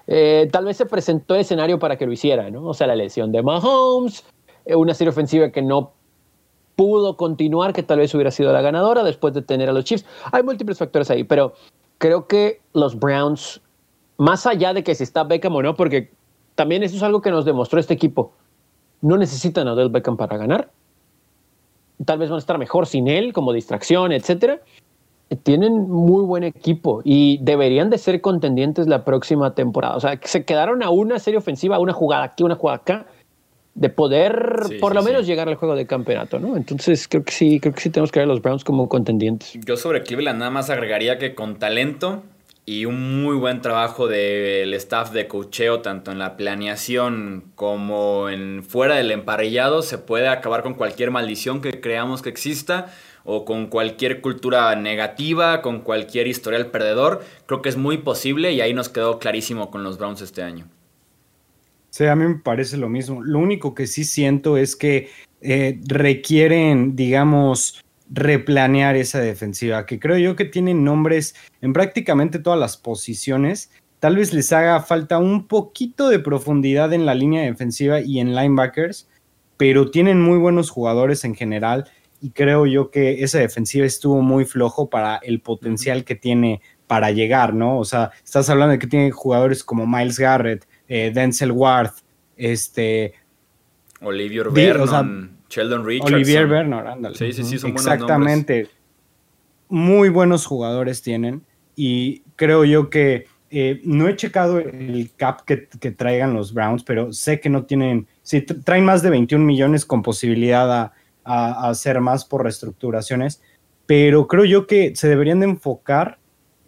Eh, 0.08 0.48
tal 0.52 0.66
vez 0.66 0.78
se 0.78 0.86
presentó 0.86 1.36
el 1.36 1.42
escenario 1.42 1.80
para 1.80 1.98
que 1.98 2.06
lo 2.06 2.14
hiciera, 2.14 2.50
¿no? 2.50 2.66
O 2.66 2.74
sea, 2.74 2.88
la 2.88 2.96
lesión 2.96 3.32
de 3.32 3.42
Mahomes, 3.42 4.24
eh, 4.66 4.76
una 4.76 4.94
serie 4.94 5.10
ofensiva 5.10 5.50
que 5.50 5.62
no 5.62 5.94
pudo 6.76 7.18
continuar, 7.18 7.74
que 7.74 7.84
tal 7.84 8.00
vez 8.00 8.14
hubiera 8.14 8.32
sido 8.32 8.52
la 8.54 8.62
ganadora 8.62 9.04
después 9.04 9.34
de 9.34 9.42
tener 9.42 9.70
a 9.70 9.74
los 9.74 9.86
Chiefs. 9.86 10.06
Hay 10.32 10.44
múltiples 10.44 10.78
factores 10.78 11.10
ahí, 11.10 11.24
pero 11.24 11.54
creo 11.98 12.28
que 12.28 12.62
los 12.74 13.00
Browns, 13.00 13.62
más 14.18 14.46
allá 14.46 14.74
de 14.74 14.84
que 14.84 14.96
si 14.96 15.04
está 15.04 15.24
Beckham 15.24 15.56
o 15.56 15.62
no, 15.62 15.76
porque 15.76 16.12
también 16.56 16.84
eso 16.84 16.96
es 16.96 17.04
algo 17.04 17.22
que 17.22 17.32
nos 17.32 17.46
demostró 17.46 17.80
este 17.80 17.94
equipo 17.94 18.34
no 19.06 19.18
necesitan 19.18 19.68
a 19.68 19.74
Odell 19.74 19.90
Beckham 19.90 20.18
para 20.18 20.36
ganar. 20.36 20.72
Tal 22.04 22.18
vez 22.18 22.30
van 22.30 22.38
a 22.38 22.40
estar 22.40 22.58
mejor 22.58 22.88
sin 22.88 23.08
él, 23.08 23.34
como 23.34 23.54
distracción, 23.54 24.12
etcétera. 24.12 24.62
Tienen 25.44 25.90
muy 25.90 26.24
buen 26.24 26.44
equipo 26.44 27.02
y 27.04 27.38
deberían 27.42 27.90
de 27.90 28.00
ser 28.00 28.20
contendientes 28.22 28.88
la 28.88 29.06
próxima 29.06 29.54
temporada. 29.54 29.96
O 29.96 30.00
sea, 30.00 30.20
se 30.24 30.44
quedaron 30.44 30.82
a 30.82 30.90
una 30.90 31.20
serie 31.20 31.38
ofensiva, 31.38 31.80
una 31.80 31.94
jugada 31.94 32.24
aquí, 32.24 32.44
una 32.44 32.56
jugada 32.56 32.78
acá, 32.78 33.06
de 33.76 33.90
poder 33.90 34.78
por 34.80 34.96
lo 34.96 35.04
menos 35.04 35.28
llegar 35.28 35.50
al 35.50 35.56
juego 35.56 35.76
de 35.76 35.86
campeonato, 35.86 36.40
¿no? 36.40 36.56
Entonces 36.56 37.08
creo 37.10 37.24
que 37.24 37.34
sí, 37.34 37.60
creo 37.60 37.74
que 37.74 37.82
sí 37.82 37.90
tenemos 37.90 38.12
que 38.12 38.20
ver 38.20 38.26
a 38.26 38.32
los 38.32 38.42
Browns 38.42 38.64
como 38.64 38.88
contendientes. 38.88 39.54
Yo 39.66 39.76
sobre 39.76 40.02
Cleveland 40.02 40.40
nada 40.40 40.50
más 40.50 40.70
agregaría 40.70 41.18
que 41.20 41.36
con 41.36 41.60
talento 41.60 42.24
y 42.66 42.86
un 42.86 43.22
muy 43.22 43.36
buen 43.36 43.62
trabajo 43.62 44.08
del 44.08 44.74
staff 44.74 45.12
de 45.12 45.28
cocheo, 45.28 45.82
tanto 45.82 46.12
en 46.12 46.20
la 46.20 46.38
planeación 46.38 47.52
como 47.56 48.30
en 48.30 48.64
fuera 48.64 48.96
del 48.96 49.12
emparrillado, 49.12 49.82
se 49.82 49.98
puede 49.98 50.30
acabar 50.30 50.64
con 50.64 50.74
cualquier 50.74 51.12
maldición 51.12 51.62
que 51.62 51.80
creamos 51.80 52.22
que 52.22 52.30
exista 52.30 52.88
o 53.26 53.44
con 53.44 53.68
cualquier 53.68 54.22
cultura 54.22 54.74
negativa, 54.76 55.62
con 55.62 55.82
cualquier 55.82 56.28
historial 56.28 56.68
perdedor. 56.68 57.24
Creo 57.46 57.62
que 57.62 57.70
es 57.70 57.78
muy 57.78 57.98
posible 57.98 58.54
y 58.54 58.62
ahí 58.62 58.74
nos 58.74 58.88
quedó 58.88 59.20
clarísimo 59.20 59.70
con 59.70 59.84
los 59.84 59.98
Browns 59.98 60.22
este 60.22 60.42
año. 60.42 60.68
Sí, 61.96 62.06
a 62.08 62.16
mí 62.18 62.28
me 62.28 62.36
parece 62.36 62.76
lo 62.76 62.90
mismo. 62.90 63.24
Lo 63.24 63.40
único 63.40 63.74
que 63.74 63.88
sí 63.88 64.04
siento 64.04 64.58
es 64.58 64.76
que 64.76 65.08
eh, 65.40 65.80
requieren, 65.88 66.94
digamos, 66.94 67.82
replanear 68.10 68.98
esa 68.98 69.22
defensiva, 69.22 69.86
que 69.86 69.98
creo 69.98 70.18
yo 70.18 70.36
que 70.36 70.44
tienen 70.44 70.84
nombres 70.84 71.36
en 71.62 71.72
prácticamente 71.72 72.40
todas 72.40 72.60
las 72.60 72.76
posiciones. 72.76 73.72
Tal 74.00 74.18
vez 74.18 74.34
les 74.34 74.52
haga 74.52 74.82
falta 74.82 75.20
un 75.20 75.48
poquito 75.48 76.10
de 76.10 76.20
profundidad 76.20 76.92
en 76.92 77.06
la 77.06 77.16
línea 77.16 77.44
defensiva 77.44 78.02
y 78.02 78.20
en 78.20 78.36
linebackers, 78.36 79.08
pero 79.56 79.90
tienen 79.90 80.22
muy 80.22 80.38
buenos 80.38 80.72
jugadores 80.72 81.24
en 81.24 81.34
general 81.34 81.90
y 82.20 82.32
creo 82.32 82.66
yo 82.66 82.92
que 82.92 83.24
esa 83.24 83.40
defensiva 83.40 83.86
estuvo 83.86 84.22
muy 84.22 84.44
flojo 84.44 84.90
para 84.90 85.16
el 85.24 85.40
potencial 85.40 86.04
que 86.04 86.16
tiene 86.16 86.60
para 86.88 87.12
llegar, 87.12 87.54
¿no? 87.54 87.80
O 87.80 87.86
sea, 87.86 88.12
estás 88.22 88.50
hablando 88.50 88.74
de 88.74 88.80
que 88.80 88.88
tiene 88.88 89.12
jugadores 89.12 89.64
como 89.64 89.88
Miles 89.88 90.20
Garrett, 90.20 90.68
eh, 90.88 91.12
Denzel 91.14 91.52
Ward, 91.52 91.92
este... 92.38 93.14
Olivier 94.02 94.50
Vernon, 94.50 95.38
Sheldon 95.50 95.86
Richardson. 95.86 96.16
Olivier 96.16 96.48
Vernon, 96.48 96.88
ándale. 96.88 97.16
Sí, 97.16 97.32
sí, 97.34 97.44
sí, 97.44 97.58
son 97.58 97.72
Exactamente. 97.72 98.70
Muy 99.70 100.10
buenos 100.10 100.46
jugadores 100.46 101.02
tienen 101.02 101.44
y 101.76 102.22
creo 102.36 102.66
yo 102.66 102.90
que 102.90 103.26
eh, 103.52 103.82
no 103.84 104.08
he 104.08 104.16
checado 104.16 104.60
el 104.60 105.12
cap 105.16 105.42
que, 105.46 105.58
traigan 105.92 106.34
los 106.34 106.54
Browns, 106.54 106.84
pero 106.84 107.14
sé 107.14 107.40
que 107.40 107.50
no 107.50 107.64
tienen, 107.64 108.08
sí, 108.22 108.42
traen 108.42 108.86
más 108.86 109.02
de 109.02 109.10
21 109.12 109.46
millones 109.46 109.86
con 109.86 110.02
posibilidad 110.02 110.72
a, 110.72 110.94
hacer 111.70 112.02
más 112.02 112.26
por 112.26 112.44
reestructuraciones, 112.44 113.42
pero 113.86 114.28
creo 114.28 114.46
yo 114.46 114.68
que 114.68 114.96
se 114.96 115.08
deberían 115.08 115.40
de 115.40 115.48
enfocar 115.48 116.20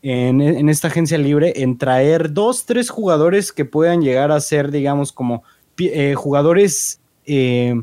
en, 0.09 0.69
esta 0.69 0.87
agencia 0.87 1.17
libre 1.17 1.53
en 1.57 1.77
traer 1.77 2.31
dos, 2.31 2.65
tres 2.65 2.89
jugadores 2.89 3.51
que 3.51 3.65
puedan 3.65 4.01
llegar 4.01 4.31
a 4.31 4.39
ser, 4.39 4.71
digamos, 4.71 5.11
como 5.11 5.43
eh, 5.79 6.13
jugadores, 6.15 7.01
eh, 7.25 7.75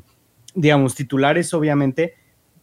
digamos, 0.54 0.94
titulares, 0.94 1.52
obviamente, 1.52 2.14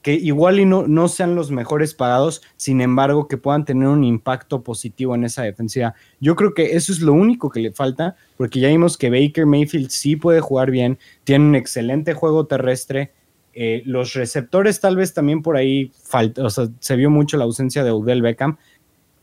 que 0.02 0.14
igual 0.14 0.60
y 0.60 0.66
no, 0.66 0.88
no 0.88 1.08
sean 1.08 1.36
los 1.36 1.52
mejores 1.52 1.94
pagados, 1.94 2.42
sin 2.58 2.82
embargo, 2.82 3.28
que 3.28 3.38
puedan 3.38 3.66
tener 3.66 3.88
un 3.88 4.04
impacto 4.04 4.64
positivo 4.64 5.14
en 5.14 5.26
esa 5.26 5.44
defensiva. 5.44 5.94
Yo 6.20 6.36
creo 6.36 6.56
que 6.56 6.76
eso 6.76 6.92
es 6.92 7.02
lo 7.02 7.14
único 7.14 7.52
que 7.52 7.60
le 7.60 7.72
falta, 7.72 8.16
porque 8.38 8.60
ya 8.60 8.70
vimos 8.70 8.98
que 8.98 9.12
Baker 9.12 9.46
Mayfield 9.46 9.90
sí 9.90 10.16
puede 10.16 10.40
jugar 10.40 10.72
bien, 10.72 10.98
tiene 11.24 11.46
un 11.46 11.56
excelente 11.56 12.16
juego 12.16 12.48
terrestre. 12.48 13.12
Eh, 13.54 13.84
los 13.86 14.14
receptores 14.14 14.80
tal 14.80 14.96
vez 14.96 15.14
también 15.14 15.42
por 15.42 15.58
ahí 15.58 15.92
falta, 16.04 16.46
o 16.46 16.50
sea, 16.50 16.70
se 16.80 16.96
vio 16.96 17.10
mucho 17.10 17.38
la 17.38 17.44
ausencia 17.44 17.84
de 17.84 17.92
Odell 17.92 18.22
Beckham, 18.22 18.58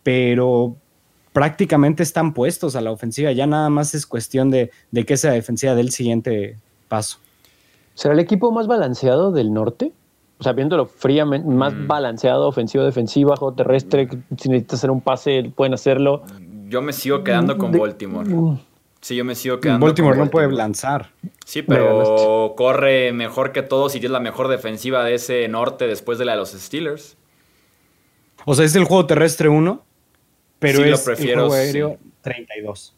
pero 0.02 0.76
prácticamente 1.32 2.02
están 2.02 2.34
puestos 2.34 2.76
a 2.76 2.80
la 2.80 2.90
ofensiva. 2.90 3.32
Ya 3.32 3.46
nada 3.46 3.70
más 3.70 3.94
es 3.94 4.06
cuestión 4.06 4.50
de, 4.50 4.70
de 4.90 5.04
que 5.04 5.14
esa 5.14 5.30
defensiva 5.30 5.74
dé 5.74 5.82
el 5.82 5.90
siguiente 5.90 6.56
paso. 6.88 7.18
¿Será 7.94 8.14
el 8.14 8.20
equipo 8.20 8.52
más 8.52 8.66
balanceado 8.66 9.32
del 9.32 9.52
norte? 9.52 9.92
O 10.38 10.44
sea, 10.44 10.52
viéndolo 10.52 10.86
fríamente, 10.86 11.48
más 11.48 11.74
mm. 11.74 11.86
balanceado, 11.88 12.46
ofensivo, 12.46 12.84
defensivo, 12.84 13.30
bajo 13.30 13.52
terrestre, 13.52 14.08
si 14.36 14.48
necesitas 14.48 14.78
hacer 14.78 14.90
un 14.90 15.00
pase, 15.00 15.50
pueden 15.54 15.74
hacerlo. 15.74 16.22
Yo 16.68 16.80
me 16.80 16.92
sigo 16.92 17.24
quedando 17.24 17.58
con 17.58 17.72
Baltimore. 17.72 18.28
Mm. 18.28 18.58
Sí, 19.00 19.16
yo 19.16 19.24
me 19.24 19.34
sigo 19.34 19.58
quedando. 19.58 19.84
Baltimore 19.84 20.14
con 20.14 20.20
Baltimore 20.20 20.46
no 20.46 20.50
puede 20.50 20.56
lanzar. 20.56 21.10
Sí, 21.44 21.62
pero 21.62 22.54
corre 22.56 23.12
mejor 23.12 23.52
que 23.52 23.62
todos 23.62 23.96
y 23.96 23.98
es 23.98 24.10
la 24.10 24.20
mejor 24.20 24.48
defensiva 24.48 25.02
de 25.02 25.14
ese 25.14 25.48
norte 25.48 25.86
después 25.86 26.18
de 26.18 26.24
la 26.24 26.32
de 26.32 26.38
los 26.38 26.50
Steelers. 26.50 27.16
O 28.44 28.54
sea, 28.54 28.64
es 28.64 28.76
el 28.76 28.84
juego 28.84 29.06
terrestre 29.06 29.48
1 29.48 29.84
pero 30.58 30.84
es 30.84 31.06
el 31.06 31.16
juego 31.16 31.54
aéreo 31.54 31.98
32. 32.22 32.94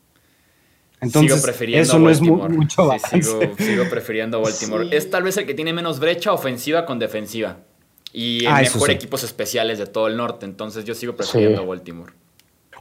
Entonces, 1.01 1.45
eso 1.59 1.99
no 1.99 2.11
es 2.11 2.21
mucho 2.21 2.87
balance. 2.87 3.23
sigo, 3.59 3.85
prefiriendo 3.89 4.41
Baltimore. 4.41 4.95
Es 4.95 5.09
tal 5.09 5.23
vez 5.23 5.37
el 5.39 5.47
que 5.47 5.55
tiene 5.55 5.73
menos 5.73 5.99
brecha 5.99 6.33
ofensiva 6.33 6.85
con 6.85 6.99
defensiva. 6.99 7.59
Y 8.13 8.41
el 8.41 8.49
ah, 8.49 8.61
mejor 8.61 8.91
equipos 8.91 9.23
especiales 9.25 9.79
de 9.79 9.87
todo 9.87 10.09
el 10.09 10.17
norte. 10.17 10.45
Entonces 10.45 10.85
yo 10.85 10.95
sigo 10.95 11.17
prefiriendo 11.17 11.65
Baltimore. 11.65 12.13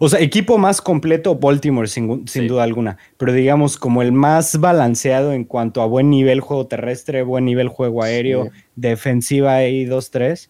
O 0.02 0.08
sea, 0.08 0.22
equipo 0.22 0.58
más 0.58 0.82
completo, 0.82 1.36
Baltimore, 1.36 1.88
sin, 1.88 2.26
duda 2.48 2.64
alguna. 2.64 2.98
Pero 3.18 3.34
digamos, 3.34 3.78
como 3.78 4.02
el 4.02 4.14
más 4.14 4.60
balanceado 4.60 5.34
en 5.34 5.44
cuanto 5.44 5.82
a 5.82 5.86
buen 5.86 6.10
nivel 6.10 6.40
juego 6.40 6.68
terrestre, 6.68 7.22
buen 7.22 7.44
nivel 7.44 7.68
juego 7.68 8.02
aéreo, 8.02 8.50
defensiva 8.76 9.64
y 9.66 9.86
2-3. 9.86 10.50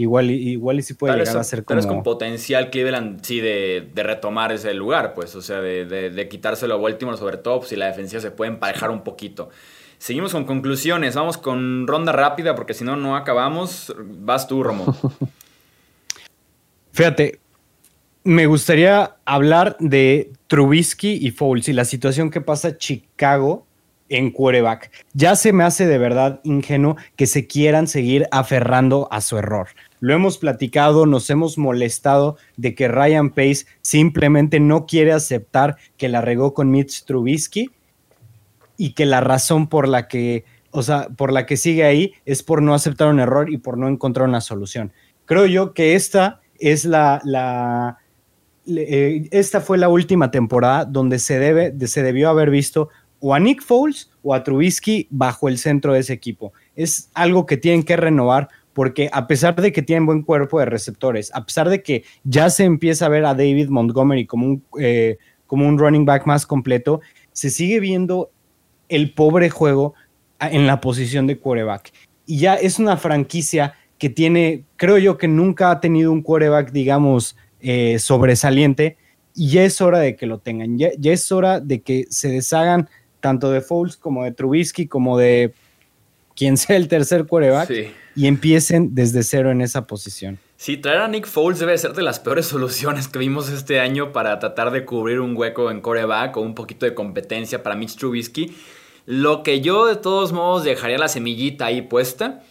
Igual, 0.00 0.30
igual 0.30 0.78
y 0.78 0.82
sí 0.82 0.94
puede 0.94 1.18
llegar 1.18 1.38
a 1.38 1.42
ser 1.42 1.64
como... 1.64 1.84
con 1.84 2.02
potencial 2.04 2.70
Cleveland, 2.70 3.20
sí, 3.24 3.40
de, 3.40 3.88
de, 3.92 4.02
retomar 4.04 4.52
ese 4.52 4.72
lugar, 4.72 5.12
pues, 5.12 5.34
o 5.34 5.42
sea, 5.42 5.60
de, 5.60 5.86
de, 5.86 6.28
quitárselo 6.28 6.74
a 6.74 6.76
Baltimore 6.76 7.18
sobre 7.18 7.36
todo, 7.36 7.62
si 7.62 7.74
la 7.74 7.86
defensiva 7.86 8.22
se 8.22 8.30
puede 8.30 8.52
emparejar 8.52 8.92
un 8.92 9.02
poquito. 9.02 9.50
Seguimos 9.98 10.30
con 10.30 10.44
conclusiones, 10.44 11.16
vamos 11.16 11.36
con 11.36 11.88
ronda 11.88 12.12
rápida, 12.12 12.54
porque 12.54 12.74
si 12.74 12.84
no, 12.84 12.94
no 12.94 13.16
acabamos. 13.16 13.92
Vas 13.98 14.46
tú, 14.46 14.62
Romo. 14.62 14.96
Fíjate, 16.92 17.40
me 18.22 18.46
gustaría 18.46 19.16
hablar 19.24 19.76
de 19.80 20.30
Trubisky 20.46 21.18
y 21.20 21.32
Foles 21.32 21.68
y 21.68 21.72
la 21.72 21.84
situación 21.84 22.30
que 22.30 22.40
pasa 22.40 22.78
Chicago 22.78 23.66
en 24.08 24.30
quarterback. 24.30 24.92
Ya 25.12 25.34
se 25.34 25.52
me 25.52 25.64
hace 25.64 25.86
de 25.86 25.98
verdad 25.98 26.40
ingenuo 26.44 26.96
que 27.16 27.26
se 27.26 27.48
quieran 27.48 27.88
seguir 27.88 28.28
aferrando 28.30 29.08
a 29.10 29.20
su 29.20 29.38
error. 29.38 29.68
Lo 30.00 30.14
hemos 30.14 30.38
platicado, 30.38 31.06
nos 31.06 31.28
hemos 31.30 31.58
molestado 31.58 32.36
de 32.56 32.74
que 32.74 32.88
Ryan 32.88 33.30
Pace 33.30 33.66
simplemente 33.80 34.60
no 34.60 34.86
quiere 34.86 35.12
aceptar 35.12 35.76
que 35.96 36.08
la 36.08 36.20
regó 36.20 36.54
con 36.54 36.70
Mitch 36.70 37.04
Trubisky 37.04 37.70
y 38.76 38.92
que 38.92 39.06
la 39.06 39.20
razón 39.20 39.68
por 39.68 39.88
la 39.88 40.08
que, 40.08 40.44
o 40.70 40.82
sea, 40.82 41.08
por 41.08 41.32
la 41.32 41.46
que 41.46 41.56
sigue 41.56 41.84
ahí 41.84 42.12
es 42.24 42.42
por 42.42 42.62
no 42.62 42.74
aceptar 42.74 43.08
un 43.08 43.20
error 43.20 43.52
y 43.52 43.58
por 43.58 43.76
no 43.76 43.88
encontrar 43.88 44.28
una 44.28 44.40
solución. 44.40 44.92
Creo 45.26 45.46
yo 45.46 45.74
que 45.74 45.94
esta 45.94 46.40
es 46.58 46.84
la, 46.84 47.98
eh, 48.66 49.28
esta 49.30 49.60
fue 49.60 49.78
la 49.78 49.88
última 49.88 50.30
temporada 50.30 50.84
donde 50.84 51.18
se 51.18 51.38
debe, 51.38 51.74
se 51.86 52.02
debió 52.02 52.30
haber 52.30 52.50
visto 52.50 52.88
o 53.20 53.34
a 53.34 53.40
Nick 53.40 53.62
Foles 53.62 54.10
o 54.22 54.32
a 54.32 54.44
Trubisky 54.44 55.08
bajo 55.10 55.48
el 55.48 55.58
centro 55.58 55.92
de 55.92 56.00
ese 56.00 56.12
equipo. 56.12 56.52
Es 56.76 57.10
algo 57.14 57.46
que 57.46 57.56
tienen 57.56 57.82
que 57.82 57.96
renovar 57.96 58.48
porque 58.78 59.10
a 59.12 59.26
pesar 59.26 59.56
de 59.56 59.72
que 59.72 59.82
tienen 59.82 60.06
buen 60.06 60.22
cuerpo 60.22 60.60
de 60.60 60.66
receptores, 60.66 61.32
a 61.34 61.44
pesar 61.44 61.68
de 61.68 61.82
que 61.82 62.04
ya 62.22 62.48
se 62.48 62.62
empieza 62.62 63.06
a 63.06 63.08
ver 63.08 63.24
a 63.24 63.34
David 63.34 63.70
Montgomery 63.70 64.24
como 64.24 64.46
un, 64.46 64.64
eh, 64.78 65.18
como 65.48 65.66
un 65.66 65.80
running 65.80 66.04
back 66.04 66.26
más 66.26 66.46
completo, 66.46 67.00
se 67.32 67.50
sigue 67.50 67.80
viendo 67.80 68.30
el 68.88 69.14
pobre 69.14 69.50
juego 69.50 69.94
en 70.38 70.68
la 70.68 70.80
posición 70.80 71.26
de 71.26 71.38
quarterback. 71.40 71.92
Y 72.24 72.38
ya 72.38 72.54
es 72.54 72.78
una 72.78 72.96
franquicia 72.96 73.74
que 73.98 74.10
tiene, 74.10 74.62
creo 74.76 74.98
yo 74.98 75.18
que 75.18 75.26
nunca 75.26 75.72
ha 75.72 75.80
tenido 75.80 76.12
un 76.12 76.22
quarterback, 76.22 76.70
digamos, 76.70 77.36
eh, 77.58 77.98
sobresaliente, 77.98 78.96
y 79.34 79.48
ya 79.50 79.64
es 79.64 79.80
hora 79.80 79.98
de 79.98 80.14
que 80.14 80.26
lo 80.26 80.38
tengan, 80.38 80.78
ya, 80.78 80.90
ya, 80.96 81.12
es 81.12 81.32
hora 81.32 81.58
de 81.58 81.80
que 81.80 82.04
se 82.10 82.28
deshagan 82.28 82.88
tanto 83.18 83.50
de 83.50 83.60
Foles 83.60 83.96
como 83.96 84.22
de 84.22 84.30
Trubisky, 84.30 84.86
como 84.86 85.18
de 85.18 85.52
quien 86.38 86.56
sea 86.56 86.76
el 86.76 86.86
tercer 86.86 87.26
quarterback 87.26 87.68
y 88.14 88.28
empiecen 88.28 88.94
desde 88.94 89.24
cero 89.24 89.50
en 89.50 89.60
esa 89.60 89.88
posición. 89.88 90.38
Sí, 90.56 90.76
traer 90.76 91.00
a 91.00 91.08
Nick 91.08 91.26
Foles 91.26 91.58
debe 91.58 91.76
ser 91.76 91.94
de 91.94 92.02
las 92.02 92.20
peores 92.20 92.46
soluciones 92.54 93.08
que 93.08 93.18
vimos 93.18 93.50
este 93.50 93.80
año 93.80 94.12
para 94.12 94.38
tratar 94.38 94.70
de 94.70 94.84
cubrir 94.84 95.18
un 95.18 95.36
hueco 95.36 95.72
en 95.72 95.80
coreback 95.80 96.36
o 96.36 96.40
un 96.40 96.54
poquito 96.54 96.86
de 96.86 96.94
competencia 96.94 97.64
para 97.64 97.74
Mitch 97.74 97.96
Trubisky. 97.96 98.54
Lo 99.04 99.42
que 99.42 99.60
yo 99.60 99.86
de 99.86 99.96
todos 99.96 100.32
modos 100.32 100.62
dejaría 100.62 100.96
la 100.96 101.08
semillita 101.08 101.66
ahí 101.66 101.82
puesta. 101.82 102.42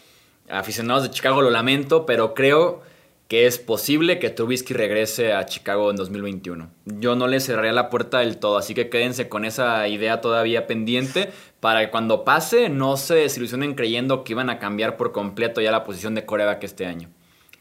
Aficionados 0.49 1.03
de 1.03 1.11
Chicago 1.11 1.41
lo 1.41 1.49
lamento, 1.49 2.05
pero 2.05 2.33
creo 2.33 2.81
que 3.27 3.45
es 3.45 3.57
posible 3.57 4.19
que 4.19 4.29
Trubisky 4.29 4.73
regrese 4.73 5.33
a 5.33 5.45
Chicago 5.45 5.89
en 5.89 5.97
2021. 5.97 6.69
Yo 6.85 7.15
no 7.15 7.27
le 7.27 7.39
cerraría 7.41 7.73
la 7.73 7.89
puerta 7.89 8.19
del 8.19 8.37
todo, 8.37 8.57
así 8.57 8.73
que 8.73 8.89
quédense 8.89 9.27
con 9.27 9.43
esa 9.43 9.87
idea 9.87 10.21
todavía 10.21 10.65
pendiente 10.65 11.31
para 11.59 11.81
que 11.81 11.91
cuando 11.91 12.23
pase 12.23 12.69
no 12.69 12.95
se 12.95 13.15
desilusionen 13.15 13.75
creyendo 13.75 14.23
que 14.23 14.33
iban 14.33 14.49
a 14.49 14.59
cambiar 14.59 14.95
por 14.95 15.11
completo 15.11 15.59
ya 15.59 15.71
la 15.71 15.83
posición 15.83 16.15
de 16.15 16.25
coreback 16.25 16.63
este 16.63 16.85
año. 16.85 17.09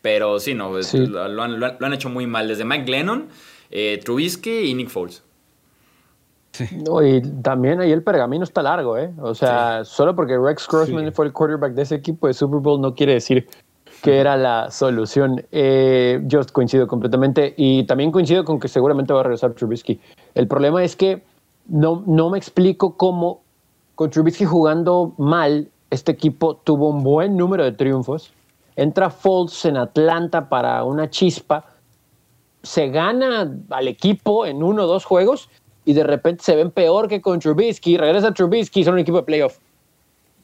Pero 0.02 0.38
sí, 0.38 0.54
no, 0.54 0.70
Lo, 0.70 1.42
han, 1.42 1.92
hecho 1.92 2.08
muy 2.08 2.28
mal, 2.28 2.46
desde 2.46 2.64
Mike 2.64 2.84
Glennon, 2.84 3.28
eh, 3.70 4.00
Trubisky 4.04 4.70
y 4.70 4.74
Nick 4.74 4.88
Foles. 4.88 5.24
No, 6.72 7.04
y 7.04 7.20
también 7.42 7.80
ahí 7.80 7.90
el 7.90 8.02
pergamino 8.02 8.44
está 8.44 8.62
largo, 8.62 8.96
¿eh? 8.96 9.12
O 9.20 9.34
sea, 9.34 9.84
solo 9.84 10.14
porque 10.14 10.38
Rex 10.38 10.66
Grossman 10.68 11.12
fue 11.12 11.26
el 11.26 11.32
quarterback 11.32 11.74
de 11.74 11.82
ese 11.82 11.96
equipo 11.96 12.28
de 12.28 12.34
Super 12.34 12.60
Bowl 12.60 12.80
no 12.80 12.94
quiere 12.94 13.14
decir 13.14 13.46
que 14.02 14.18
era 14.18 14.36
la 14.36 14.70
solución. 14.70 15.44
Eh, 15.52 16.20
yo 16.24 16.40
coincido 16.52 16.86
completamente 16.86 17.54
y 17.56 17.84
también 17.84 18.12
coincido 18.12 18.44
con 18.44 18.60
que 18.60 18.68
seguramente 18.68 19.12
va 19.12 19.20
a 19.20 19.22
regresar 19.24 19.52
Trubisky. 19.54 20.00
El 20.34 20.48
problema 20.48 20.84
es 20.84 20.96
que 20.96 21.22
no, 21.68 22.02
no 22.06 22.30
me 22.30 22.38
explico 22.38 22.96
cómo 22.96 23.42
con 23.94 24.10
Trubisky 24.10 24.44
jugando 24.44 25.14
mal, 25.16 25.68
este 25.90 26.12
equipo 26.12 26.56
tuvo 26.56 26.90
un 26.90 27.02
buen 27.02 27.36
número 27.36 27.64
de 27.64 27.72
triunfos. 27.72 28.32
Entra 28.76 29.08
Foles 29.08 29.64
en 29.64 29.76
Atlanta 29.76 30.48
para 30.48 30.84
una 30.84 31.08
chispa. 31.08 31.64
Se 32.62 32.88
gana 32.88 33.50
al 33.70 33.88
equipo 33.88 34.44
en 34.44 34.62
uno 34.62 34.84
o 34.84 34.86
dos 34.86 35.04
juegos 35.04 35.48
y 35.84 35.94
de 35.94 36.04
repente 36.04 36.44
se 36.44 36.56
ven 36.56 36.70
peor 36.70 37.08
que 37.08 37.22
con 37.22 37.38
Trubisky. 37.38 37.96
Regresa 37.96 38.34
Trubisky, 38.34 38.84
son 38.84 38.94
un 38.94 39.00
equipo 39.00 39.18
de 39.18 39.22
playoff. 39.22 39.58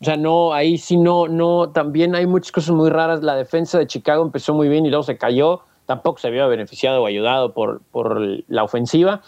O 0.03 0.05
sea, 0.05 0.17
no, 0.17 0.53
ahí 0.53 0.79
sí 0.79 0.97
no, 0.97 1.29
no, 1.29 1.71
también 1.71 2.17
hay 2.17 2.27
muchas 2.27 2.51
cosas 2.51 2.75
muy 2.75 2.91
raras. 2.91 3.23
La 3.23 3.37
defensa 3.37 3.79
de 3.79 3.87
Chicago 3.87 4.25
empezó 4.25 4.53
muy 4.53 4.69
bien 4.69 4.85
y 4.85 4.89
luego 4.89 5.05
se 5.05 5.17
cayó. 5.17 5.61
Tampoco 5.87 6.19
se 6.19 6.29
vio 6.31 6.49
beneficiado 6.49 7.05
o 7.05 7.07
ayudado 7.07 7.55
por, 7.55 7.83
por 7.93 8.21
la 8.49 8.65
ofensiva. 8.65 9.23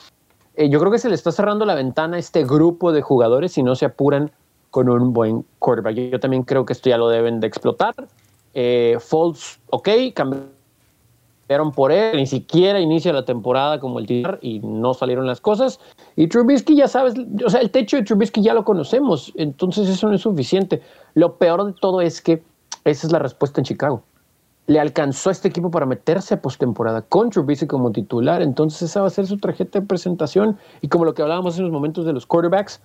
Eh, 0.56 0.68
yo 0.68 0.80
creo 0.80 0.90
que 0.90 0.98
se 0.98 1.08
le 1.08 1.14
está 1.14 1.30
cerrando 1.30 1.64
la 1.64 1.76
ventana 1.76 2.16
a 2.16 2.18
este 2.18 2.42
grupo 2.44 2.90
de 2.90 3.02
jugadores 3.02 3.52
si 3.52 3.62
no 3.62 3.76
se 3.76 3.86
apuran 3.86 4.32
con 4.70 4.88
un 4.88 5.12
buen 5.12 5.44
quarterback. 5.60 5.94
Yo, 5.94 6.18
también 6.18 6.42
creo 6.42 6.66
que 6.66 6.72
esto 6.72 6.90
ya 6.90 6.98
lo 6.98 7.08
deben 7.08 7.38
de 7.38 7.46
explotar. 7.46 7.94
Eh, 8.52 8.96
Folds, 8.98 9.60
ok, 9.70 9.88
cambiaron 11.44 11.72
por 11.72 11.92
él, 11.92 12.16
ni 12.16 12.26
siquiera 12.26 12.80
inicia 12.80 13.12
la 13.12 13.24
temporada 13.24 13.78
como 13.78 13.98
el 13.98 14.06
titular 14.06 14.38
y 14.40 14.60
no 14.60 14.94
salieron 14.94 15.26
las 15.26 15.40
cosas. 15.40 15.78
Y 16.16 16.26
Trubisky, 16.28 16.74
ya 16.74 16.88
sabes, 16.88 17.14
o 17.44 17.50
sea, 17.50 17.60
el 17.60 17.70
techo 17.70 17.96
de 17.96 18.02
Trubisky 18.02 18.42
ya 18.42 18.54
lo 18.54 18.64
conocemos, 18.64 19.32
entonces 19.36 19.88
eso 19.88 20.08
no 20.08 20.14
es 20.14 20.22
suficiente. 20.22 20.80
Lo 21.14 21.36
peor 21.36 21.66
de 21.66 21.74
todo 21.78 22.00
es 22.00 22.22
que 22.22 22.42
esa 22.84 23.06
es 23.06 23.12
la 23.12 23.18
respuesta 23.18 23.60
en 23.60 23.64
Chicago. 23.66 24.02
Le 24.66 24.80
alcanzó 24.80 25.28
a 25.28 25.32
este 25.32 25.48
equipo 25.48 25.70
para 25.70 25.84
meterse 25.84 26.32
a 26.32 26.40
postemporada 26.40 27.02
con 27.02 27.28
Trubisky 27.28 27.66
como 27.66 27.92
titular, 27.92 28.40
entonces 28.40 28.82
esa 28.82 29.02
va 29.02 29.08
a 29.08 29.10
ser 29.10 29.26
su 29.26 29.36
tarjeta 29.36 29.80
de 29.80 29.86
presentación. 29.86 30.56
Y 30.80 30.88
como 30.88 31.04
lo 31.04 31.12
que 31.12 31.20
hablábamos 31.20 31.58
en 31.58 31.64
los 31.64 31.72
momentos 31.72 32.06
de 32.06 32.14
los 32.14 32.24
quarterbacks, 32.24 32.80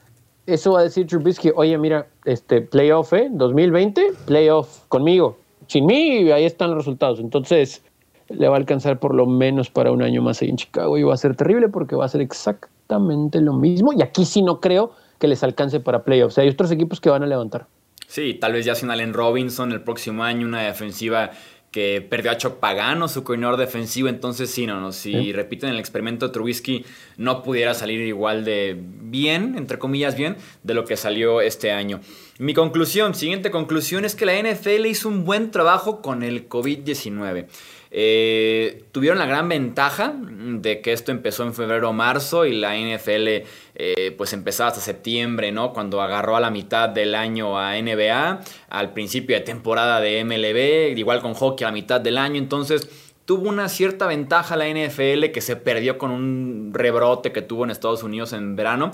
eso 0.45 0.74
va 0.74 0.82
a 0.82 0.84
decir 0.84 1.07
Trubisky, 1.07 1.51
oye, 1.55 1.78
mira, 1.78 2.07
este 2.26 2.62
playoff, 2.62 3.14
¿eh? 3.14 3.30
2020, 3.32 4.12
playoff 4.26 4.86
conmigo. 4.88 5.38
Sin 5.68 5.86
mí, 5.86 6.30
ahí 6.32 6.43
están 6.43 6.72
los 6.72 6.80
resultados. 6.80 7.20
Entonces, 7.20 7.84
le 8.30 8.47
va 8.47 8.55
a 8.55 8.59
alcanzar 8.59 8.99
por 8.99 9.15
lo 9.15 9.25
menos 9.25 9.69
para 9.69 9.91
un 9.91 10.01
año 10.01 10.21
más 10.21 10.41
ahí 10.41 10.49
en 10.49 10.57
Chicago 10.57 10.97
y 10.97 11.03
va 11.03 11.13
a 11.13 11.17
ser 11.17 11.36
terrible 11.36 11.69
porque 11.69 11.95
va 11.95 12.05
a 12.05 12.09
ser 12.09 12.21
exactamente 12.21 13.41
lo 13.41 13.53
mismo. 13.53 13.93
Y 13.93 14.01
aquí 14.01 14.25
sí 14.25 14.41
no 14.41 14.59
creo 14.59 14.91
que 15.19 15.27
les 15.27 15.43
alcance 15.43 15.80
para 15.80 16.03
playoffs. 16.03 16.38
hay 16.38 16.49
otros 16.49 16.71
equipos 16.71 17.01
que 17.01 17.09
van 17.09 17.23
a 17.23 17.27
levantar. 17.27 17.67
Sí, 18.07 18.36
tal 18.36 18.53
vez 18.53 18.65
ya 18.65 18.73
sin 18.73 18.89
Allen 18.89 19.13
Robinson 19.13 19.71
el 19.71 19.82
próximo 19.82 20.23
año, 20.23 20.47
una 20.47 20.61
defensiva 20.61 21.32
que 21.71 22.01
perdió 22.01 22.32
a 22.32 22.38
Chuck 22.38 22.55
Pagano, 22.55 23.07
su 23.07 23.23
coordinador 23.23 23.57
defensivo. 23.57 24.07
Entonces, 24.07 24.49
sí, 24.49 24.65
no, 24.65 24.80
no. 24.82 24.91
Si 24.91 25.32
repiten 25.34 25.69
el 25.69 25.80
experimento 25.80 26.27
de 26.27 26.34
Trubisky, 26.34 26.86
no 27.17 27.43
pudiera 27.43 27.73
salir 27.73 28.01
igual 28.01 28.43
de 28.43 28.75
bien, 28.80 29.55
entre 29.57 29.77
comillas, 29.77 30.15
bien, 30.15 30.38
de 30.63 30.73
lo 30.73 30.86
que 30.86 30.97
salió 30.97 31.41
este 31.41 31.71
año. 31.71 31.99
Mi 32.39 32.53
conclusión, 32.53 33.13
siguiente 33.13 33.51
conclusión, 33.51 34.05
es 34.05 34.15
que 34.15 34.25
la 34.25 34.41
NFL 34.41 34.86
hizo 34.88 35.09
un 35.09 35.25
buen 35.25 35.51
trabajo 35.51 36.01
con 36.01 36.23
el 36.23 36.49
COVID-19. 36.49 37.45
Eh, 37.91 38.83
tuvieron 38.91 39.17
la 39.17 39.25
gran 39.25 39.49
ventaja 39.49 40.13
de 40.15 40.81
que 40.81 40.93
esto 40.93 41.11
empezó 41.11 41.43
en 41.43 41.55
febrero 41.55 41.89
o 41.89 41.93
marzo 41.93 42.45
y 42.45 42.55
la 42.55 42.75
NFL 42.75 43.27
eh, 43.75 44.13
pues 44.15 44.33
empezaba 44.33 44.69
hasta 44.69 44.81
septiembre, 44.81 45.51
¿no? 45.51 45.73
Cuando 45.73 46.01
agarró 46.01 46.35
a 46.35 46.39
la 46.39 46.51
mitad 46.51 46.89
del 46.89 47.15
año 47.15 47.57
a 47.57 47.73
NBA, 47.81 48.41
al 48.69 48.93
principio 48.93 49.35
de 49.35 49.41
temporada 49.41 49.99
de 50.01 50.23
MLB, 50.23 50.97
igual 50.99 51.21
con 51.21 51.33
hockey 51.33 51.65
a 51.65 51.69
la 51.69 51.73
mitad 51.73 51.99
del 51.99 52.19
año, 52.19 52.37
entonces 52.37 52.87
tuvo 53.25 53.49
una 53.49 53.69
cierta 53.69 54.05
ventaja 54.05 54.55
la 54.55 54.67
NFL 54.67 55.31
que 55.31 55.41
se 55.41 55.55
perdió 55.55 55.97
con 55.97 56.11
un 56.11 56.71
rebrote 56.73 57.31
que 57.31 57.41
tuvo 57.41 57.63
en 57.63 57.71
Estados 57.71 58.03
Unidos 58.03 58.33
en 58.33 58.55
verano, 58.55 58.91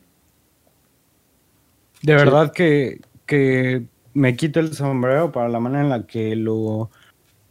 De 2.02 2.14
verdad 2.14 2.52
que, 2.52 3.00
me 4.12 4.36
quito 4.36 4.60
el 4.60 4.74
sombrero 4.74 5.32
para 5.32 5.48
la 5.48 5.58
manera 5.58 5.82
en 5.82 5.90
la 5.90 6.06
que 6.06 6.36
lo, 6.36 6.90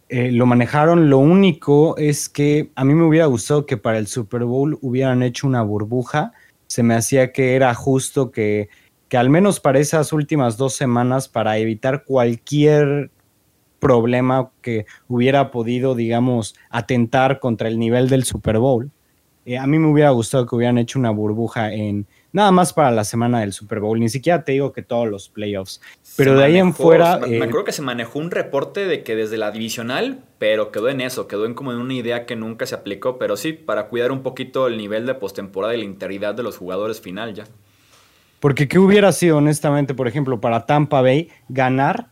eh, 0.10 0.32
lo 0.32 0.46
manejaron. 0.46 1.10
Lo 1.10 1.18
único 1.18 1.98
es 1.98 2.30
que 2.30 2.70
a 2.76 2.84
mí 2.84 2.94
me 2.94 3.06
hubiera 3.06 3.26
gustado 3.26 3.66
que 3.66 3.78
para 3.78 3.98
el 3.98 4.08
Super 4.08 4.44
Bowl 4.44 4.78
hubieran 4.82 5.24
hecho 5.24 5.48
una 5.48 5.62
burbuja. 5.62 6.34
Se 6.68 6.84
me 6.84 6.94
hacía 6.94 7.32
que 7.32 7.56
era 7.56 7.74
justo 7.74 8.32
que, 8.32 8.70
que 9.10 9.18
al 9.18 9.30
menos 9.30 9.60
para 9.60 9.80
esas 9.80 10.14
últimas 10.14 10.56
dos 10.58 10.74
semanas, 10.74 11.28
para 11.28 11.58
evitar 11.58 12.04
cualquier 12.04 13.12
problema 13.84 14.50
que 14.62 14.86
hubiera 15.08 15.52
podido, 15.52 15.96
digamos, 15.96 16.56
atentar 16.70 17.40
contra 17.40 17.68
el 17.68 17.78
nivel 17.78 18.10
del 18.10 18.24
Super 18.24 18.58
Bowl. 18.58 18.90
Eh, 19.46 19.58
a 19.58 19.68
mí 19.68 19.78
me 19.78 19.92
hubiera 19.92 20.10
gustado 20.12 20.46
que 20.46 20.56
hubieran 20.56 20.78
hecho 20.78 20.98
una 20.98 21.12
burbuja 21.12 21.74
en 21.74 22.08
nada 22.32 22.52
más 22.52 22.74
para 22.74 22.92
la 22.92 23.04
semana 23.04 23.42
del 23.42 23.54
Super 23.54 23.80
Bowl, 23.80 24.00
ni 24.00 24.10
siquiera 24.10 24.44
te 24.44 24.54
digo 24.54 24.72
que 24.72 24.82
todos 24.82 25.08
los 25.08 25.30
playoffs, 25.30 25.82
pero 26.18 26.36
de 26.36 26.46
ahí 26.46 26.58
en 26.58 26.74
fuera... 26.74 27.20
Me, 27.20 27.38
eh, 27.38 27.44
acuerdo 27.44 27.66
que 27.66 27.72
se 27.72 27.82
manejó 27.82 28.20
un 28.20 28.32
reporte 28.32 28.86
de 28.86 29.04
que 29.04 29.16
desde 29.16 29.38
la 29.38 29.52
divisional, 29.52 30.24
pero 30.40 30.72
quedó 30.72 30.90
en 30.90 31.02
eso, 31.02 31.28
quedó 31.28 31.46
en 31.46 31.54
como 31.54 31.72
en 31.72 31.78
una 31.78 31.94
idea 31.94 32.26
que 32.26 32.36
nunca 32.36 32.66
se 32.66 32.74
aplicó, 32.74 33.20
pero 33.20 33.38
sí, 33.38 33.54
para 33.54 33.88
cuidar 33.88 34.12
un 34.12 34.24
poquito 34.24 34.68
el 34.68 34.78
nivel 34.78 35.06
de 35.06 35.14
postemporada 35.14 35.76
y 35.76 35.78
la 35.78 35.86
integridad 35.86 36.34
de 36.34 36.44
los 36.44 36.58
jugadores 36.58 37.02
final 37.02 37.34
ya. 37.34 37.44
Porque 38.40 38.68
¿qué 38.68 38.80
hubiera 38.80 39.12
sido 39.12 39.38
honestamente, 39.38 39.94
por 39.94 40.08
ejemplo, 40.08 40.42
para 40.42 40.66
Tampa 40.66 41.02
Bay 41.02 41.30
ganar 41.48 42.08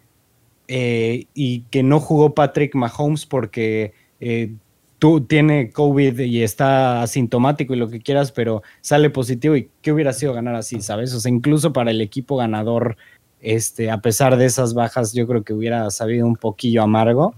eh, 0.73 1.25
y 1.33 1.63
que 1.63 1.83
no 1.83 1.99
jugó 1.99 2.33
Patrick 2.33 2.75
Mahomes 2.75 3.25
porque 3.25 3.91
eh, 4.21 4.53
tú 4.99 5.19
tiene 5.19 5.69
COVID 5.69 6.17
y 6.19 6.43
está 6.43 7.01
asintomático 7.01 7.73
y 7.73 7.77
lo 7.77 7.89
que 7.89 7.99
quieras, 7.99 8.31
pero 8.31 8.63
sale 8.79 9.09
positivo 9.09 9.57
y 9.57 9.69
qué 9.81 9.91
hubiera 9.91 10.13
sido 10.13 10.33
ganar 10.33 10.55
así, 10.55 10.79
¿sabes? 10.79 11.13
O 11.13 11.19
sea, 11.19 11.29
incluso 11.29 11.73
para 11.73 11.91
el 11.91 11.99
equipo 11.99 12.37
ganador, 12.37 12.95
este, 13.41 13.91
a 13.91 13.99
pesar 13.99 14.37
de 14.37 14.45
esas 14.45 14.73
bajas, 14.73 15.11
yo 15.11 15.27
creo 15.27 15.43
que 15.43 15.51
hubiera 15.51 15.89
sabido 15.91 16.25
un 16.25 16.37
poquillo 16.37 16.83
amargo, 16.83 17.35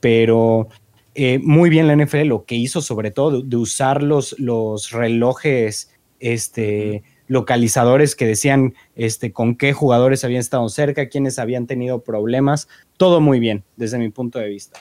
pero 0.00 0.68
eh, 1.14 1.38
muy 1.42 1.70
bien 1.70 1.86
la 1.86 1.96
NFL 1.96 2.24
lo 2.24 2.44
que 2.44 2.56
hizo 2.56 2.82
sobre 2.82 3.10
todo 3.10 3.40
de 3.40 3.56
usar 3.56 4.02
los, 4.02 4.38
los 4.38 4.90
relojes, 4.90 5.90
este 6.20 7.02
localizadores 7.28 8.16
que 8.16 8.26
decían 8.26 8.74
este, 8.96 9.32
con 9.32 9.56
qué 9.56 9.72
jugadores 9.72 10.24
habían 10.24 10.40
estado 10.40 10.68
cerca, 10.68 11.08
quiénes 11.08 11.38
habían 11.38 11.66
tenido 11.66 12.00
problemas. 12.00 12.68
Todo 12.96 13.20
muy 13.20 13.38
bien, 13.38 13.64
desde 13.76 13.98
mi 13.98 14.08
punto 14.08 14.38
de 14.38 14.48
vista. 14.48 14.80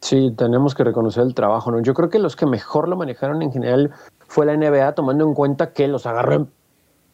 Sí, 0.00 0.32
tenemos 0.36 0.74
que 0.74 0.84
reconocer 0.84 1.24
el 1.24 1.34
trabajo. 1.34 1.70
¿no? 1.70 1.80
Yo 1.80 1.94
creo 1.94 2.08
que 2.08 2.18
los 2.18 2.36
que 2.36 2.46
mejor 2.46 2.88
lo 2.88 2.96
manejaron 2.96 3.42
en 3.42 3.52
general 3.52 3.90
fue 4.28 4.46
la 4.46 4.56
NBA, 4.56 4.94
tomando 4.94 5.26
en 5.26 5.34
cuenta 5.34 5.72
que 5.72 5.88
los 5.88 6.06
agarró 6.06 6.34
en 6.34 6.48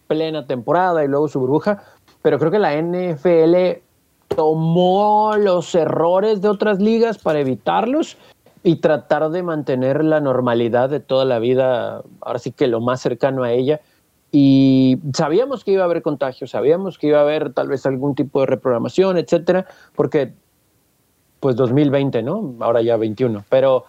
plena 0.06 0.46
temporada 0.46 1.04
y 1.04 1.08
luego 1.08 1.28
su 1.28 1.40
burbuja. 1.40 1.82
Pero 2.20 2.38
creo 2.38 2.50
que 2.50 2.58
la 2.58 2.80
NFL 2.80 3.80
tomó 4.28 5.36
los 5.36 5.74
errores 5.74 6.40
de 6.42 6.48
otras 6.48 6.80
ligas 6.80 7.18
para 7.18 7.40
evitarlos 7.40 8.16
y 8.62 8.76
tratar 8.76 9.30
de 9.30 9.42
mantener 9.42 10.04
la 10.04 10.20
normalidad 10.20 10.88
de 10.88 11.00
toda 11.00 11.24
la 11.24 11.38
vida, 11.38 12.02
ahora 12.20 12.38
sí 12.38 12.52
que 12.52 12.68
lo 12.68 12.80
más 12.80 13.00
cercano 13.00 13.42
a 13.42 13.52
ella. 13.52 13.80
Y 14.34 14.98
sabíamos 15.14 15.62
que 15.62 15.72
iba 15.72 15.82
a 15.82 15.84
haber 15.84 16.00
contagios, 16.00 16.50
sabíamos 16.50 16.98
que 16.98 17.08
iba 17.08 17.18
a 17.18 17.22
haber 17.22 17.52
tal 17.52 17.68
vez 17.68 17.84
algún 17.84 18.14
tipo 18.14 18.40
de 18.40 18.46
reprogramación, 18.46 19.18
etcétera, 19.18 19.66
porque 19.94 20.32
pues 21.38 21.54
2020, 21.54 22.22
¿no? 22.22 22.54
Ahora 22.60 22.80
ya 22.80 22.96
21, 22.96 23.44
pero 23.50 23.84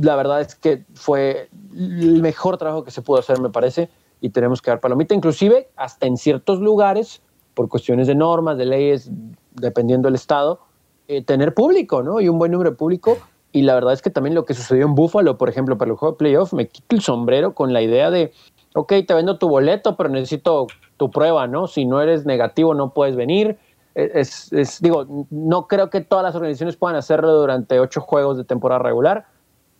la 0.00 0.14
verdad 0.14 0.40
es 0.40 0.54
que 0.54 0.84
fue 0.94 1.48
el 1.74 2.22
mejor 2.22 2.58
trabajo 2.58 2.84
que 2.84 2.92
se 2.92 3.02
pudo 3.02 3.18
hacer, 3.18 3.40
me 3.40 3.50
parece, 3.50 3.88
y 4.20 4.30
tenemos 4.30 4.62
que 4.62 4.70
dar 4.70 4.78
palomita, 4.80 5.14
inclusive 5.14 5.68
hasta 5.74 6.06
en 6.06 6.16
ciertos 6.16 6.60
lugares, 6.60 7.22
por 7.54 7.68
cuestiones 7.68 8.06
de 8.06 8.14
normas, 8.14 8.58
de 8.58 8.66
leyes, 8.66 9.10
dependiendo 9.54 10.06
del 10.06 10.14
estado, 10.14 10.60
eh, 11.08 11.22
tener 11.22 11.54
público, 11.54 12.02
¿no? 12.02 12.20
Y 12.20 12.28
un 12.28 12.38
buen 12.38 12.52
número 12.52 12.70
de 12.70 12.76
público. 12.76 13.16
Y 13.52 13.62
la 13.62 13.74
verdad 13.74 13.94
es 13.94 14.02
que 14.02 14.10
también 14.10 14.34
lo 14.34 14.44
que 14.44 14.52
sucedió 14.52 14.84
en 14.84 14.94
Buffalo, 14.94 15.38
por 15.38 15.48
ejemplo, 15.48 15.78
para 15.78 15.90
el 15.90 15.96
juego 15.96 16.12
de 16.12 16.18
playoff, 16.18 16.52
me 16.52 16.68
quito 16.68 16.94
el 16.94 17.00
sombrero 17.00 17.54
con 17.54 17.72
la 17.72 17.80
idea 17.80 18.10
de, 18.10 18.32
ok, 18.76 18.92
te 19.06 19.14
vendo 19.14 19.38
tu 19.38 19.48
boleto, 19.48 19.96
pero 19.96 20.10
necesito 20.10 20.66
tu 20.98 21.10
prueba, 21.10 21.46
¿no? 21.46 21.66
Si 21.66 21.86
no 21.86 22.02
eres 22.02 22.26
negativo, 22.26 22.74
no 22.74 22.92
puedes 22.92 23.16
venir. 23.16 23.56
E, 23.94 24.10
es, 24.14 24.52
es, 24.52 24.80
digo, 24.82 25.26
no 25.30 25.66
creo 25.66 25.88
que 25.88 26.02
todas 26.02 26.22
las 26.22 26.34
organizaciones 26.34 26.76
puedan 26.76 26.96
hacerlo 26.96 27.32
durante 27.32 27.80
ocho 27.80 28.02
juegos 28.02 28.36
de 28.36 28.44
temporada 28.44 28.82
regular, 28.82 29.26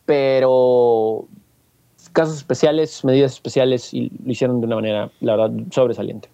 pero 0.07 1.27
casos 2.13 2.37
especiales, 2.37 3.05
medidas 3.05 3.35
especiales, 3.35 3.93
y 3.93 4.11
lo 4.25 4.33
hicieron 4.33 4.61
de 4.61 4.67
una 4.67 4.77
manera, 4.77 5.11
la 5.21 5.37
verdad, 5.37 5.55
sobresaliente. 5.71 6.31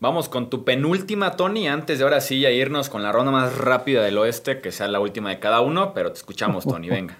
Vamos 0.00 0.28
con 0.28 0.50
tu 0.50 0.64
penúltima, 0.64 1.36
Tony, 1.36 1.66
antes 1.66 1.98
de 1.98 2.04
ahora 2.04 2.20
sí 2.20 2.40
ya 2.40 2.50
irnos 2.50 2.90
con 2.90 3.02
la 3.02 3.12
ronda 3.12 3.32
más 3.32 3.56
rápida 3.56 4.02
del 4.02 4.18
oeste, 4.18 4.60
que 4.60 4.70
sea 4.70 4.88
la 4.88 5.00
última 5.00 5.30
de 5.30 5.38
cada 5.38 5.62
uno, 5.62 5.94
pero 5.94 6.12
te 6.12 6.18
escuchamos, 6.18 6.66
Tony, 6.66 6.88
venga. 6.90 7.16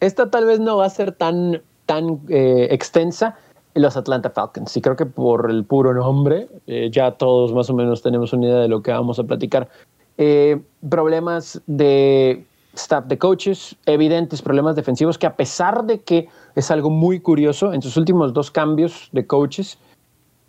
Esta 0.00 0.30
tal 0.30 0.44
vez 0.44 0.60
no 0.60 0.76
va 0.76 0.84
a 0.84 0.90
ser 0.90 1.12
tan, 1.12 1.62
tan 1.86 2.20
eh, 2.28 2.68
extensa, 2.70 3.38
los 3.74 3.96
Atlanta 3.96 4.30
Falcons. 4.30 4.76
Y 4.76 4.80
creo 4.80 4.96
que 4.96 5.06
por 5.06 5.50
el 5.50 5.64
puro 5.64 5.92
nombre, 5.92 6.48
eh, 6.66 6.90
ya 6.92 7.12
todos 7.12 7.52
más 7.52 7.68
o 7.70 7.74
menos 7.74 8.02
tenemos 8.02 8.32
una 8.32 8.46
idea 8.46 8.58
de 8.60 8.68
lo 8.68 8.82
que 8.82 8.92
vamos 8.92 9.18
a 9.18 9.24
platicar. 9.24 9.68
Eh, 10.16 10.60
problemas 10.88 11.60
de 11.66 12.44
staff 12.74 13.06
de 13.06 13.18
coaches, 13.18 13.76
evidentes 13.86 14.42
problemas 14.42 14.76
defensivos 14.76 15.18
que 15.18 15.26
a 15.26 15.36
pesar 15.36 15.84
de 15.84 16.02
que 16.02 16.28
es 16.54 16.70
algo 16.70 16.90
muy 16.90 17.20
curioso, 17.20 17.72
en 17.72 17.82
sus 17.82 17.96
últimos 17.96 18.32
dos 18.32 18.50
cambios 18.50 19.08
de 19.12 19.26
coaches, 19.26 19.78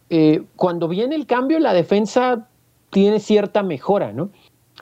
eh, 0.09 0.43
cuando 0.55 0.87
viene 0.87 1.15
el 1.15 1.25
cambio 1.25 1.59
la 1.59 1.73
defensa 1.73 2.47
tiene 2.91 3.19
cierta 3.19 3.63
mejora, 3.63 4.13
¿no? 4.13 4.29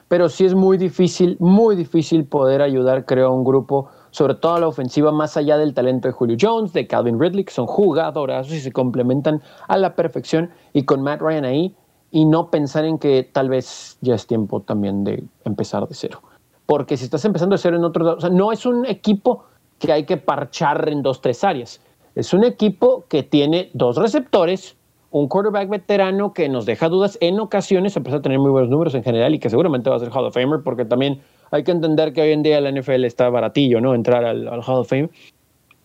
Pero 0.08 0.30
sí 0.30 0.46
es 0.46 0.54
muy 0.54 0.78
difícil, 0.78 1.38
muy 1.40 1.76
difícil 1.76 2.26
poder 2.26 2.62
ayudar, 2.62 3.06
creo, 3.06 3.28
a 3.28 3.32
un 3.32 3.44
grupo, 3.44 3.90
sobre 4.14 4.36
todo 4.36 4.58
la 4.60 4.68
ofensiva, 4.68 5.12
más 5.12 5.36
allá 5.36 5.58
del 5.58 5.74
talento 5.74 6.08
de 6.08 6.14
Julio 6.14 6.38
Jones, 6.40 6.72
de 6.72 6.88
Calvin 6.88 7.20
Ridley, 7.20 7.44
que 7.44 7.52
son 7.52 7.68
jugadorazos 7.68 8.54
y 8.54 8.62
se 8.62 8.72
complementan 8.72 9.42
a 9.68 9.78
la 9.78 9.96
perfección, 9.96 10.50
y 10.72 10.86
con 10.86 11.02
Matt 11.02 11.20
Ryan 11.20 11.44
ahí, 11.44 11.76
y 12.12 12.26
no 12.26 12.50
pensar 12.50 12.86
en 12.86 12.98
que 12.98 13.24
tal 13.24 13.50
vez 13.50 13.98
ya 14.00 14.16
es 14.16 14.26
tiempo 14.26 14.62
también 14.62 15.04
de 15.04 15.22
empezar 15.44 15.86
de 15.88 15.96
cero 15.96 16.22
porque 16.66 16.98
si 16.98 17.06
estás 17.06 17.26
empezando 17.26 17.54
a 17.54 17.58
hacer 17.58 17.74
en 17.74 17.84
otros, 17.84 18.18
o 18.18 18.20
sea, 18.20 18.30
no 18.30 18.52
es 18.52 18.66
un 18.66 18.86
equipo 18.86 19.46
que 19.80 19.92
hay 19.92 20.06
que 20.06 20.18
parchar 20.18 20.88
en 20.90 21.02
dos, 21.02 21.22
tres 21.22 21.44
áreas. 21.44 21.82
Es 22.16 22.34
un 22.34 22.44
equipo 22.44 23.06
que 23.10 23.24
tiene 23.24 23.70
dos 23.74 23.98
receptores, 23.98 24.78
un 25.12 25.28
quarterback 25.28 25.70
veterano 25.70 26.34
que 26.34 26.50
nos 26.50 26.66
deja 26.66 26.90
dudas 26.90 27.18
en 27.22 27.40
ocasiones, 27.40 27.98
a 27.98 28.02
pesar 28.02 28.20
de 28.20 28.24
tener 28.24 28.40
muy 28.40 28.52
buenos 28.52 28.70
números 28.70 28.96
en 28.96 29.04
general 29.04 29.34
y 29.34 29.40
que 29.40 29.50
seguramente 29.50 29.90
va 29.90 29.98
a 29.98 30.00
ser 30.00 30.10
Hall 30.10 30.26
of 30.26 30.34
Famer, 30.34 30.62
porque 30.64 30.86
también 30.86 31.22
hay 31.54 31.64
que 31.64 31.72
entender 31.72 32.14
que 32.14 32.22
hoy 32.24 32.32
en 32.32 32.42
día 32.42 32.60
la 32.60 32.72
NFL 32.72 33.06
está 33.06 33.30
baratillo, 33.30 33.80
¿no? 33.80 33.94
Entrar 33.94 34.26
al, 34.26 34.48
Hall 34.48 34.80
of 34.80 34.90
Fame. 34.90 35.12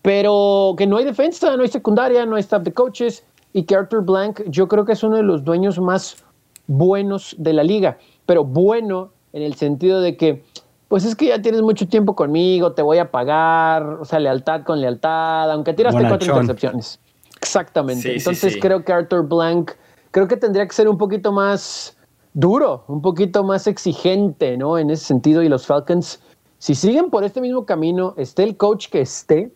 Pero 0.01 0.73
que 0.75 0.87
no 0.87 0.97
hay 0.97 1.05
defensa, 1.05 1.55
no 1.55 1.61
hay 1.61 1.69
secundaria, 1.69 2.25
no 2.25 2.37
hay 2.37 2.39
staff 2.39 2.63
de 2.63 2.73
coaches 2.73 3.23
y 3.53 3.63
que 3.63 3.75
Arthur 3.75 4.03
Blank 4.03 4.41
yo 4.47 4.67
creo 4.67 4.83
que 4.83 4.93
es 4.93 5.03
uno 5.03 5.17
de 5.17 5.23
los 5.23 5.43
dueños 5.43 5.79
más 5.79 6.23
buenos 6.65 7.35
de 7.37 7.53
la 7.53 7.63
liga, 7.63 7.99
pero 8.25 8.43
bueno 8.43 9.11
en 9.31 9.43
el 9.43 9.53
sentido 9.53 10.01
de 10.01 10.17
que 10.17 10.43
pues 10.87 11.05
es 11.05 11.15
que 11.15 11.27
ya 11.27 11.39
tienes 11.39 11.61
mucho 11.61 11.87
tiempo 11.87 12.15
conmigo, 12.15 12.71
te 12.71 12.81
voy 12.81 12.97
a 12.97 13.11
pagar, 13.11 13.83
o 13.83 14.05
sea, 14.05 14.17
lealtad 14.17 14.63
con 14.63 14.81
lealtad, 14.81 15.51
aunque 15.51 15.73
tiraste 15.73 16.03
cuatro 16.07 16.33
intercepciones. 16.33 16.99
Exactamente. 17.39 18.15
Entonces 18.15 18.57
creo 18.59 18.83
que 18.83 18.91
Arthur 18.91 19.27
Blank, 19.27 19.73
creo 20.09 20.27
que 20.27 20.35
tendría 20.35 20.67
que 20.67 20.73
ser 20.73 20.87
un 20.89 20.97
poquito 20.97 21.31
más 21.31 21.95
duro, 22.33 22.83
un 22.87 23.01
poquito 23.01 23.43
más 23.43 23.67
exigente, 23.67 24.57
¿no? 24.57 24.77
En 24.77 24.89
ese 24.89 25.05
sentido, 25.05 25.41
y 25.41 25.49
los 25.49 25.65
Falcons, 25.65 26.21
si 26.57 26.75
siguen 26.75 27.09
por 27.09 27.23
este 27.23 27.41
mismo 27.41 27.65
camino, 27.65 28.13
esté 28.17 28.43
el 28.43 28.57
coach 28.57 28.89
que 28.89 29.01
esté, 29.01 29.51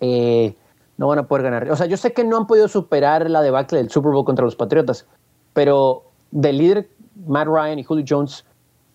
eh, 0.00 0.54
no 0.96 1.08
van 1.08 1.18
a 1.18 1.26
poder 1.26 1.44
ganar. 1.44 1.70
O 1.70 1.76
sea, 1.76 1.86
yo 1.86 1.96
sé 1.96 2.12
que 2.12 2.24
no 2.24 2.36
han 2.36 2.46
podido 2.46 2.68
superar 2.68 3.28
la 3.28 3.42
debacle 3.42 3.78
del 3.78 3.90
Super 3.90 4.12
Bowl 4.12 4.24
contra 4.24 4.44
los 4.44 4.56
Patriotas, 4.56 5.06
pero 5.52 6.04
del 6.30 6.58
líder 6.58 6.88
Matt 7.26 7.46
Ryan 7.46 7.78
y 7.78 7.84
Julio 7.84 8.04
Jones 8.08 8.44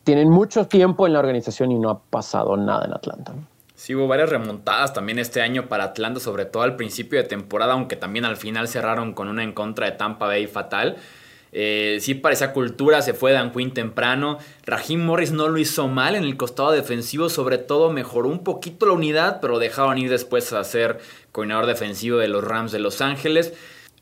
tienen 0.04 0.30
mucho 0.30 0.66
tiempo 0.68 1.08
en 1.08 1.14
la 1.14 1.20
organización 1.20 1.72
y 1.72 1.80
no 1.80 1.90
ha 1.90 2.00
pasado 2.00 2.58
nada 2.58 2.86
en 2.86 2.94
Atlanta. 2.94 3.34
Sí, 3.76 3.96
hubo 3.96 4.08
varias 4.08 4.30
remontadas 4.30 4.92
también 4.94 5.20
este 5.20 5.42
año 5.42 5.70
para 5.70 5.86
Atlanta, 5.86 6.20
sobre 6.20 6.46
todo 6.46 6.64
al 6.64 6.76
principio 6.76 7.22
de 7.22 7.28
temporada, 7.28 7.74
aunque 7.74 7.96
también 7.96 8.26
al 8.26 8.36
final 8.36 8.68
cerraron 8.68 9.14
con 9.14 9.30
una 9.30 9.44
en 9.44 9.54
contra 9.54 9.86
de 9.86 9.94
Tampa 9.94 10.26
Bay 10.28 10.48
fatal. 10.48 10.98
Eh, 11.52 11.98
sí 12.02 12.14
parecía 12.14 12.54
cultura, 12.54 13.02
se 13.02 13.14
fue 13.14 13.32
Dan 13.32 13.52
Quinn 13.52 13.74
temprano. 13.74 14.38
Raheem 14.66 15.04
Morris 15.04 15.32
no 15.32 15.48
lo 15.48 15.58
hizo 15.58 15.88
mal 15.88 16.16
en 16.16 16.24
el 16.24 16.38
costado 16.38 16.72
defensivo, 16.72 17.30
sobre 17.30 17.58
todo 17.58 17.92
mejoró 17.92 18.30
un 18.30 18.44
poquito 18.44 18.86
la 18.86 18.94
unidad, 18.94 19.40
pero 19.42 19.60
dejaron 19.60 19.98
ir 19.98 20.10
después 20.10 20.54
a 20.54 20.64
ser 20.64 21.00
coordinador 21.32 21.66
defensivo 21.66 22.18
de 22.18 22.28
los 22.28 22.44
Rams 22.44 22.72
de 22.72 22.80
Los 22.80 23.02
Ángeles 23.02 23.54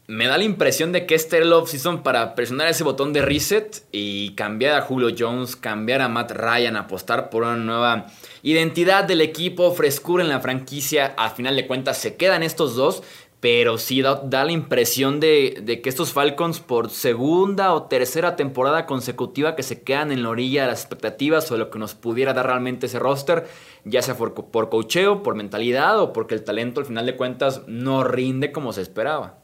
me 0.08 0.26
da 0.28 0.38
la 0.38 0.46
impresión 0.46 0.94
de 0.94 1.06
que 1.06 1.16
este 1.16 1.38
el 1.38 1.52
off-season 1.52 2.02
para 2.02 2.34
presionar 2.34 2.70
ese 2.70 2.86
botón 2.86 3.12
de 3.12 3.22
reset 3.22 3.84
y 3.92 4.34
cambiar 4.36 4.76
a 4.76 4.82
Julio 4.82 5.14
Jones, 5.18 5.58
cambiar 5.58 6.02
a 6.02 6.08
Matt 6.08 6.32
Ryan, 6.32 6.78
apostar 6.78 7.30
por 7.30 7.44
una 7.44 7.58
nueva 7.58 8.08
identidad 8.42 9.04
del 9.04 9.20
equipo, 9.20 9.74
frescura 9.74 10.24
en 10.24 10.30
la 10.30 10.40
franquicia. 10.40 11.14
Al 11.18 11.32
final 11.32 11.58
de 11.58 11.68
cuentas 11.68 11.98
se 11.98 12.16
quedan 12.16 12.42
estos 12.42 12.76
dos, 12.76 13.04
pero 13.40 13.78
sí 13.78 14.02
da, 14.02 14.24
la 14.24 14.52
impresión 14.52 15.20
de, 15.20 15.62
de, 15.64 15.82
que 15.82 15.90
estos 15.90 16.12
Falcons 16.12 16.60
por 16.60 16.90
segunda 16.90 17.74
o 17.74 17.84
tercera 17.84 18.36
temporada 18.36 18.86
consecutiva 18.88 19.56
que 19.56 19.64
se 19.64 19.84
quedan 19.84 20.12
en 20.12 20.24
la 20.24 20.30
orilla 20.30 20.64
de 20.64 20.70
las 20.70 20.82
expectativas 20.82 21.50
o 21.52 21.54
de 21.54 21.60
lo 21.60 21.70
que 21.70 21.78
nos 21.78 21.94
pudiera 21.94 22.34
dar 22.34 22.48
realmente 22.48 22.88
ese 22.88 22.98
roster, 22.98 23.46
ya 23.86 24.02
sea 24.02 24.18
por, 24.18 24.34
por 24.34 24.70
cocheo, 24.70 25.22
por 25.22 25.36
mentalidad 25.36 26.00
o 26.00 26.14
porque 26.14 26.34
el 26.34 26.44
talento 26.44 26.80
al 26.80 26.88
final 26.88 27.06
de 27.06 27.16
cuentas 27.16 27.62
no 27.68 28.04
rinde 28.04 28.52
como 28.52 28.74
se 28.74 28.82
esperaba. 28.82 29.38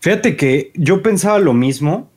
Fíjate 0.00 0.36
que 0.36 0.72
yo 0.74 1.02
pensaba 1.02 1.38
lo 1.38 1.52
mismo, 1.52 2.10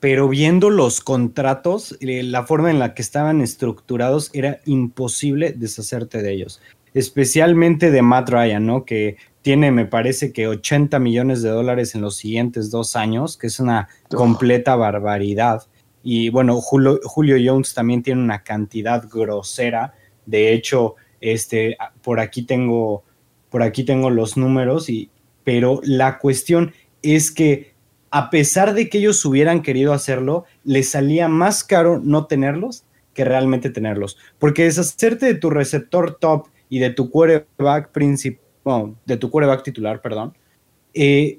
pero 0.00 0.28
viendo 0.28 0.70
los 0.70 1.00
contratos, 1.00 1.98
eh, 2.00 2.22
la 2.22 2.44
forma 2.44 2.70
en 2.70 2.78
la 2.78 2.94
que 2.94 3.02
estaban 3.02 3.40
estructurados, 3.42 4.30
era 4.32 4.60
imposible 4.64 5.52
deshacerte 5.52 6.22
de 6.22 6.32
ellos. 6.32 6.62
Especialmente 6.94 7.90
de 7.90 8.02
Matt 8.02 8.30
Ryan, 8.30 8.66
¿no? 8.66 8.84
Que 8.84 9.16
tiene, 9.42 9.70
me 9.72 9.86
parece 9.86 10.32
que 10.32 10.48
80 10.48 10.98
millones 10.98 11.42
de 11.42 11.50
dólares 11.50 11.94
en 11.94 12.00
los 12.00 12.16
siguientes 12.16 12.70
dos 12.70 12.96
años, 12.96 13.36
que 13.36 13.46
es 13.46 13.60
una 13.60 13.88
completa 14.08 14.76
barbaridad. 14.76 15.62
Y 16.02 16.30
bueno, 16.30 16.60
Julio, 16.60 17.00
Julio 17.04 17.36
Jones 17.42 17.74
también 17.74 18.02
tiene 18.02 18.22
una 18.22 18.42
cantidad 18.42 19.08
grosera. 19.08 19.94
De 20.26 20.52
hecho, 20.52 20.96
este, 21.20 21.76
por 22.02 22.20
aquí 22.20 22.42
tengo, 22.42 23.04
por 23.50 23.62
aquí 23.62 23.84
tengo 23.84 24.10
los 24.10 24.36
números 24.36 24.88
y, 24.88 25.10
pero 25.44 25.80
la 25.82 26.18
cuestión 26.18 26.72
es 27.02 27.30
que 27.30 27.74
a 28.10 28.30
pesar 28.30 28.74
de 28.74 28.88
que 28.88 28.98
ellos 28.98 29.24
hubieran 29.24 29.62
querido 29.62 29.92
hacerlo, 29.92 30.44
les 30.64 30.90
salía 30.90 31.28
más 31.28 31.64
caro 31.64 32.00
no 32.02 32.26
tenerlos 32.26 32.84
que 33.12 33.24
realmente 33.24 33.70
tenerlos. 33.70 34.16
Porque 34.38 34.64
deshacerte 34.64 35.26
de 35.26 35.34
tu 35.34 35.50
receptor 35.50 36.18
top 36.18 36.48
y 36.68 36.78
de 36.78 36.90
tu 36.90 37.10
quarterback 37.10 37.90
principal, 37.92 38.94
de 39.06 39.16
tu 39.16 39.30
quarterback 39.30 39.62
titular, 39.62 40.00
perdón, 40.00 40.34
eh, 40.94 41.38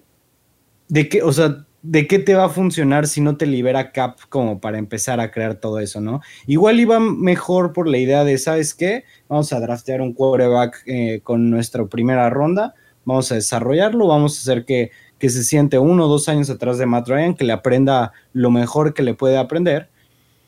de 0.88 1.10
qué, 1.10 1.22
o 1.22 1.32
sea, 1.32 1.66
¿de 1.82 2.08
qué 2.08 2.20
te 2.20 2.34
va 2.34 2.46
a 2.46 2.50
funcionar 2.50 3.08
si 3.08 3.22
no 3.22 3.38
te 3.38 3.46
libera 3.46 3.92
cap 3.92 4.18
como 4.30 4.60
para 4.60 4.78
empezar 4.78 5.20
a 5.20 5.32
crear 5.32 5.56
todo 5.56 5.80
eso, 5.80 6.02
no? 6.02 6.22
Igual 6.48 6.80
iba 6.80 7.00
mejor 7.00 7.74
por 7.74 7.88
la 7.88 7.98
idea 7.98 8.24
de, 8.24 8.38
¿sabes 8.38 8.74
qué? 8.74 9.06
Vamos 9.28 9.54
a 9.54 9.60
draftear 9.60 10.02
un 10.02 10.14
quarterback 10.14 10.84
eh, 10.86 11.22
con 11.24 11.50
nuestra 11.50 11.86
primera 11.86 12.30
ronda, 12.30 12.74
vamos 13.06 13.32
a 13.32 13.36
desarrollarlo, 13.36 14.08
vamos 14.08 14.38
a 14.38 14.42
hacer 14.42 14.66
que, 14.66 14.92
se 15.20 15.44
siente 15.44 15.78
uno 15.78 16.06
o 16.06 16.08
dos 16.08 16.30
años 16.30 16.50
atrás 16.50 16.78
de 16.78 16.86
Matt 16.86 17.10
Ryan, 17.10 17.36
que 17.36 17.44
le 17.44 17.52
aprenda 17.52 18.14
lo 18.32 18.52
mejor 18.52 18.94
que 18.94 19.04
le 19.04 19.14
puede 19.14 19.38
aprender 19.38 19.90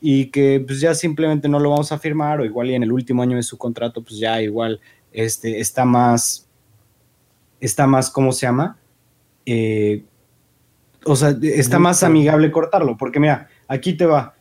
y 0.01 0.25
que 0.25 0.63
pues 0.65 0.81
ya 0.81 0.95
simplemente 0.95 1.47
no 1.47 1.59
lo 1.59 1.69
vamos 1.69 1.91
a 1.91 1.99
firmar 1.99 2.41
o 2.41 2.45
igual 2.45 2.71
y 2.71 2.75
en 2.75 2.83
el 2.83 2.91
último 2.91 3.21
año 3.21 3.37
de 3.37 3.43
su 3.43 3.57
contrato 3.57 4.01
pues 4.01 4.17
ya 4.17 4.41
igual 4.41 4.81
este, 5.11 5.59
está 5.59 5.85
más, 5.85 6.49
está 7.59 7.85
más, 7.85 8.09
¿cómo 8.09 8.31
se 8.31 8.47
llama? 8.47 8.77
Eh, 9.45 10.03
o 11.05 11.15
sea, 11.15 11.35
está 11.41 11.79
más 11.79 12.03
amigable 12.03 12.51
cortarlo, 12.51 12.97
porque 12.97 13.19
mira, 13.19 13.47
aquí 13.67 13.93
te 13.93 14.05
va. 14.05 14.35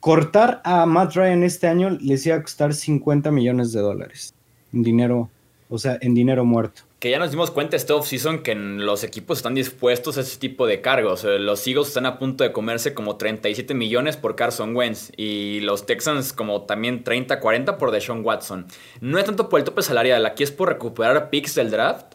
Cortar 0.00 0.60
a 0.64 0.86
Matt 0.86 1.14
Ryan 1.14 1.42
este 1.42 1.66
año 1.66 1.90
les 1.90 2.24
iba 2.26 2.36
a 2.36 2.42
costar 2.42 2.72
50 2.72 3.30
millones 3.30 3.72
de 3.72 3.80
dólares. 3.80 4.34
Un 4.72 4.82
dinero 4.82 5.30
o 5.68 5.78
sea, 5.78 5.98
en 6.00 6.14
dinero 6.14 6.44
muerto. 6.44 6.82
Que 6.98 7.10
ya 7.10 7.18
nos 7.18 7.30
dimos 7.30 7.50
cuenta 7.50 7.76
este 7.76 7.92
offseason 7.92 8.42
que 8.42 8.54
los 8.54 9.04
equipos 9.04 9.38
están 9.38 9.54
dispuestos 9.54 10.16
a 10.16 10.22
ese 10.22 10.38
tipo 10.38 10.66
de 10.66 10.80
cargos. 10.80 11.24
Los 11.24 11.66
Eagles 11.66 11.88
están 11.88 12.06
a 12.06 12.18
punto 12.18 12.44
de 12.44 12.52
comerse 12.52 12.94
como 12.94 13.16
37 13.16 13.74
millones 13.74 14.16
por 14.16 14.34
Carson 14.34 14.74
Wentz 14.74 15.12
y 15.16 15.60
los 15.60 15.84
Texans 15.84 16.32
como 16.32 16.62
también 16.62 17.04
30, 17.04 17.38
40 17.40 17.78
por 17.78 17.90
Deshaun 17.90 18.24
Watson. 18.24 18.66
No 19.00 19.18
es 19.18 19.24
tanto 19.24 19.48
por 19.48 19.60
el 19.60 19.64
tope 19.64 19.82
salarial, 19.82 20.24
aquí 20.24 20.42
es 20.42 20.52
por 20.52 20.68
recuperar 20.68 21.28
picks 21.30 21.54
del 21.54 21.70
draft 21.70 22.14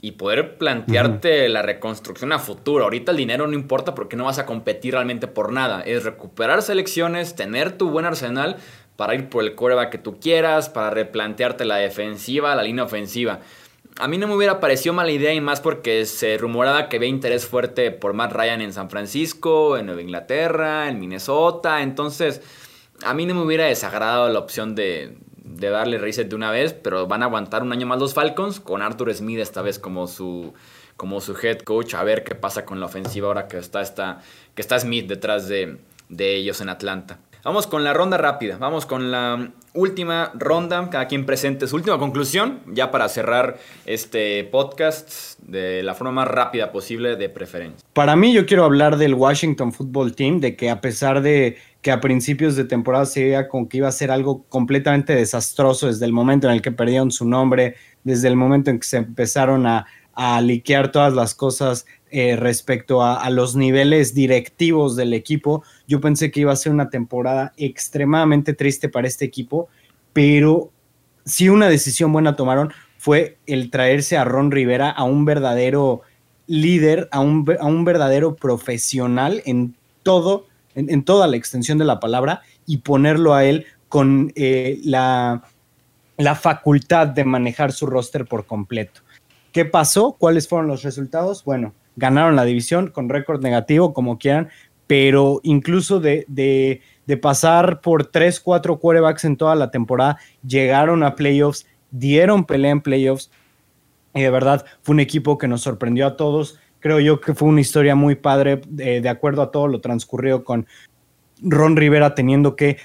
y 0.00 0.12
poder 0.12 0.58
plantearte 0.58 1.48
la 1.48 1.62
reconstrucción 1.62 2.32
a 2.32 2.38
futuro. 2.38 2.84
Ahorita 2.84 3.10
el 3.10 3.16
dinero 3.16 3.46
no 3.46 3.54
importa 3.54 3.94
porque 3.94 4.16
no 4.16 4.24
vas 4.24 4.38
a 4.38 4.46
competir 4.46 4.94
realmente 4.94 5.26
por 5.26 5.52
nada. 5.52 5.80
Es 5.80 6.04
recuperar 6.04 6.62
selecciones, 6.62 7.34
tener 7.34 7.72
tu 7.72 7.90
buen 7.90 8.06
arsenal 8.06 8.56
para 8.98 9.14
ir 9.14 9.28
por 9.28 9.44
el 9.44 9.54
coreback 9.54 9.90
que 9.90 9.98
tú 9.98 10.18
quieras, 10.18 10.68
para 10.68 10.90
replantearte 10.90 11.64
la 11.64 11.76
defensiva, 11.76 12.56
la 12.56 12.64
línea 12.64 12.82
ofensiva. 12.82 13.38
A 14.00 14.08
mí 14.08 14.18
no 14.18 14.26
me 14.26 14.34
hubiera 14.34 14.58
parecido 14.58 14.92
mala 14.92 15.12
idea 15.12 15.32
y 15.32 15.40
más 15.40 15.60
porque 15.60 16.04
se 16.04 16.36
rumoraba 16.36 16.88
que 16.88 16.96
había 16.96 17.08
interés 17.08 17.46
fuerte 17.46 17.92
por 17.92 18.12
Matt 18.12 18.32
Ryan 18.32 18.60
en 18.60 18.72
San 18.72 18.90
Francisco, 18.90 19.76
en 19.76 19.86
Nueva 19.86 20.02
Inglaterra, 20.02 20.88
en 20.88 20.98
Minnesota. 20.98 21.80
Entonces, 21.82 22.42
a 23.04 23.14
mí 23.14 23.24
no 23.24 23.36
me 23.36 23.42
hubiera 23.42 23.66
desagradado 23.66 24.28
la 24.30 24.40
opción 24.40 24.74
de, 24.74 25.16
de 25.44 25.70
darle 25.70 25.98
reset 25.98 26.28
de 26.28 26.34
una 26.34 26.50
vez, 26.50 26.72
pero 26.72 27.06
van 27.06 27.22
a 27.22 27.26
aguantar 27.26 27.62
un 27.62 27.70
año 27.70 27.86
más 27.86 28.00
los 28.00 28.14
Falcons 28.14 28.58
con 28.58 28.82
Arthur 28.82 29.14
Smith 29.14 29.38
esta 29.38 29.62
vez 29.62 29.78
como 29.78 30.08
su, 30.08 30.54
como 30.96 31.20
su 31.20 31.36
head 31.40 31.60
coach, 31.60 31.94
a 31.94 32.02
ver 32.02 32.24
qué 32.24 32.34
pasa 32.34 32.64
con 32.64 32.80
la 32.80 32.86
ofensiva 32.86 33.28
ahora 33.28 33.46
que 33.46 33.58
está, 33.58 34.20
que 34.56 34.60
está 34.60 34.80
Smith 34.80 35.06
detrás 35.06 35.46
de, 35.46 35.78
de 36.08 36.34
ellos 36.34 36.60
en 36.60 36.68
Atlanta. 36.68 37.20
Vamos 37.44 37.68
con 37.68 37.84
la 37.84 37.92
ronda 37.92 38.18
rápida, 38.18 38.56
vamos 38.58 38.84
con 38.84 39.12
la 39.12 39.52
última 39.72 40.32
ronda, 40.34 40.90
cada 40.90 41.06
quien 41.06 41.24
presente 41.24 41.68
su 41.68 41.76
última 41.76 41.96
conclusión, 41.96 42.60
ya 42.66 42.90
para 42.90 43.08
cerrar 43.08 43.58
este 43.86 44.42
podcast 44.44 45.38
de 45.40 45.84
la 45.84 45.94
forma 45.94 46.12
más 46.12 46.28
rápida 46.28 46.72
posible 46.72 47.14
de 47.14 47.28
preferencia. 47.28 47.86
Para 47.92 48.16
mí 48.16 48.32
yo 48.32 48.44
quiero 48.44 48.64
hablar 48.64 48.96
del 48.96 49.14
Washington 49.14 49.72
Football 49.72 50.16
Team, 50.16 50.40
de 50.40 50.56
que 50.56 50.68
a 50.68 50.80
pesar 50.80 51.22
de 51.22 51.58
que 51.80 51.92
a 51.92 52.00
principios 52.00 52.56
de 52.56 52.64
temporada 52.64 53.06
se 53.06 53.22
veía 53.22 53.48
con 53.48 53.68
que 53.68 53.76
iba 53.76 53.86
a 53.88 53.92
ser 53.92 54.10
algo 54.10 54.44
completamente 54.48 55.14
desastroso 55.14 55.86
desde 55.86 56.06
el 56.06 56.12
momento 56.12 56.48
en 56.48 56.54
el 56.54 56.60
que 56.60 56.72
perdieron 56.72 57.12
su 57.12 57.24
nombre, 57.24 57.76
desde 58.02 58.26
el 58.26 58.34
momento 58.34 58.70
en 58.70 58.80
que 58.80 58.86
se 58.86 58.96
empezaron 58.96 59.64
a, 59.64 59.86
a 60.12 60.40
liquear 60.40 60.90
todas 60.90 61.14
las 61.14 61.36
cosas 61.36 61.86
eh, 62.10 62.36
respecto 62.36 63.02
a, 63.02 63.28
los 63.30 63.56
niveles 63.56 64.14
directivos 64.14 64.96
del 64.96 65.12
equipo. 65.12 65.62
Yo 65.86 66.00
pensé 66.00 66.30
que 66.30 66.40
iba 66.40 66.52
a 66.52 66.56
ser 66.56 66.72
una 66.72 66.90
temporada 66.90 67.52
extremadamente 67.56 68.54
triste 68.54 68.88
para 68.88 69.06
este 69.06 69.24
equipo, 69.24 69.68
pero 70.12 70.70
sí 71.24 71.48
una 71.48 71.68
decisión 71.68 72.12
buena 72.12 72.36
tomaron 72.36 72.72
fue 72.98 73.38
el 73.46 73.70
traerse 73.70 74.16
a 74.16 74.24
Ron 74.24 74.50
Rivera 74.50 74.90
a 74.90 75.04
un 75.04 75.24
verdadero 75.24 76.02
líder, 76.46 77.08
a 77.12 77.20
un, 77.20 77.46
a 77.60 77.66
un 77.66 77.84
verdadero 77.84 78.34
profesional 78.34 79.42
en 79.44 79.76
todo, 80.02 80.46
en, 80.74 81.04
toda 81.04 81.26
la 81.26 81.36
extensión 81.36 81.78
de 81.78 81.84
la 81.84 82.00
palabra 82.00 82.42
y 82.66 82.78
ponerlo 82.78 83.34
a 83.34 83.44
él 83.44 83.66
con 83.88 84.32
eh, 84.34 84.80
la, 84.82 85.42
la 86.16 86.34
facultad 86.34 87.06
de 87.06 87.24
manejar 87.24 87.72
su 87.72 87.86
roster 87.86 88.26
por 88.26 88.46
completo. 88.46 89.02
¿Qué 89.52 89.64
pasó? 89.64 90.12
¿Cuáles 90.12 90.48
fueron 90.48 90.66
los 90.68 90.82
resultados? 90.82 91.44
Bueno, 91.44 91.72
ganaron 91.98 92.36
la 92.36 92.44
división 92.44 92.88
con 92.88 93.08
récord 93.08 93.42
negativo, 93.42 93.92
como 93.92 94.18
quieran, 94.18 94.48
pero 94.86 95.40
incluso 95.42 96.00
de, 96.00 96.24
de, 96.28 97.16
pasar 97.18 97.80
por 97.80 98.06
3, 98.06 98.40
4 98.40 98.78
quarterbacks 98.78 99.24
en 99.24 99.36
toda 99.36 99.54
la 99.54 99.70
temporada, 99.70 100.18
llegaron 100.46 101.02
a 101.02 101.14
playoffs, 101.14 101.66
dieron 101.90 102.44
pelea 102.44 102.70
en 102.70 102.80
playoffs, 102.80 103.30
y 104.14 104.22
de 104.22 104.30
verdad 104.30 104.64
fue 104.82 104.94
un 104.94 105.00
equipo 105.00 105.36
que 105.36 105.48
nos 105.48 105.60
sorprendió 105.62 106.06
a 106.06 106.16
todos. 106.16 106.58
Creo 106.80 107.00
yo 107.00 107.20
que 107.20 107.34
fue 107.34 107.48
una 107.48 107.60
historia 107.60 107.94
muy 107.94 108.14
padre, 108.14 108.62
de, 108.68 109.00
de 109.00 109.08
acuerdo 109.08 109.42
a 109.42 109.50
todo 109.50 109.68
lo 109.68 109.80
transcurrido 109.80 110.44
con 110.44 110.66
Ron 111.42 111.76
Rivera 111.76 112.14
teniendo 112.14 112.56
que 112.56 112.78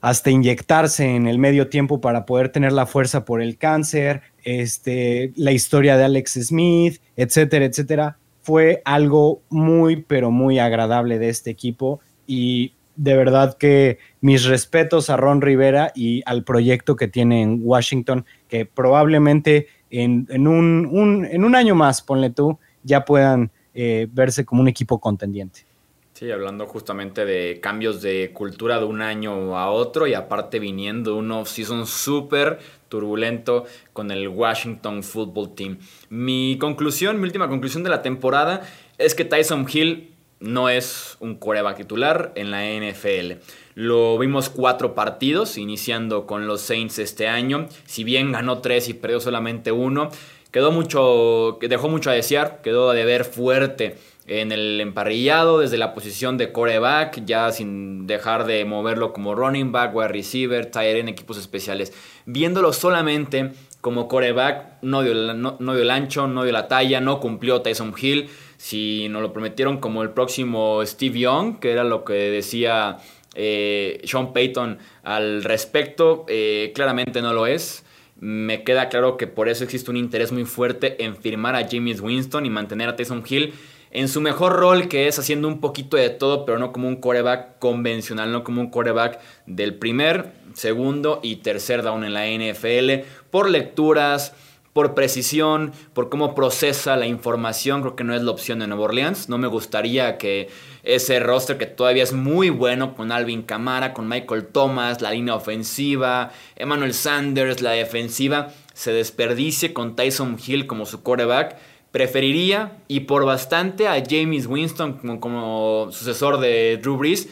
hasta 0.00 0.30
inyectarse 0.30 1.16
en 1.16 1.26
el 1.26 1.38
medio 1.38 1.68
tiempo 1.68 2.00
para 2.00 2.26
poder 2.26 2.50
tener 2.50 2.72
la 2.72 2.86
fuerza 2.86 3.24
por 3.24 3.40
el 3.40 3.56
cáncer, 3.56 4.22
este, 4.44 5.32
la 5.36 5.52
historia 5.52 5.96
de 5.96 6.04
Alex 6.04 6.38
Smith, 6.42 7.00
etcétera, 7.16 7.64
etcétera 7.64 8.18
fue 8.46 8.80
algo 8.84 9.42
muy, 9.50 9.96
pero 9.96 10.30
muy 10.30 10.60
agradable 10.60 11.18
de 11.18 11.30
este 11.30 11.50
equipo 11.50 11.98
y 12.28 12.74
de 12.94 13.16
verdad 13.16 13.58
que 13.58 13.98
mis 14.20 14.44
respetos 14.44 15.10
a 15.10 15.16
Ron 15.16 15.42
Rivera 15.42 15.90
y 15.96 16.22
al 16.26 16.44
proyecto 16.44 16.94
que 16.94 17.08
tiene 17.08 17.42
en 17.42 17.58
Washington, 17.60 18.24
que 18.46 18.64
probablemente 18.64 19.66
en, 19.90 20.46
un, 20.46 21.26
en 21.28 21.42
un, 21.42 21.54
año 21.56 21.74
más, 21.74 22.02
ponle 22.02 22.30
tú, 22.30 22.56
ya 22.84 23.04
puedan 23.04 23.50
eh, 23.74 24.06
verse 24.12 24.44
como 24.44 24.62
un 24.62 24.68
equipo 24.68 25.00
contendiente. 25.00 25.66
Sí, 26.12 26.30
hablando 26.30 26.66
justamente 26.66 27.24
de 27.24 27.58
cambios 27.60 28.00
de 28.00 28.30
cultura 28.32 28.78
de 28.78 28.84
un 28.84 29.02
año 29.02 29.58
a 29.58 29.72
otro 29.72 30.06
y 30.06 30.14
aparte 30.14 30.60
viniendo 30.60 31.16
un 31.16 31.32
off-season 31.32 31.84
súper 31.84 32.60
turbulento 32.88 33.64
con 33.92 34.10
el 34.10 34.28
Washington 34.28 35.02
Football 35.02 35.54
Team. 35.54 35.78
Mi 36.08 36.56
conclusión, 36.58 37.18
mi 37.18 37.24
última 37.24 37.48
conclusión 37.48 37.82
de 37.82 37.90
la 37.90 38.02
temporada 38.02 38.62
es 38.98 39.14
que 39.14 39.24
Tyson 39.24 39.66
Hill 39.72 40.12
no 40.40 40.68
es 40.68 41.16
un 41.20 41.36
coreback 41.36 41.78
titular 41.78 42.32
en 42.34 42.50
la 42.50 42.64
NFL. 42.64 43.40
Lo 43.74 44.18
vimos 44.18 44.50
cuatro 44.50 44.94
partidos, 44.94 45.58
iniciando 45.58 46.26
con 46.26 46.46
los 46.46 46.60
Saints 46.60 46.98
este 46.98 47.28
año. 47.28 47.68
Si 47.86 48.04
bien 48.04 48.32
ganó 48.32 48.58
tres 48.58 48.88
y 48.88 48.94
perdió 48.94 49.20
solamente 49.20 49.72
uno, 49.72 50.10
quedó 50.50 50.72
mucho, 50.72 51.58
dejó 51.60 51.88
mucho 51.88 52.10
a 52.10 52.14
desear, 52.14 52.60
quedó 52.62 52.90
a 52.90 52.94
deber 52.94 53.24
fuerte 53.24 53.96
en 54.26 54.50
el 54.50 54.80
emparrillado 54.80 55.60
desde 55.60 55.78
la 55.78 55.94
posición 55.94 56.36
de 56.36 56.50
coreback, 56.50 57.24
ya 57.24 57.52
sin 57.52 58.06
dejar 58.06 58.44
de 58.44 58.64
moverlo 58.64 59.12
como 59.12 59.34
running 59.34 59.70
back, 59.70 59.94
wide 59.94 60.08
receiver, 60.08 60.66
tight 60.66 60.96
en 60.96 61.08
equipos 61.08 61.38
especiales. 61.38 61.92
Viéndolo 62.24 62.72
solamente 62.72 63.52
como 63.80 64.08
coreback, 64.08 64.82
no 64.82 65.02
dio, 65.02 65.14
no, 65.14 65.56
dio 65.58 65.82
el 65.82 65.90
ancho, 65.90 66.26
no 66.26 66.42
dio 66.42 66.52
la 66.52 66.66
talla, 66.66 67.00
no 67.00 67.20
cumplió 67.20 67.62
Tyson 67.62 67.94
Hill. 67.96 68.28
Si 68.56 69.08
nos 69.10 69.22
lo 69.22 69.32
prometieron 69.32 69.78
como 69.78 70.02
el 70.02 70.10
próximo 70.10 70.84
Steve 70.84 71.20
Young, 71.20 71.60
que 71.60 71.70
era 71.70 71.84
lo 71.84 72.04
que 72.04 72.14
decía 72.14 72.96
eh, 73.36 74.00
Sean 74.04 74.32
Payton 74.32 74.78
al 75.04 75.44
respecto, 75.44 76.24
eh, 76.28 76.72
claramente 76.74 77.22
no 77.22 77.32
lo 77.32 77.46
es. 77.46 77.84
Me 78.18 78.64
queda 78.64 78.88
claro 78.88 79.16
que 79.16 79.28
por 79.28 79.48
eso 79.48 79.62
existe 79.62 79.90
un 79.90 79.98
interés 79.98 80.32
muy 80.32 80.46
fuerte 80.46 81.04
en 81.04 81.16
firmar 81.16 81.54
a 81.54 81.68
James 81.68 82.00
Winston 82.00 82.44
y 82.44 82.50
mantener 82.50 82.88
a 82.88 82.96
Tyson 82.96 83.22
Hill 83.28 83.52
en 83.96 84.08
su 84.08 84.20
mejor 84.20 84.52
rol, 84.52 84.88
que 84.88 85.08
es 85.08 85.18
haciendo 85.18 85.48
un 85.48 85.58
poquito 85.58 85.96
de 85.96 86.10
todo, 86.10 86.44
pero 86.44 86.58
no 86.58 86.70
como 86.70 86.86
un 86.86 86.96
coreback 86.96 87.58
convencional, 87.58 88.30
no 88.30 88.44
como 88.44 88.60
un 88.60 88.68
coreback 88.68 89.18
del 89.46 89.74
primer, 89.74 90.32
segundo 90.52 91.18
y 91.22 91.36
tercer 91.36 91.82
down 91.82 92.04
en 92.04 92.12
la 92.12 92.26
NFL, 92.26 93.06
por 93.30 93.48
lecturas, 93.48 94.34
por 94.74 94.92
precisión, 94.92 95.72
por 95.94 96.10
cómo 96.10 96.34
procesa 96.34 96.94
la 96.98 97.06
información, 97.06 97.80
creo 97.80 97.96
que 97.96 98.04
no 98.04 98.14
es 98.14 98.20
la 98.20 98.32
opción 98.32 98.58
de 98.58 98.66
Nueva 98.66 98.84
Orleans. 98.84 99.30
No 99.30 99.38
me 99.38 99.46
gustaría 99.46 100.18
que 100.18 100.50
ese 100.82 101.18
roster 101.18 101.56
que 101.56 101.64
todavía 101.64 102.02
es 102.02 102.12
muy 102.12 102.50
bueno 102.50 102.94
con 102.94 103.10
Alvin 103.12 103.44
Camara, 103.44 103.94
con 103.94 104.08
Michael 104.08 104.48
Thomas, 104.48 105.00
la 105.00 105.12
línea 105.12 105.34
ofensiva, 105.34 106.32
Emmanuel 106.56 106.92
Sanders, 106.92 107.62
la 107.62 107.70
defensiva, 107.70 108.48
se 108.74 108.92
desperdicie 108.92 109.72
con 109.72 109.96
Tyson 109.96 110.36
Hill 110.46 110.66
como 110.66 110.84
su 110.84 111.02
coreback 111.02 111.56
Preferiría 111.96 112.76
y 112.88 113.00
por 113.00 113.24
bastante 113.24 113.88
a 113.88 113.94
James 114.06 114.46
Winston 114.46 115.18
como, 115.18 115.88
sucesor 115.90 116.38
de 116.40 116.76
Drew 116.76 116.98
Brees. 116.98 117.26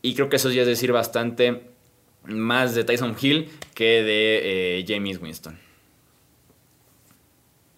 Y 0.00 0.14
creo 0.14 0.30
que 0.30 0.36
eso 0.36 0.48
ya 0.48 0.62
es 0.62 0.66
decir 0.66 0.90
bastante 0.90 1.68
más 2.24 2.74
de 2.74 2.84
Tyson 2.84 3.14
Hill 3.20 3.50
que 3.74 4.02
de 4.02 4.78
eh, 4.78 4.84
James 4.88 5.20
Winston. 5.20 5.58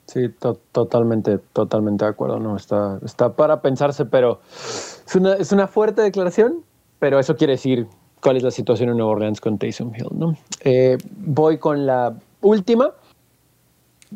Sí, 0.06 0.28
totalmente, 0.70 1.40
totalmente 1.52 2.04
de 2.04 2.10
acuerdo. 2.12 2.38
No, 2.38 2.54
está, 2.54 3.00
está 3.04 3.34
para 3.34 3.60
pensarse, 3.60 4.04
pero 4.04 4.40
es 4.54 5.16
una, 5.16 5.34
es 5.34 5.50
una 5.50 5.66
fuerte 5.66 6.02
declaración, 6.02 6.62
pero 7.00 7.18
eso 7.18 7.34
quiere 7.34 7.54
decir 7.54 7.88
cuál 8.22 8.36
es 8.36 8.44
la 8.44 8.52
situación 8.52 8.90
en 8.90 8.98
Nueva 8.98 9.10
Orleans 9.10 9.40
con 9.40 9.58
Tyson 9.58 9.92
Hill. 9.92 10.06
¿no? 10.12 10.38
Eh, 10.60 10.98
voy 11.16 11.58
con 11.58 11.84
la 11.84 12.14
última 12.42 12.92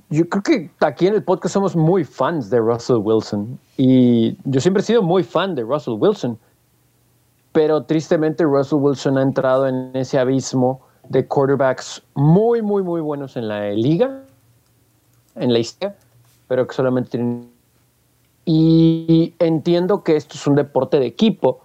yo 0.08 0.28
creo 0.28 0.42
que 0.42 0.70
aquí 0.80 1.06
en 1.06 1.14
el 1.14 1.22
podcast 1.22 1.54
somos 1.54 1.76
muy 1.76 2.04
fans 2.04 2.50
de 2.50 2.58
Russell 2.58 2.96
Wilson 2.96 3.58
y 3.76 4.36
yo 4.44 4.60
siempre 4.60 4.82
he 4.82 4.86
sido 4.86 5.02
muy 5.02 5.22
fan 5.22 5.54
de 5.54 5.62
Russell 5.62 5.94
Wilson, 5.98 6.38
pero 7.52 7.82
tristemente 7.84 8.44
Russell 8.44 8.78
Wilson 8.78 9.18
ha 9.18 9.22
entrado 9.22 9.66
en 9.66 9.90
ese 9.94 10.18
abismo 10.18 10.80
de 11.08 11.26
quarterbacks 11.26 12.02
muy, 12.14 12.62
muy, 12.62 12.82
muy 12.82 13.00
buenos 13.00 13.36
en 13.36 13.48
la 13.48 13.70
liga, 13.70 14.22
en 15.34 15.52
la 15.52 15.58
historia, 15.58 15.96
pero 16.48 16.66
que 16.66 16.74
solamente 16.74 17.10
tienen... 17.10 17.50
Y 18.44 19.34
entiendo 19.38 20.02
que 20.02 20.16
esto 20.16 20.34
es 20.34 20.46
un 20.46 20.56
deporte 20.56 20.98
de 20.98 21.06
equipo, 21.06 21.60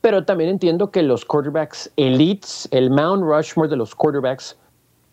pero 0.00 0.24
también 0.24 0.50
entiendo 0.50 0.90
que 0.90 1.02
los 1.02 1.24
quarterbacks 1.24 1.90
elites, 1.96 2.68
el 2.70 2.90
Mount 2.90 3.22
Rushmore 3.22 3.68
de 3.68 3.76
los 3.76 3.94
quarterbacks, 3.94 4.56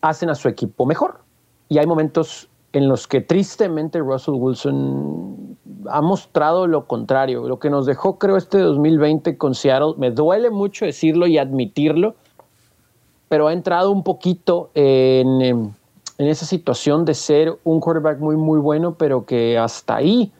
hacen 0.00 0.30
a 0.30 0.34
su 0.34 0.48
equipo 0.48 0.86
mejor. 0.86 1.20
Y 1.68 1.78
hay 1.78 1.86
momentos 1.86 2.48
en 2.72 2.88
los 2.88 3.06
que 3.06 3.20
tristemente 3.20 3.98
Russell 3.98 4.34
Wilson 4.34 5.58
ha 5.90 6.00
mostrado 6.00 6.66
lo 6.66 6.86
contrario. 6.86 7.46
Lo 7.46 7.58
que 7.58 7.70
nos 7.70 7.86
dejó, 7.86 8.18
creo, 8.18 8.36
este 8.36 8.58
2020 8.58 9.36
con 9.36 9.54
Seattle, 9.54 9.94
me 9.98 10.10
duele 10.10 10.50
mucho 10.50 10.84
decirlo 10.84 11.26
y 11.26 11.38
admitirlo, 11.38 12.14
pero 13.28 13.48
ha 13.48 13.52
entrado 13.52 13.90
un 13.90 14.02
poquito 14.02 14.70
en, 14.74 15.42
en 15.42 16.26
esa 16.28 16.46
situación 16.46 17.04
de 17.04 17.14
ser 17.14 17.58
un 17.64 17.80
quarterback 17.80 18.18
muy, 18.18 18.36
muy 18.36 18.58
bueno, 18.58 18.94
pero 18.94 19.26
que 19.26 19.58
hasta 19.58 19.96
ahí. 19.96 20.32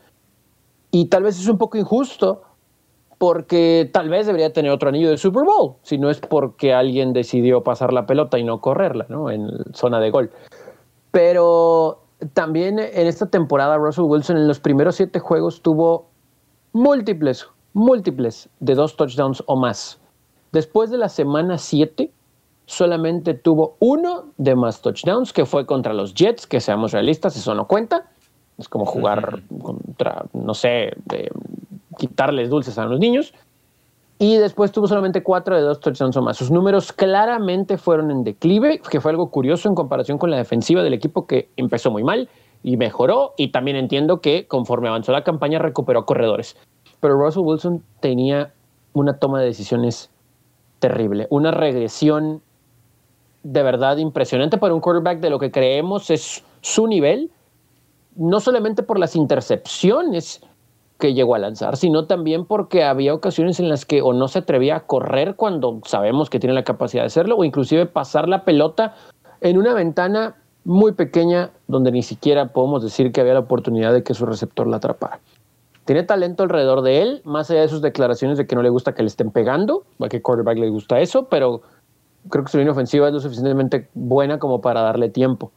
Y 0.91 1.07
tal 1.07 1.23
vez 1.23 1.39
es 1.39 1.49
un 1.49 1.59
poco 1.59 1.79
injusto, 1.79 2.43
porque 3.19 3.89
tal 3.93 4.09
vez 4.09 4.27
debería 4.27 4.53
tener 4.53 4.73
otro 4.73 4.89
anillo 4.89 5.11
de 5.11 5.17
Super 5.17 5.45
Bowl, 5.45 5.75
si 5.83 5.97
no 5.97 6.11
es 6.11 6.19
porque 6.19 6.75
alguien 6.75 7.13
decidió 7.13 7.63
pasar 7.63 7.93
la 7.93 8.05
pelota 8.05 8.39
y 8.39 8.45
no 8.45 8.61
correrla, 8.61 9.07
¿no? 9.09 9.31
En 9.31 9.49
zona 9.75 10.01
de 10.01 10.11
gol. 10.11 10.31
Pero 11.13 12.02
también 12.35 12.79
en 12.79 13.07
esta 13.07 13.27
temporada 13.27 13.77
Russell 13.77 14.05
Wilson 14.05 14.37
en 14.37 14.49
los 14.49 14.61
primeros 14.61 14.97
siete 14.97 15.19
juegos 15.19 15.63
tuvo 15.63 16.07
múltiples, 16.73 17.47
múltiples 17.75 18.49
de 18.61 18.75
dos 18.75 18.97
touchdowns 18.97 19.43
o 19.47 19.57
más. 19.57 20.01
Después 20.53 20.91
de 20.91 20.99
la 20.99 21.09
semana 21.09 21.59
siete, 21.59 22.11
solamente 22.67 23.35
tuvo 23.35 23.77
uno 23.81 24.33
de 24.37 24.55
más 24.55 24.83
touchdowns, 24.83 25.33
que 25.33 25.47
fue 25.47 25.67
contra 25.67 25.93
los 25.93 26.15
Jets, 26.15 26.47
que 26.47 26.61
seamos 26.61 26.93
realistas, 26.93 27.37
eso 27.37 27.55
no 27.55 27.67
cuenta. 27.67 28.11
Es 28.59 28.69
como 28.69 28.85
jugar 28.85 29.43
contra, 29.63 30.25
no 30.35 30.55
sé, 30.55 30.91
quitarles 31.97 32.51
dulces 32.51 32.79
a 32.79 32.85
los 32.85 33.01
niños. 33.01 33.33
Y 34.23 34.37
después 34.37 34.71
tuvo 34.71 34.87
solamente 34.87 35.25
cuatro 35.25 35.57
de 35.57 35.63
dos 35.63 35.81
touchdowns 35.81 36.17
o 36.17 36.23
más. 36.23 36.37
Sus 36.37 36.53
números 36.53 36.93
claramente 36.93 37.77
fueron 37.77 38.13
en 38.13 38.23
declive, 38.23 38.81
que 38.89 39.01
fue 39.01 39.11
algo 39.11 39.31
curioso 39.31 39.69
en 39.69 39.75
comparación 39.75 40.17
con 40.17 40.31
la 40.31 40.37
defensiva 40.37 40.85
del 40.85 40.95
equipo 40.95 41.27
que 41.27 41.49
empezó 41.57 41.91
muy 41.91 42.05
mal 42.05 42.29
y 42.63 42.77
mejoró. 42.77 43.33
Y 43.37 43.51
también 43.51 43.77
entiendo 43.77 44.21
que 44.21 44.47
conforme 44.47 44.87
avanzó 44.87 45.11
la 45.11 45.25
campaña 45.25 45.59
recuperó 45.59 46.05
corredores. 46.05 46.57
Pero 47.01 47.15
Russell 47.19 47.43
Wilson 47.45 47.83
tenía 47.99 48.53
una 48.93 49.19
toma 49.19 49.41
de 49.41 49.47
decisiones 49.47 50.09
terrible, 50.79 51.27
una 51.31 51.51
regresión 51.51 52.43
de 53.43 53.63
verdad 53.65 53.97
impresionante 53.97 54.57
para 54.57 54.73
un 54.73 54.81
quarterback 54.81 55.19
de 55.19 55.31
lo 55.31 55.41
que 55.41 55.51
creemos 55.51 56.11
es 56.11 56.45
su 56.61 56.87
nivel, 56.87 57.33
no 58.15 58.39
solamente 58.39 58.85
por 58.85 59.01
las 59.01 59.17
intercepciones, 59.17 60.43
que 61.03 61.15
llegó 61.15 61.35
a 61.35 61.41
lanzar, 61.41 61.77
sino 61.77 62.07
también 62.07 62.45
porque 62.45 62.85
había 62.85 63.13
ocasiones 63.13 63.59
en 63.59 63.69
las 63.69 63.85
que 63.85 64.03
o 64.03 64.13
no 64.13 64.29
se 64.29 64.39
atrevía 64.39 64.77
a 64.77 64.87
correr 64.87 65.35
cuando 65.35 65.81
sabemos 65.85 66.31
que 66.31 66.39
tiene 66.39 66.55
la 66.55 66.63
capacidad 66.63 67.03
de 67.03 67.09
hacerlo, 67.09 67.35
o 67.37 67.43
inclusive 67.43 67.87
pasar 67.87 68.29
la 68.29 68.45
pelota 68.45 68.95
en 69.41 69.59
una 69.59 69.75
ventana 69.75 70.37
muy 70.65 70.93
pequeña 70.93 71.51
donde 71.67 71.91
ni 71.91 72.03
siquiera 72.03 72.53
podemos 72.53 72.85
decir 72.85 73.11
que 73.11 73.21
había 73.21 73.35
la 73.35 73.41
oportunidad 73.41 73.93
de 73.93 74.05
que 74.05 74.15
su 74.15 74.27
receptor 74.27 74.69
la 74.69 74.77
atrapara. 74.77 75.19
Tiene 75.87 76.05
talento 76.05 76.45
alrededor 76.45 76.83
de 76.83 77.03
él, 77.03 77.21
más 77.25 77.51
allá 77.51 77.63
de 77.63 77.69
sus 77.69 77.83
declaraciones 77.83 78.39
de 78.39 78.47
que 78.47 78.55
no 78.55 78.63
le 78.63 78.71
gusta 78.71 78.95
que 78.95 79.03
le 79.03 79.09
estén 79.09 79.33
pegando, 79.33 79.83
a 79.99 80.09
que 80.09 80.23
quarterback 80.23 80.59
le 80.59 80.71
gusta 80.71 81.01
eso, 81.01 81.25
pero 81.29 81.63
creo 82.31 82.45
que 82.45 82.53
su 82.53 82.59
línea 82.59 82.71
ofensiva 82.71 83.09
es 83.09 83.13
lo 83.13 83.19
suficientemente 83.19 83.89
buena 83.95 84.39
como 84.39 84.61
para 84.61 84.83
darle 84.83 85.09
tiempo. 85.09 85.51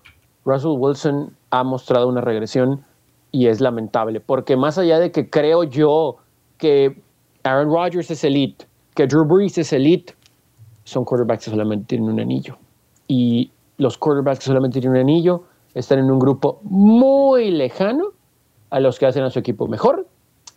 Russell 0.43 0.73
Wilson 0.75 1.35
ha 1.51 1.63
mostrado 1.63 2.07
una 2.07 2.21
regresión 2.21 2.83
y 3.35 3.47
es 3.47 3.59
lamentable, 3.59 4.21
porque 4.21 4.55
más 4.55 4.77
allá 4.77 4.97
de 4.97 5.11
que 5.11 5.29
creo 5.29 5.65
yo 5.65 6.15
que 6.57 7.01
Aaron 7.43 7.67
Rodgers 7.67 8.09
es 8.09 8.23
elite, 8.23 8.65
que 8.95 9.07
Drew 9.07 9.25
Brees 9.25 9.57
es 9.57 9.73
elite, 9.73 10.13
son 10.85 11.03
quarterbacks 11.03 11.43
que 11.43 11.51
solamente 11.51 11.85
tienen 11.85 12.07
un 12.07 12.21
anillo. 12.21 12.55
Y 13.09 13.51
los 13.77 13.97
quarterbacks 13.97 14.39
que 14.39 14.45
solamente 14.45 14.79
tienen 14.79 15.01
un 15.01 15.01
anillo 15.01 15.43
están 15.73 15.99
en 15.99 16.09
un 16.09 16.17
grupo 16.17 16.61
muy 16.63 17.51
lejano 17.51 18.13
a 18.69 18.79
los 18.79 18.99
que 18.99 19.05
hacen 19.05 19.23
a 19.23 19.29
su 19.29 19.39
equipo 19.39 19.67
mejor 19.67 20.07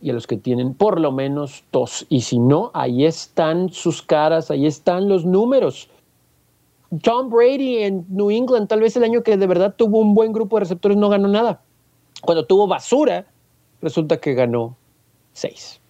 y 0.01 0.11
a 0.11 0.13
los 0.13 0.29
que 0.29 0.37
tienen 0.37 0.73
por 0.75 1.01
lo 1.01 1.11
menos 1.11 1.65
dos. 1.73 2.07
Y 2.09 2.21
si 2.21 2.39
no, 2.39 2.71
ahí 2.75 3.07
están 3.07 3.71
sus 3.71 4.03
caras, 4.03 4.53
ahí 4.53 4.67
están 4.67 5.09
los 5.09 5.27
números. 5.27 5.91
Tom 7.03 7.29
Brady 7.29 7.79
en 7.79 8.07
New 8.09 8.31
England, 8.31 8.69
tal 8.69 8.83
vez 8.83 8.97
el 8.97 9.03
año 9.03 9.25
que 9.25 9.37
de 9.37 9.49
verdad 9.49 9.75
tuvo 9.77 9.99
un 9.99 10.15
buen 10.15 10.33
grupo 10.33 10.57
de 10.57 10.61
receptores, 10.61 10.97
no 10.97 11.09
ganó 11.09 11.27
nada. 11.27 11.63
Cuando 12.23 12.47
tuvo 12.47 12.67
basura, 12.67 13.27
resulta 13.81 14.19
que 14.19 14.35
ganó 14.35 14.77
seis. 15.33 15.81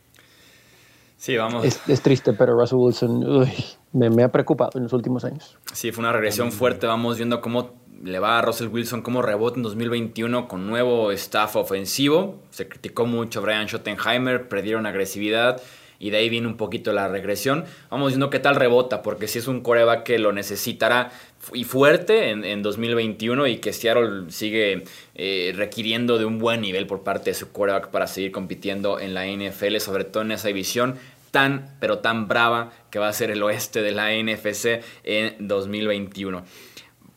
Sí, 1.17 1.37
vamos. 1.37 1.65
Es, 1.65 2.01
triste, 2.01 2.33
pero 2.33 2.59
Russell 2.59 2.79
Wilson 2.79 3.49
me, 3.93 4.23
ha 4.23 4.29
preocupado 4.29 4.73
en 4.77 4.85
los 4.85 4.93
últimos 4.93 5.25
años. 5.25 5.59
Sí, 5.73 5.91
fue 5.91 6.03
una 6.03 6.13
regresión 6.13 6.53
fuerte. 6.53 6.87
Vamos 6.87 7.17
viendo 7.17 7.41
cómo 7.41 7.73
le 8.05 8.21
va 8.21 8.39
a 8.39 8.43
Russell 8.43 8.69
Wilson, 8.69 9.03
cómo 9.03 9.23
rebota 9.23 9.57
en 9.57 9.65
2021 9.65 10.47
con 10.47 10.67
nuevo 10.67 11.11
staff 11.11 11.57
ofensivo. 11.57 12.37
Se 12.51 12.69
criticó 12.69 13.07
mucho 13.07 13.41
a 13.41 13.43
Brian 13.43 13.67
Schottenheimer, 13.67 14.49
perdieron 14.49 14.87
agresividad 14.87 15.61
y 15.99 16.11
de 16.11 16.19
ahí 16.19 16.29
viene 16.29 16.47
un 16.47 16.57
poquito 16.57 16.93
la 16.93 17.09
regresión. 17.09 17.65
Vamos 17.91 18.09
viendo 18.11 18.31
qué 18.31 18.39
tal 18.39 18.55
rebota, 18.55 19.03
porque 19.03 19.27
si 19.27 19.41
es 19.41 19.49
un 19.49 19.61
coreback 19.63 20.05
que 20.05 20.19
lo 20.19 20.33
necesitará 20.33 21.11
y 21.53 21.65
fuerte 21.65 22.31
en, 22.31 22.63
2021 22.63 23.47
y 23.47 23.59
que 23.59 23.73
Seattle 23.73 24.31
sigue 24.31 24.85
eh, 25.15 25.53
requiriendo 25.55 26.19
de 26.19 26.25
un 26.25 26.39
buen 26.39 26.61
nivel 26.61 26.87
por 26.87 27.03
parte 27.03 27.31
de 27.31 27.35
su 27.35 27.53
coreback 27.53 27.89
para 27.89 28.07
seguir 28.07 28.33
compitiendo 28.33 29.01
en 29.01 29.15
la 29.15 29.27
NFL, 29.27 29.79
sobre 29.79 30.05
todo 30.05 30.23
en 30.23 30.33
esa 30.33 30.49
división 30.49 30.97
tan, 31.31 31.77
pero 31.81 31.99
tan 31.99 32.29
brava 32.29 32.73
que 32.91 32.99
va 32.99 33.09
a 33.09 33.13
ser 33.13 33.31
el 33.31 33.43
oeste 33.43 33.83
de 33.83 33.93
la 33.93 34.11
NFC 34.13 34.83
en 35.05 35.49
2021. 35.49 36.45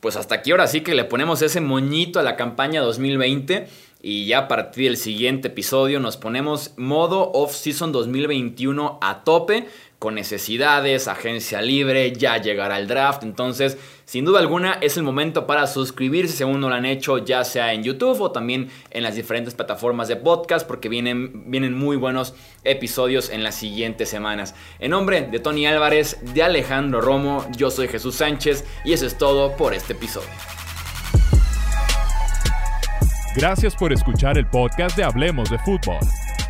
Pues 0.00 0.16
hasta 0.16 0.36
aquí 0.36 0.50
ahora 0.50 0.66
sí 0.66 0.80
que 0.80 0.94
le 0.94 1.04
ponemos 1.04 1.42
ese 1.42 1.60
moñito 1.60 2.18
a 2.18 2.22
la 2.22 2.36
campaña 2.36 2.80
2020 2.80 3.68
y 4.02 4.26
ya 4.26 4.38
a 4.38 4.48
partir 4.48 4.86
del 4.86 4.96
siguiente 4.96 5.48
episodio 5.48 6.00
nos 6.00 6.16
ponemos 6.16 6.72
modo 6.76 7.30
off-season 7.32 7.92
2021 7.92 8.98
a 9.00 9.22
tope 9.22 9.68
con 10.02 10.16
necesidades, 10.16 11.06
agencia 11.06 11.62
libre, 11.62 12.12
ya 12.12 12.36
llegará 12.38 12.76
el 12.76 12.88
draft. 12.88 13.22
Entonces, 13.22 13.78
sin 14.04 14.24
duda 14.24 14.40
alguna, 14.40 14.72
es 14.80 14.96
el 14.96 15.04
momento 15.04 15.46
para 15.46 15.68
suscribirse 15.68 16.38
si 16.38 16.42
aún 16.42 16.60
no 16.60 16.68
lo 16.68 16.74
han 16.74 16.86
hecho, 16.86 17.18
ya 17.18 17.44
sea 17.44 17.72
en 17.72 17.84
YouTube 17.84 18.20
o 18.20 18.32
también 18.32 18.68
en 18.90 19.04
las 19.04 19.14
diferentes 19.14 19.54
plataformas 19.54 20.08
de 20.08 20.16
podcast, 20.16 20.66
porque 20.66 20.88
vienen, 20.88 21.48
vienen 21.48 21.78
muy 21.78 21.96
buenos 21.96 22.34
episodios 22.64 23.30
en 23.30 23.44
las 23.44 23.54
siguientes 23.54 24.08
semanas. 24.08 24.56
En 24.80 24.90
nombre 24.90 25.22
de 25.22 25.38
Tony 25.38 25.66
Álvarez, 25.66 26.18
de 26.34 26.42
Alejandro 26.42 27.00
Romo, 27.00 27.46
yo 27.56 27.70
soy 27.70 27.86
Jesús 27.86 28.16
Sánchez 28.16 28.64
y 28.84 28.94
eso 28.94 29.06
es 29.06 29.16
todo 29.16 29.56
por 29.56 29.72
este 29.72 29.92
episodio. 29.92 30.30
Gracias 33.36 33.76
por 33.76 33.92
escuchar 33.92 34.36
el 34.36 34.48
podcast 34.48 34.96
de 34.96 35.04
Hablemos 35.04 35.48
de 35.48 35.60
Fútbol. 35.60 36.00